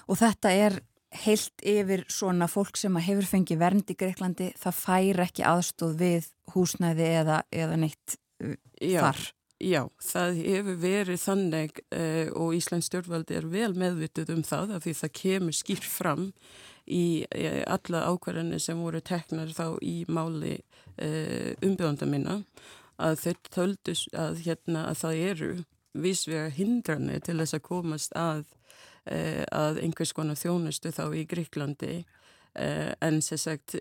[0.07, 0.79] og þetta er
[1.23, 6.29] heilt yfir svona fólk sem hefur fengið vernd í Greiklandi, það fær ekki aðstóð við
[6.53, 9.21] húsnæði eða, eða neitt uh, já, þar.
[9.57, 12.01] Já, það hefur verið þannig e,
[12.37, 16.27] og Íslands stjórnvaldi er vel meðvituð um það af því það kemur skýr fram
[16.87, 17.05] í
[17.67, 20.59] alla ákvarðanir sem voru teknar þá í máli
[20.97, 22.37] umbjóðanda minna
[22.97, 25.49] að þeir töldu að, hérna, að það eru
[25.97, 28.45] vísvega hindranir til þess að komast að,
[29.09, 33.77] uh, að einhvers konar þjónustu þá í Gríklandi uh, en sem sagt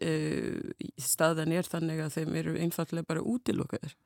[1.00, 3.96] staðan er þannig að þeim eru einfallega bara útilokkaður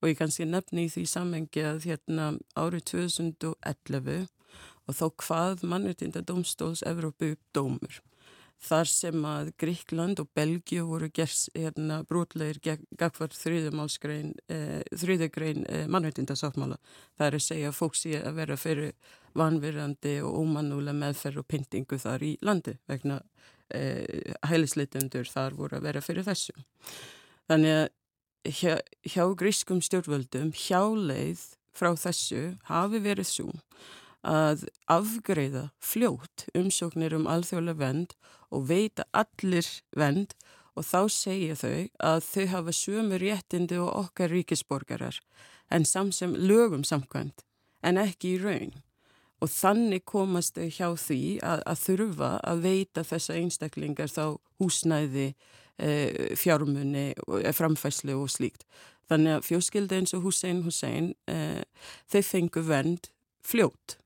[0.00, 4.28] og ég kannski nefni í því sammengi að hérna árið 2011
[4.88, 8.00] og þá hvað mannreitinda domstóls Evrópu dómur
[8.60, 12.60] þar sem að Gríkland og Belgíu voru gers hérna, brotlegir
[12.98, 16.76] gagvar þrýðumálskrein eh, þrýðugrein eh, mannreitindasáttmála
[17.16, 21.48] það er að segja að fólk sé að vera fyrir vanverandi og ómannulega meðferð og
[21.48, 23.20] pyntingu þar í landi vegna
[23.72, 26.56] eh, hælisleitundur þar voru að vera fyrir þessu.
[27.50, 27.88] Þannig að
[28.60, 28.76] hjá,
[29.08, 31.46] hjá grískum stjórnvöldum hjáleið
[31.76, 33.48] frá þessu hafi verið svo
[34.26, 38.16] að afgreiða fljótt umsóknir um alþjóðlega vend
[38.50, 39.66] og veita allir
[39.96, 40.34] vend
[40.78, 41.78] og þá segja þau
[42.10, 45.18] að þau hafa sömu réttindi og okkar ríkisborgarar
[45.70, 47.44] en samsem lögum samkvæmt
[47.86, 48.72] en ekki í raun.
[49.40, 54.24] Og þannig komast þau hjá því að, að þurfa að veita þessa einstaklingar þá
[54.60, 55.30] húsnæði,
[55.80, 55.92] e,
[56.36, 58.66] fjármunni, e, framfæslu og slíkt.
[59.08, 61.64] Þannig að fjóskildi eins og Hussein Hussein, e,
[62.12, 63.08] þau fengu vend
[63.40, 63.96] fljótt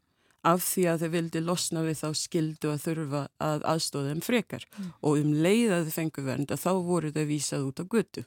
[0.45, 4.66] af því að þau vildi losna við þá skildu að þurfa að aðstóða þeim frekar.
[4.79, 4.91] Mm.
[5.01, 8.25] og um leið að þau fengu vernd að þá voru þau vísað út á guttu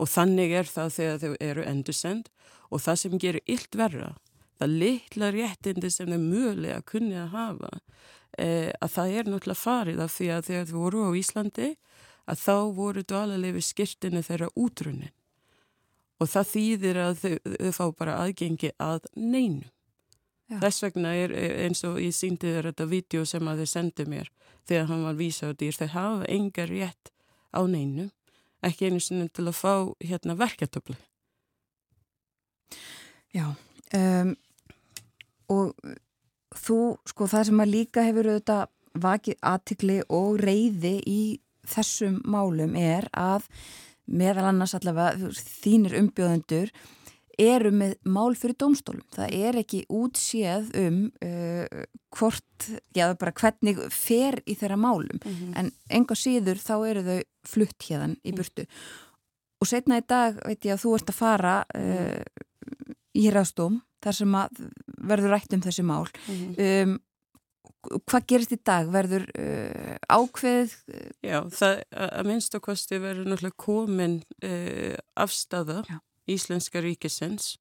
[0.00, 2.30] og þannig er það þegar þau eru endursend.
[2.70, 4.14] Og það sem gerir illt verra
[4.60, 7.70] það litla réttindi sem þau mögulega kunni að hafa
[8.38, 11.70] eh, að það er náttúrulega farið af því að þegar þau voru á Íslandi
[12.30, 15.14] að þá voru dvalalegi skirtinu þeirra útrunnin.
[16.20, 19.70] Og það þýðir að þau, þau fá bara aðgengi að neinu
[20.50, 20.58] Já.
[20.64, 21.32] Þess vegna er
[21.66, 24.30] eins og ég síndi þér þetta vídeo sem að þeir sendi mér
[24.66, 25.76] þegar hann var vísa á dýr.
[25.78, 27.12] Þeir hafa engar rétt
[27.54, 28.08] á neinu,
[28.66, 30.98] ekki einu sinni til að fá hérna verketöfli.
[33.30, 33.46] Já,
[33.94, 34.34] um,
[35.54, 35.74] og
[36.58, 38.66] þú, sko það sem að líka hefur auðvitað
[39.00, 41.22] vakið aðtikli og reyði í
[41.70, 43.46] þessum málum er að
[44.10, 46.72] meðal annars allavega þínir umbjóðendur
[47.40, 49.04] eru með mál fyrir dómstólum.
[49.14, 51.84] Það er ekki útséð um uh,
[52.16, 55.52] hvort, já bara hvernig fer í þeirra málum mm -hmm.
[55.56, 58.36] en enga síður þá eru þau flutt hérðan í mhm.
[58.36, 58.62] burtu.
[58.62, 59.06] Mm.
[59.60, 62.22] Og setna í dag veit ég að þú ert að fara uh,
[63.14, 64.50] í hérastóm þar sem að
[64.96, 66.08] verður rætt um þessi mál.
[66.26, 66.90] Mm -hmm.
[66.90, 67.00] um,
[68.08, 68.88] hvað gerist í dag?
[68.88, 70.76] Verður uh, ákveð?
[71.22, 77.56] Já, það að minnst okkosti verður náttúrulega komin uh, afstafa Já Íslenska ríkisins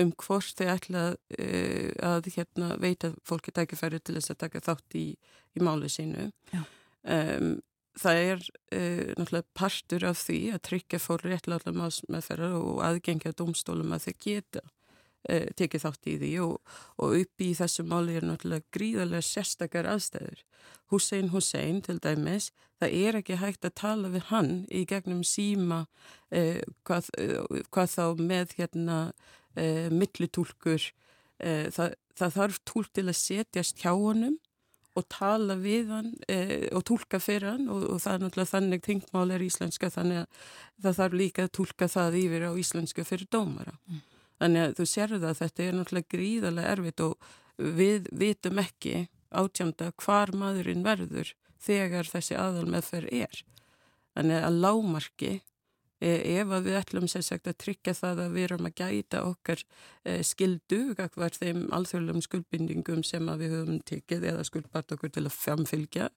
[0.00, 4.98] um hvort þau ætla uh, að hérna, veita fólki tækifæri til þess að taka þátt
[4.98, 5.06] í,
[5.54, 6.30] í máli sínu.
[6.54, 7.56] Um,
[8.00, 8.40] það er
[8.74, 14.14] uh, náttúrulega partur af því að tryggja fólk réttláðlega málsmeðferðar og aðgengja domstólum að þau
[14.26, 14.64] geta
[15.30, 19.88] uh, tekið þátt í því og, og upp í þessu máli er náttúrulega gríðarlega sérstakar
[19.90, 20.44] aðstæður.
[20.92, 25.84] Hussein Hussein til dæmis, það er ekki hægt að tala við hann í gegnum síma
[26.30, 28.98] eh, hvað, eh, hvað þá með hérna
[29.56, 30.82] eh, millitúlkur
[31.40, 34.38] eh, það, það þarf tólk til að setjast hjá honum
[34.94, 38.84] og tala við hann eh, og tólka fyrir hann og, og það er náttúrulega þannig
[38.86, 40.42] þingmál er íslenska þannig að
[40.86, 44.02] það þarf líka að tólka það yfir á íslenska fyrir dómara mm.
[44.44, 47.32] Þannig að þú sérðu að þetta er náttúrulega gríðarlega erfitt og
[47.80, 51.32] við vitum ekki átjönda hvar maðurinn verður
[51.64, 53.42] þegar þessi aðal meðferð er.
[54.14, 58.46] Þannig að lámarki e, ef að við ætlum sér sagt að tryggja það að við
[58.48, 59.62] erum að gæta okkar
[60.04, 65.38] e, skildu hvar þeim alþjóðlegum skuldbindingum sem við höfum tekið eða skuldbart okkur til að
[65.38, 66.10] framfylgja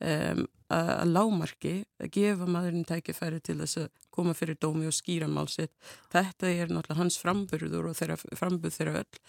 [0.00, 5.28] um, að, lámarki að gefa maðurinn tækifæri til þess að koma fyrir dómi og skýra
[5.30, 5.72] málsitt
[6.12, 9.20] þetta er náttúrulega hans framburður og þeirra framburð þeirra öll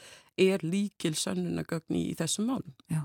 [0.51, 2.75] er líkil sannunagögn í, þessum málum.
[2.91, 3.03] Já,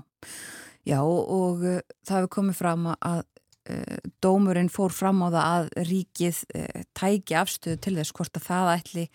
[0.87, 5.45] Já og, og uh, það hefur komið fram að uh, dómurinn fór fram á það
[5.45, 9.07] að ríkið uh, tæki afstöðu til þess hvort að það ætli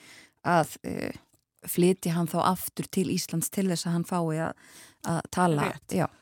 [0.42, 0.74] að
[1.70, 4.66] flyti hann þá aftur til Íslands til þess að hann fái að,
[5.06, 5.68] að tala.
[5.70, 5.94] Rétt.
[5.94, 6.06] Já.
[6.08, 6.21] Eh,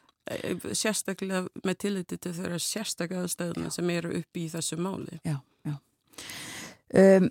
[0.77, 5.21] sérstaklega með tilliti til þeirra sérstaklega aðstæðuna sem eru upp í þessu máli.
[5.27, 5.37] Já,
[5.67, 5.77] já.
[6.95, 7.31] Um,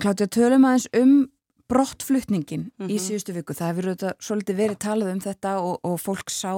[0.00, 1.12] Kláttu tölum aðeins um
[1.68, 2.90] brottflutningin mm -hmm.
[2.90, 3.04] í mhm.
[3.04, 3.54] síðustu viku.
[3.54, 6.54] Það hefur þetta, svolítið verið talað um þetta og, og fólk sá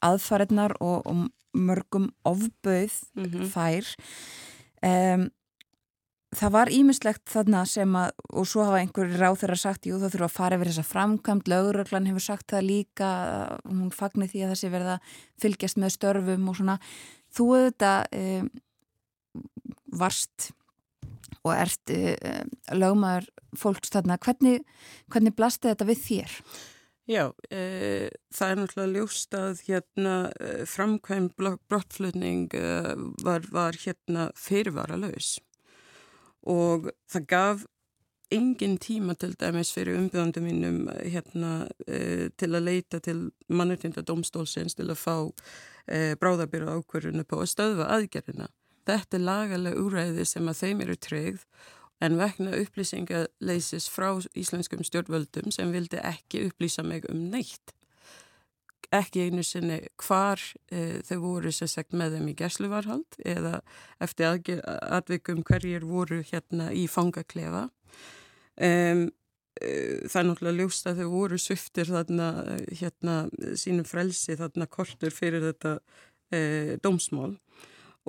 [0.00, 3.46] aðfarinnar og, og mörgum ofbauð mm -hmm.
[3.54, 3.86] þær.
[4.82, 5.30] Um,
[6.36, 10.14] það var ímislegt þarna sem að, og svo hafa einhverju ráð þeirra sagt, jú það
[10.14, 13.10] þurfa að fara yfir þessa framkvæmt, lauröglan hefur sagt það líka,
[13.66, 14.96] hún fagnir því að það sé verða
[15.42, 16.78] fylgjast með störfum og svona,
[17.34, 18.24] þú auðvitað e,
[19.98, 20.50] varst
[21.40, 22.16] og ert e,
[22.78, 24.62] lögmaður fólks þarna, hvernig,
[25.10, 26.40] hvernig blasti þetta við þér?
[27.10, 27.60] Já, e,
[28.30, 30.16] það er náttúrulega ljóst að hérna
[30.70, 31.34] framkvæmt
[31.66, 32.54] brottflutning
[33.26, 35.40] var, var hérna fyrirvara laus
[36.48, 37.66] og það gaf
[38.30, 44.78] engin tíma til dæmis fyrir umbjöndum mínum hérna, uh, til að leita til mannreitinda domstólsins
[44.78, 48.48] til að fá uh, bráðabýra ákverðinu på að stöðva aðgerðina.
[48.86, 51.44] Þetta er lagalega úræði sem að þeim eru treyð
[52.00, 57.74] en vegna upplýsingaleysis frá íslenskum stjórnvöldum sem vildi ekki upplýsa mig um neitt
[58.94, 60.40] ekki einu sinni hvar
[60.72, 63.60] e, þau voru sér sagt með þeim í gæsluvarhald eða
[64.02, 64.60] eftir
[64.90, 67.68] aðvikum hverjir voru hérna í fangaklefa.
[68.60, 69.06] Um,
[69.60, 69.70] e,
[70.10, 72.30] það er náttúrulega ljóst að þau voru sviftir þarna
[72.68, 73.16] hérna
[73.58, 75.76] sínum frelsi þarna kortur fyrir þetta
[76.34, 76.40] e,
[76.82, 77.36] dómsmál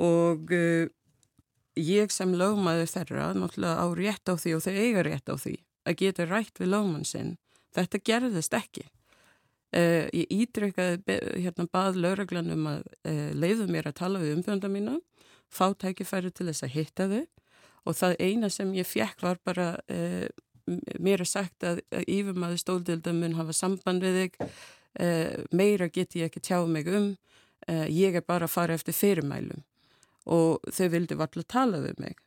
[0.01, 0.49] og
[1.77, 5.55] ég sem lögmaður þeirra náttúrulega á rétt á því og þau eiga rétt á því
[5.87, 7.37] að geta rætt við lögmann sinn.
[7.75, 8.87] Þetta gerðist ekki.
[9.71, 14.97] Uh, ég ídrykkaði hérna bað lauraglanum að uh, leiðu mér að tala við umbjönda mína,
[15.47, 17.21] fá tækifæri til þess að hitta þau
[17.87, 20.27] og það eina sem ég fjekk var bara uh,
[20.99, 24.51] mér að sagt að, að yfirmaði stóldildum mun hafa samband við þig,
[25.55, 27.13] meira get ég ekki tjá mig um,
[27.87, 29.63] ég er bara að fara eftir fyrirmælum
[30.27, 32.19] og þau vildi varlega tala við mig.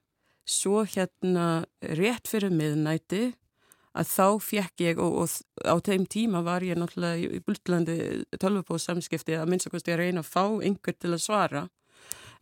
[0.49, 3.35] Svo hérna rétt fyrir miðnæti
[3.95, 7.97] að þá fjekk ég og, og á þeim tíma var ég náttúrulega í blutlandi
[8.43, 11.65] tölvupóðsamskipti að minnst okkurst ég að reyna að fá einhver til að svara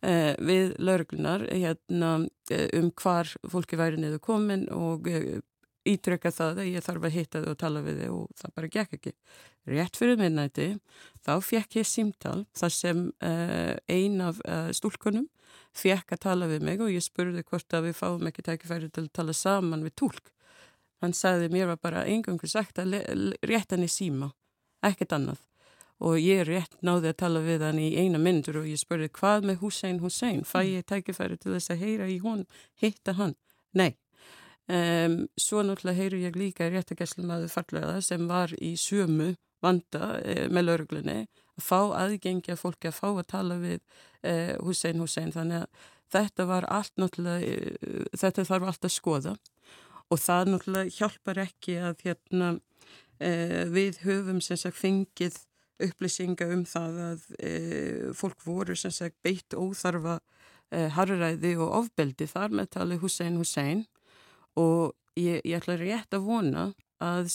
[0.01, 2.13] eh, við lauruglunar hérna,
[2.49, 5.41] eh, um hvar fólki væri niður komin og eh,
[5.87, 8.71] ítrykka það að ég þarf að hitta þau og tala við þau og það bara
[8.75, 9.13] gekk ekki.
[9.73, 10.67] Rétt fyrir minnæti
[11.23, 15.27] þá fjekk ég símtal þar sem eh, ein af eh, stúlkunum
[15.77, 19.05] fjekk að tala við mig og ég spurði hvort að við fáum ekki tækifæri til
[19.07, 20.31] að tala saman við tólk
[21.03, 22.95] hann sagði mér var bara engangur sagt að
[23.43, 24.31] rétt hann í síma,
[24.85, 25.41] ekkert annað.
[26.03, 29.49] Og ég rétt náði að tala við hann í eina myndur og ég spurði hvað
[29.49, 30.71] með Hussein Hussein, fæ mm.
[30.71, 32.43] ég tækifæri til þess að heyra í hún,
[32.81, 33.35] hitta hann?
[33.77, 33.93] Nei,
[34.67, 40.45] um, svo náttúrulega heyru ég líka réttagesslum að farlega sem var í sömu vanda eh,
[40.51, 43.79] með lauruglunni að fá aðgengja fólki að fá að tala við
[44.25, 45.31] eh, Hussein Hussein.
[45.31, 49.35] Þannig að þetta var allt náttúrulega, eh, þetta þarf allt að skoða
[50.13, 52.51] og það náttúrulega hjálpar ekki að hérna,
[53.17, 53.31] e,
[53.73, 55.39] við höfum sagt, fengið
[55.83, 57.53] upplýsinga um það að e,
[58.17, 60.19] fólk voru sagt, beitt óþarfa
[60.69, 63.85] e, harræði og ofbeldi þar með tali Hussein Hussein.
[64.59, 66.67] Og ég, ég ætla rétt að vona
[67.03, 67.31] að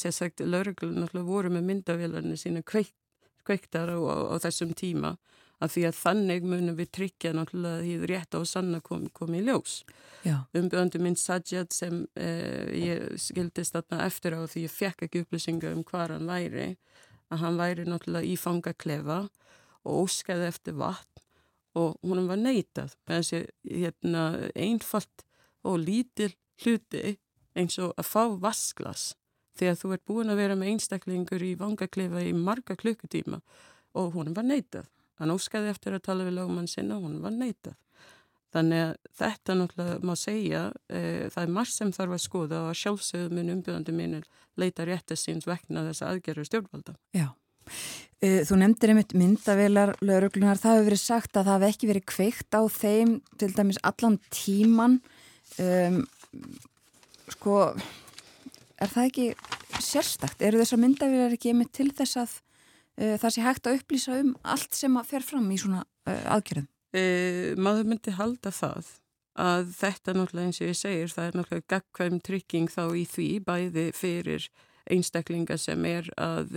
[0.47, 2.95] lauruglun voru með myndavélarni sína kveik,
[3.45, 5.17] kveiktar á, á, á þessum tíma
[5.59, 9.43] að því að þannig munum við tryggja náttúrulega því rétt á sanna komið kom í
[9.47, 9.81] ljós.
[10.57, 15.73] Umbjöndu minn Sajjad sem eh, ég skildist þarna eftir á því ég fekk ekki upplýsinga
[15.75, 16.69] um hvað hann væri,
[17.33, 19.21] að hann væri náttúrulega í fangaklefa
[19.89, 21.25] og óskaði eftir vatn
[21.79, 23.41] og húnum var neitað með þessi
[23.83, 24.25] hérna,
[24.57, 25.25] einfalt
[25.67, 26.33] og lítil
[26.63, 27.19] hluti
[27.59, 29.13] eins og að fá vasklas
[29.59, 33.41] því að þú ert búin að vera með einstaklingur í fangaklefa í marga klukkutíma
[33.99, 34.87] og húnum var neitað.
[35.19, 37.77] Hann óskaði eftir að tala við lögumann sinna og hún var neitað.
[38.55, 41.01] Þannig að þetta náttúrulega má segja, e,
[41.35, 44.25] það er margt sem þarf að skoða og sjálfsögum minn umbyrðandi mínir
[44.59, 46.95] leita réttið síns vekna þess aðgerður stjórnvalda.
[47.13, 47.27] Já,
[48.23, 52.09] e, þú nefndir einmitt myndavilar lauruglunar, það hefur verið sagt að það hefur ekki verið
[52.15, 54.99] kveikt á þeim til dæmis allan tíman.
[55.61, 56.03] Um,
[57.37, 57.61] sko,
[58.81, 59.29] er það ekki
[59.85, 60.41] sérstakt?
[60.41, 62.39] Eru þessar myndavilar ekki einmitt til þess að
[62.99, 66.69] það sé hægt að upplýsa um allt sem að fer fram í svona uh, aðgerðum?
[66.97, 68.95] Uh, maður myndi halda það
[69.39, 73.29] að þetta náttúrulega eins og ég segir það er náttúrulega gagkvæm trygging þá í því
[73.47, 74.49] bæði fyrir
[74.89, 76.57] einstaklinga sem er að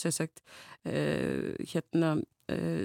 [0.00, 0.40] sagt,
[0.82, 2.14] hérna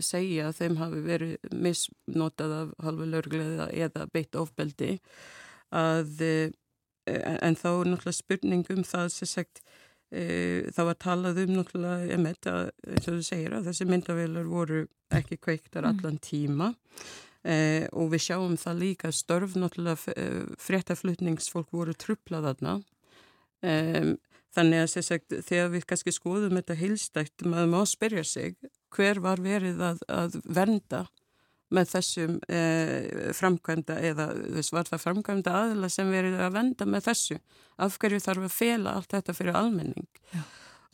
[0.04, 4.98] segja að þeim hafi verið misnotað af halvu lörglega eða beitt ofbeldi
[5.72, 6.22] að
[7.08, 9.81] en þá er náttúrulega spurning um það sem sagt E,
[10.12, 14.82] það var talað um náttúrulega emitt að, eins og þú segir að þessi myndavelar voru
[15.16, 15.92] ekki kveiktar mm.
[15.92, 16.72] allan tíma
[17.44, 20.28] e, og við sjáum það líka störf náttúrulega e,
[20.60, 22.76] fréttaflutningsfólk voru truplað þarna
[23.64, 23.74] e,
[24.52, 28.56] þannig að sagt, þegar við kannski skoðum þetta heilstækt maður má spyrja sig
[28.92, 31.06] hver var verið að, að vernda
[31.72, 37.06] með þessum eh, framkvæmda eða þess var það framkvæmda aðla sem verið að venda með
[37.10, 37.38] þessu?
[37.82, 40.10] Af hverju þarf að fela allt þetta fyrir almenning?
[40.32, 40.42] Já.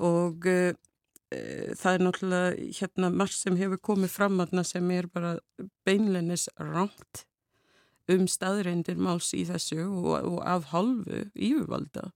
[0.08, 0.76] og eh,
[1.76, 5.38] það er náttúrulega hérna marg sem hefur komið fram aðna sem er bara
[5.88, 7.26] beinlennis rámt
[8.08, 12.12] um staðreindir máls í þessu og, og af halvu yfirvalda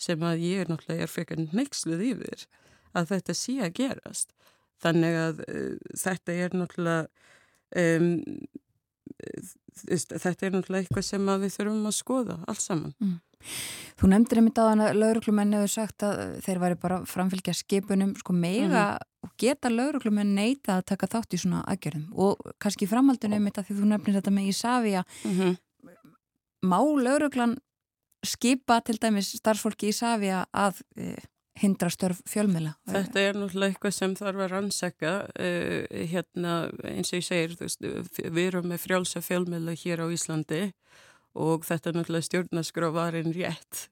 [0.00, 2.46] sem að ég er náttúrulega er frekar neyksluð yfir
[2.94, 4.34] að þetta sé að gerast.
[4.82, 7.30] Þannig að uh, þetta er náttúrulega
[7.74, 8.22] Um,
[9.74, 12.94] þetta er náttúrulega eitthvað sem við þurfum að skoða alls saman.
[13.02, 13.16] Mm.
[14.00, 18.14] Þú nefndir einmitt á þann að lauruglumenn hefur sagt að þeir væri bara framfylgja skipunum
[18.16, 19.26] sko mega mm -hmm.
[19.26, 23.68] og geta lauruglumenn neita að taka þátt í svona aðgerðum og kannski framhaldinu einmitt að
[23.68, 25.56] því þú nefnir þetta með Ísafja mm -hmm.
[26.62, 27.56] má lauruglan
[28.24, 31.16] skipa til dæmis starfsfólki Ísafja að e,
[31.60, 32.74] hindra störf fjölmila.
[32.90, 36.54] Þetta er náttúrulega eitthvað sem þarf að rannsaka uh, hérna
[36.90, 37.84] eins og ég segir veist,
[38.24, 40.62] við erum með frjálsa fjölmila hér á Íslandi
[41.34, 43.86] og þetta er náttúrulega stjórnaskrávarinn rétt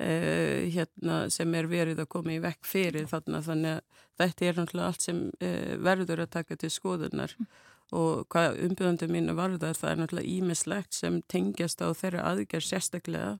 [0.00, 4.58] uh, hérna sem er verið að koma í vekk fyrir þarna þannig að þetta er
[4.60, 7.50] náttúrulega allt sem uh, verður að taka til skoðunar mm.
[8.00, 13.36] og hvað umbyrðandi mín var það er náttúrulega ímislegt sem tengjast á þeirra aðgerð sérstaklega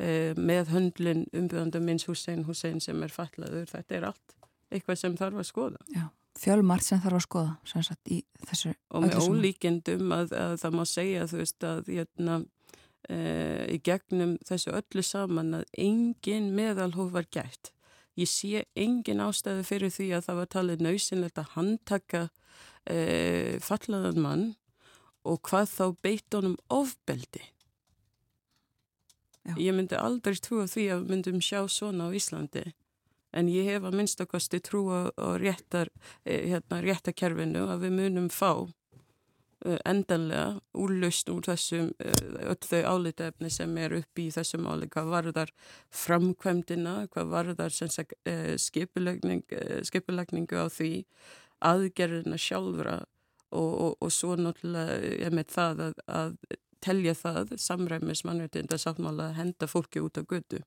[0.00, 4.36] Eh, með höndlin umbjöðandum minns Hussein Hussein sem er fallaður, þetta er allt
[4.72, 5.82] eitthvað sem þarf að skoða.
[5.92, 6.06] Já,
[6.40, 10.78] fjölmart sem þarf að skoða, sem sagt í þessu Og með ólíkendum að, að það
[10.78, 12.38] má segja þú veist að jötna,
[13.04, 13.18] e,
[13.68, 17.74] í gegnum þessu öllu saman að engin meðalhóf var gætt.
[18.16, 22.26] Ég sé engin ástæði fyrir því að það var talið nöysinlegt að handtaka
[22.88, 24.50] e, fallaðan mann
[25.28, 27.51] og hvað þá beitt honum ofbeldi
[29.42, 29.56] Já.
[29.58, 32.62] Ég myndi aldrei trúa því að við myndum sjá svona á Íslandi
[33.32, 35.88] en ég hef að minnstakosti trúa á réttar,
[36.24, 42.82] eh, hérna, réttakerfinu að við munum fá uh, endanlega úrlaust úr þessum uh, öll þau
[42.92, 45.54] álítefni sem er upp í þessum áli, hvað varðar
[45.90, 47.72] framkvæmdina, hvað varðar
[48.62, 50.92] skipulegningu á því
[51.62, 53.00] aðgerðina sjálfra
[53.52, 56.36] og, og, og svo náttúrulega ég með það að, að
[56.82, 60.62] telja það samræmis mannveitinda sáttmála að henda fólki út á götu.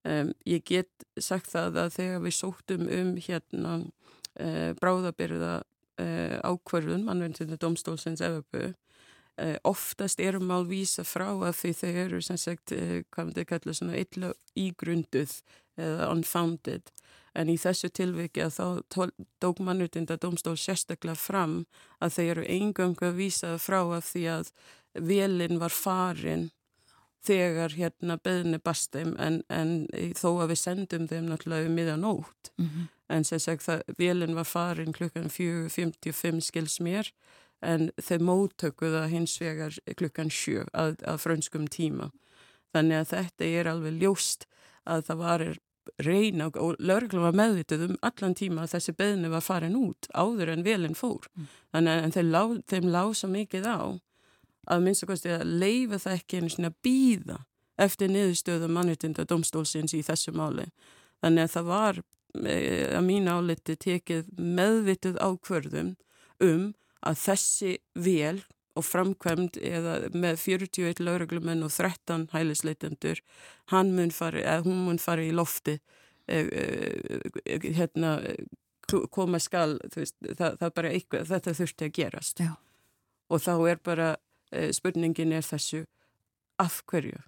[0.00, 7.04] Um, ég get sagt það að þegar við sóttum um hérna uh, bráðabyrða uh, ákvarðun
[7.04, 12.72] mannveitinda domstólsins Evropu uh, oftast erum mál vísa frá að því þau eru sem sagt,
[13.12, 15.36] hvað maður kalla svona illa ígrunduð
[15.80, 16.90] eða unfounded
[17.38, 19.12] en í þessu tilviki að þá
[19.42, 21.60] tók mannveitinda domstól sérstaklega fram
[22.02, 24.52] að þau eru engangu að vísa frá að því að
[24.94, 26.50] velin var farin
[27.26, 29.86] þegar hérna beðni bastum en, en
[30.16, 32.88] þó að við sendum þeim náttúrulega um miðan ótt mm -hmm.
[33.16, 37.12] en sem sagt það velin var farin klukkan 4.55 skils mér
[37.60, 42.10] en þau móttökuða hins vegar klukkan 7 að, að frönskum tíma
[42.72, 44.46] þannig að þetta er alveg ljóst
[44.84, 45.44] að það var
[45.98, 50.54] reyna og, lögreglum var meðvitið um allan tíma að þessi beðni var farin út áður
[50.54, 51.48] en velin fór mm.
[51.74, 53.80] þannig að þeim lág, þeim lág svo mikið á
[54.70, 57.40] að minnst að leifa það ekki einu svona býða
[57.80, 60.68] eftir niðurstöðu mannutunda domstólsins í þessu máli.
[61.24, 62.00] Þannig að það var
[62.44, 65.94] eh, að mín áliti tekið meðvitið ákverðum
[66.44, 66.64] um
[67.00, 68.40] að þessi vel
[68.78, 73.20] og framkvæmd eða með 41 lauruglumenn og 13 hælisleitendur
[73.72, 75.78] hann mun fari, eða hún mun fari í lofti
[76.30, 78.18] e, e, hérna
[79.10, 82.50] koma skal, veist, það, það bara eitthvað, þetta þurfti að gerast Já.
[83.30, 84.08] og þá er bara
[84.74, 85.84] spurningin er þessu
[86.60, 87.20] af hverju?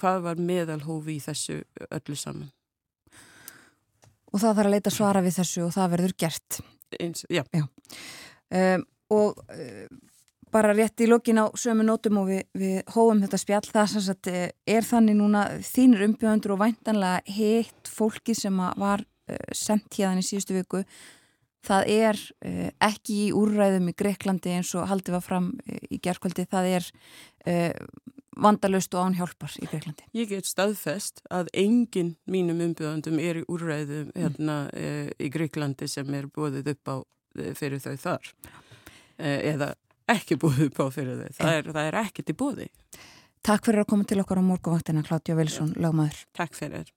[0.00, 1.60] Hvað var meðalhófi í þessu
[1.90, 2.50] öllu saman?
[4.30, 6.60] Og það þarf að leita svara við þessu og það verður gert.
[7.00, 7.42] Eins, já.
[7.54, 7.64] já.
[8.50, 10.00] Um, og um,
[10.50, 14.04] bara rétt í lokin á sömu nótum og við, við hóum þetta spjall það sem
[14.06, 19.98] sagt, eh, er þannig núna þínir umbjöðundur og væntanlega heitt fólki sem var uh, sendt
[19.98, 20.82] hérna í síðustu viku
[21.66, 26.00] það er uh, ekki í úrræðum í Greiklandi eins og haldið var fram uh, í
[26.02, 26.88] gerðkvöldi, það er
[27.50, 27.90] uh,
[28.40, 30.08] vandalust og ánhjálpar í Greiklandi.
[30.16, 34.16] Ég get staðfest að enginn mínum umbjöðandum er í úrræðum mm.
[34.22, 34.56] hérna
[35.20, 36.96] í Greiklandi sem er búið upp á
[37.58, 38.32] fyrir þau þar
[39.20, 39.74] eða
[40.10, 42.70] ekki búið upp á fyrir þau, það er, það er ekkert í búið.
[43.46, 46.24] Takk fyrir að koma til okkar á morgunvaktina, Klátja Vilsson, lagmaður.
[46.36, 46.92] Takk fyrir.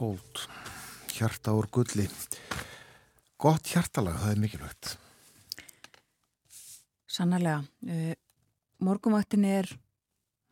[0.00, 0.42] Gold
[1.12, 2.06] hjarta úr gulli
[3.40, 4.96] gott hjartalag, það er mikilvægt
[7.10, 7.64] Sannarlega.
[7.84, 8.14] Uh,
[8.80, 9.68] morgunvaktin er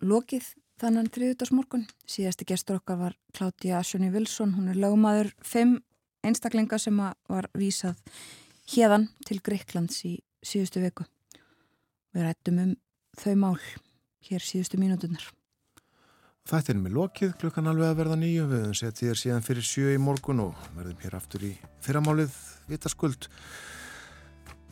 [0.03, 0.51] lokið
[0.83, 1.87] þannan þriðutarsmorgun.
[2.05, 4.57] Síðasti gestur okkar var Kláttía Asjóni Vilsson.
[4.59, 5.79] Hún er lögmaður fimm
[6.27, 7.97] einstaklinga sem var vísað
[8.75, 11.07] hérðan til Greiklands í síðustu viku.
[12.13, 12.77] Við rættum um
[13.19, 13.59] þau mál
[14.29, 15.31] hér síðustu mínútunar.
[16.49, 19.67] Þetta er með lokið, klukkan alveg að verða nýju við höfum sett þér síðan fyrir
[19.69, 21.51] sjö í morgun og verðum hér aftur í
[21.85, 22.39] fyrramálið
[22.71, 23.29] vitaskuld.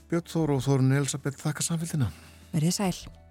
[0.08, 2.08] Björn Þór og Þórun Elisabeth þakka samfélgina
[2.54, 3.25] Verðið sæl.